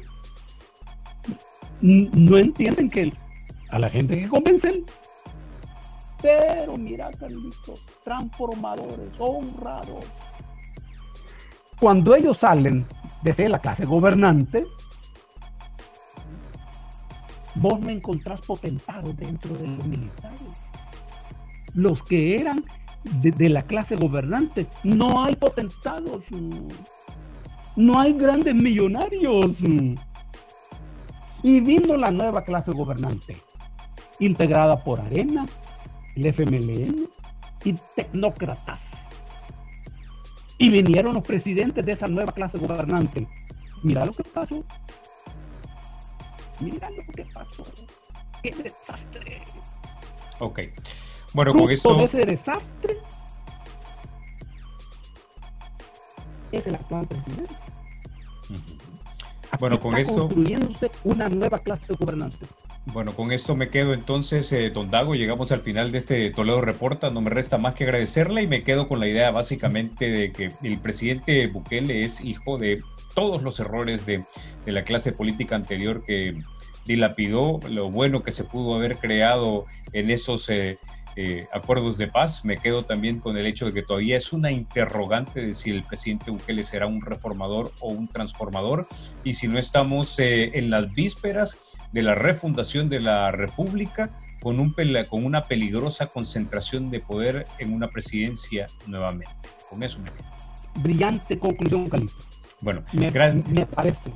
no 1.80 2.38
entienden 2.38 2.90
que 2.90 3.12
a 3.70 3.78
la 3.78 3.88
gente 3.88 4.18
que 4.18 4.28
convencen. 4.28 4.84
Pero 6.20 6.76
mira, 6.76 7.11
Carlitos, 7.18 7.84
transformadores, 8.05 9.11
honrados. 9.18 10.05
Cuando 11.80 12.14
ellos 12.14 12.38
salen 12.38 12.86
de 13.22 13.34
ser 13.34 13.50
la 13.50 13.59
clase 13.59 13.84
gobernante, 13.84 14.64
vos 17.55 17.80
me 17.80 17.92
encontrás 17.92 18.40
potentados 18.40 19.16
dentro 19.16 19.55
de 19.55 19.68
los 19.68 19.86
militares. 19.86 20.40
Los 21.74 22.03
que 22.03 22.38
eran 22.38 22.64
de, 23.05 23.48
la 23.48 23.62
clase 23.62 23.96
gobernante, 23.96 24.66
no 24.84 25.24
hay 25.24 25.34
potentados, 25.36 26.22
no 27.76 27.98
hay 27.98 28.12
grandes 28.12 28.55
millonarios. 28.55 29.57
Y 31.42 31.61
vino 31.61 31.96
la 31.96 32.11
nueva 32.11 32.42
clase 32.44 32.70
gobernante 32.72 33.36
integrada 34.18 34.82
por 34.82 35.00
Arena, 35.00 35.46
el 36.14 36.26
FMLN 36.26 37.09
y 37.64 37.72
tecnócratas. 37.96 39.07
Y 40.59 40.68
vinieron 40.68 41.14
los 41.14 41.24
presidentes 41.24 41.84
de 41.84 41.92
esa 41.92 42.07
nueva 42.07 42.32
clase 42.32 42.59
gobernante. 42.59 43.26
Mira 43.82 44.07
lo 44.07 44.12
que 44.12 44.22
pasó. 44.22 44.64
Mira 46.62 46.90
lo 46.90 47.02
que 47.14 47.24
pasó. 47.32 47.64
¡Qué 48.42 48.50
desastre! 48.52 49.40
Ok. 50.38 50.60
Bueno, 51.32 51.54
con 51.54 51.70
esto. 51.70 51.98
ese 52.00 52.24
desastre 52.24 52.98
es 56.52 56.66
el 56.66 56.74
actual 56.74 57.06
presidente. 57.06 57.54
Bueno, 59.58 59.80
con 59.80 59.96
esto. 59.96 60.28
Construyéndose 60.28 60.90
una 61.04 61.28
nueva 61.28 61.58
clase 61.58 61.94
gobernante. 61.94 62.46
Bueno, 62.86 63.12
con 63.14 63.30
esto 63.30 63.54
me 63.54 63.68
quedo 63.68 63.94
entonces, 63.94 64.50
eh, 64.52 64.70
don 64.70 64.90
Dago, 64.90 65.14
llegamos 65.14 65.52
al 65.52 65.60
final 65.60 65.92
de 65.92 65.98
este 65.98 66.30
Toledo 66.30 66.60
Reporta, 66.60 67.10
no 67.10 67.20
me 67.20 67.30
resta 67.30 67.56
más 67.56 67.74
que 67.74 67.84
agradecerle 67.84 68.42
y 68.42 68.48
me 68.48 68.64
quedo 68.64 68.88
con 68.88 68.98
la 68.98 69.06
idea 69.06 69.30
básicamente 69.30 70.10
de 70.10 70.32
que 70.32 70.52
el 70.64 70.80
presidente 70.80 71.46
Bukele 71.46 72.04
es 72.04 72.20
hijo 72.20 72.58
de 72.58 72.82
todos 73.14 73.42
los 73.42 73.60
errores 73.60 74.04
de, 74.04 74.24
la 74.66 74.82
clase 74.82 75.12
política 75.12 75.54
anterior 75.54 76.02
que 76.04 76.42
dilapidó 76.86 77.60
lo 77.68 77.90
bueno 77.90 78.22
que 78.22 78.32
se 78.32 78.44
pudo 78.44 78.74
haber 78.74 78.98
creado 78.98 79.66
en 79.92 80.10
esos 80.10 80.48
eh, 80.48 80.78
eh, 81.16 81.46
acuerdos 81.52 81.98
de 81.98 82.08
paz. 82.08 82.44
Me 82.44 82.56
quedo 82.56 82.84
también 82.84 83.18
con 83.18 83.36
el 83.36 83.46
hecho 83.46 83.66
de 83.66 83.72
que 83.72 83.82
todavía 83.82 84.16
es 84.16 84.32
una 84.32 84.50
interrogante 84.50 85.44
de 85.44 85.54
si 85.54 85.70
el 85.70 85.82
presidente 85.82 86.30
Bukele 86.30 86.64
será 86.64 86.86
un 86.86 87.02
reformador 87.02 87.72
o 87.80 87.88
un 87.88 88.08
transformador 88.08 88.86
y 89.24 89.34
si 89.34 89.48
no 89.48 89.58
estamos 89.58 90.16
en 90.18 90.70
las 90.70 90.92
vísperas 90.92 91.56
de 91.92 92.02
la 92.02 92.14
refundación 92.14 92.88
de 92.88 93.00
la 93.00 93.30
República 93.30 94.18
con, 94.42 94.58
un, 94.58 94.74
con 95.08 95.24
una 95.24 95.42
peligrosa 95.42 96.06
concentración 96.06 96.90
de 96.90 97.00
poder 97.00 97.46
en 97.58 97.72
una 97.72 97.88
presidencia 97.88 98.66
nuevamente. 98.86 99.32
Con 99.68 99.82
eso 99.82 99.98
me 100.00 100.10
Brillante 100.82 101.38
conclusión, 101.38 101.88
Calito. 101.88 102.14
Bueno, 102.60 102.82
me, 102.92 103.10
me 103.10 103.66
parece. 103.66 104.10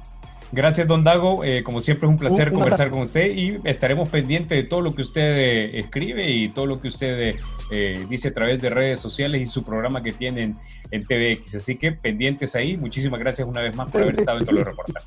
Gracias, 0.56 0.88
don 0.88 1.04
Dago. 1.04 1.44
Eh, 1.44 1.62
como 1.62 1.82
siempre 1.82 2.06
es 2.06 2.10
un 2.10 2.18
placer 2.18 2.50
conversar 2.50 2.88
con 2.88 3.00
usted 3.00 3.30
y 3.30 3.60
estaremos 3.64 4.08
pendientes 4.08 4.56
de 4.56 4.66
todo 4.66 4.80
lo 4.80 4.94
que 4.94 5.02
usted 5.02 5.36
eh, 5.36 5.80
escribe 5.80 6.30
y 6.30 6.48
todo 6.48 6.64
lo 6.64 6.80
que 6.80 6.88
usted 6.88 7.36
eh, 7.70 8.06
dice 8.08 8.28
a 8.28 8.32
través 8.32 8.62
de 8.62 8.70
redes 8.70 8.98
sociales 8.98 9.42
y 9.42 9.44
su 9.44 9.64
programa 9.64 10.02
que 10.02 10.12
tienen 10.12 10.56
en 10.90 11.04
TVX. 11.04 11.56
Así 11.56 11.76
que 11.76 11.92
pendientes 11.92 12.56
ahí. 12.56 12.78
Muchísimas 12.78 13.20
gracias 13.20 13.46
una 13.46 13.60
vez 13.60 13.76
más 13.76 13.90
por 13.90 14.00
haber 14.00 14.18
estado 14.18 14.38
en 14.38 14.46
todo 14.46 14.56
el 14.56 14.64
reportaje. 14.64 15.06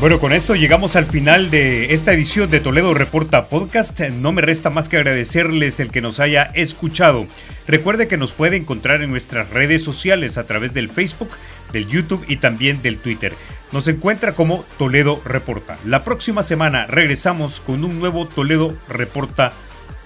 Bueno, 0.00 0.18
con 0.18 0.32
esto 0.32 0.54
llegamos 0.54 0.96
al 0.96 1.04
final 1.04 1.50
de 1.50 1.92
esta 1.92 2.14
edición 2.14 2.48
de 2.48 2.60
Toledo 2.60 2.94
Reporta 2.94 3.48
Podcast. 3.48 4.00
No 4.00 4.32
me 4.32 4.40
resta 4.40 4.70
más 4.70 4.88
que 4.88 4.96
agradecerles 4.96 5.78
el 5.78 5.90
que 5.90 6.00
nos 6.00 6.20
haya 6.20 6.44
escuchado. 6.54 7.26
Recuerde 7.66 8.08
que 8.08 8.16
nos 8.16 8.32
puede 8.32 8.56
encontrar 8.56 9.02
en 9.02 9.10
nuestras 9.10 9.50
redes 9.50 9.84
sociales 9.84 10.38
a 10.38 10.44
través 10.44 10.72
del 10.72 10.88
Facebook, 10.88 11.28
del 11.74 11.86
YouTube 11.86 12.24
y 12.28 12.38
también 12.38 12.80
del 12.80 12.96
Twitter. 12.96 13.34
Nos 13.72 13.88
encuentra 13.88 14.32
como 14.32 14.64
Toledo 14.78 15.20
Reporta. 15.22 15.76
La 15.84 16.02
próxima 16.02 16.42
semana 16.42 16.86
regresamos 16.86 17.60
con 17.60 17.84
un 17.84 18.00
nuevo 18.00 18.26
Toledo 18.26 18.74
Reporta 18.88 19.52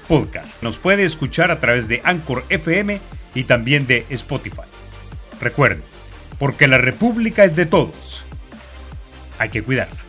Podcast. 0.09 0.61
Nos 0.61 0.77
puede 0.77 1.05
escuchar 1.05 1.53
a 1.53 1.61
través 1.61 1.87
de 1.87 2.03
Anchor 2.03 2.45
FM 2.49 2.99
y 3.37 3.45
también 3.45 3.87
de 3.87 4.07
Spotify. 4.11 4.63
Recuerde, 5.41 5.83
porque 6.41 6.67
la 6.67 6.79
República 6.79 7.45
es 7.45 7.55
de 7.55 7.67
todos 7.67 8.25
hay 9.39 9.49
que 9.49 9.63
cuidarla. 9.63 10.04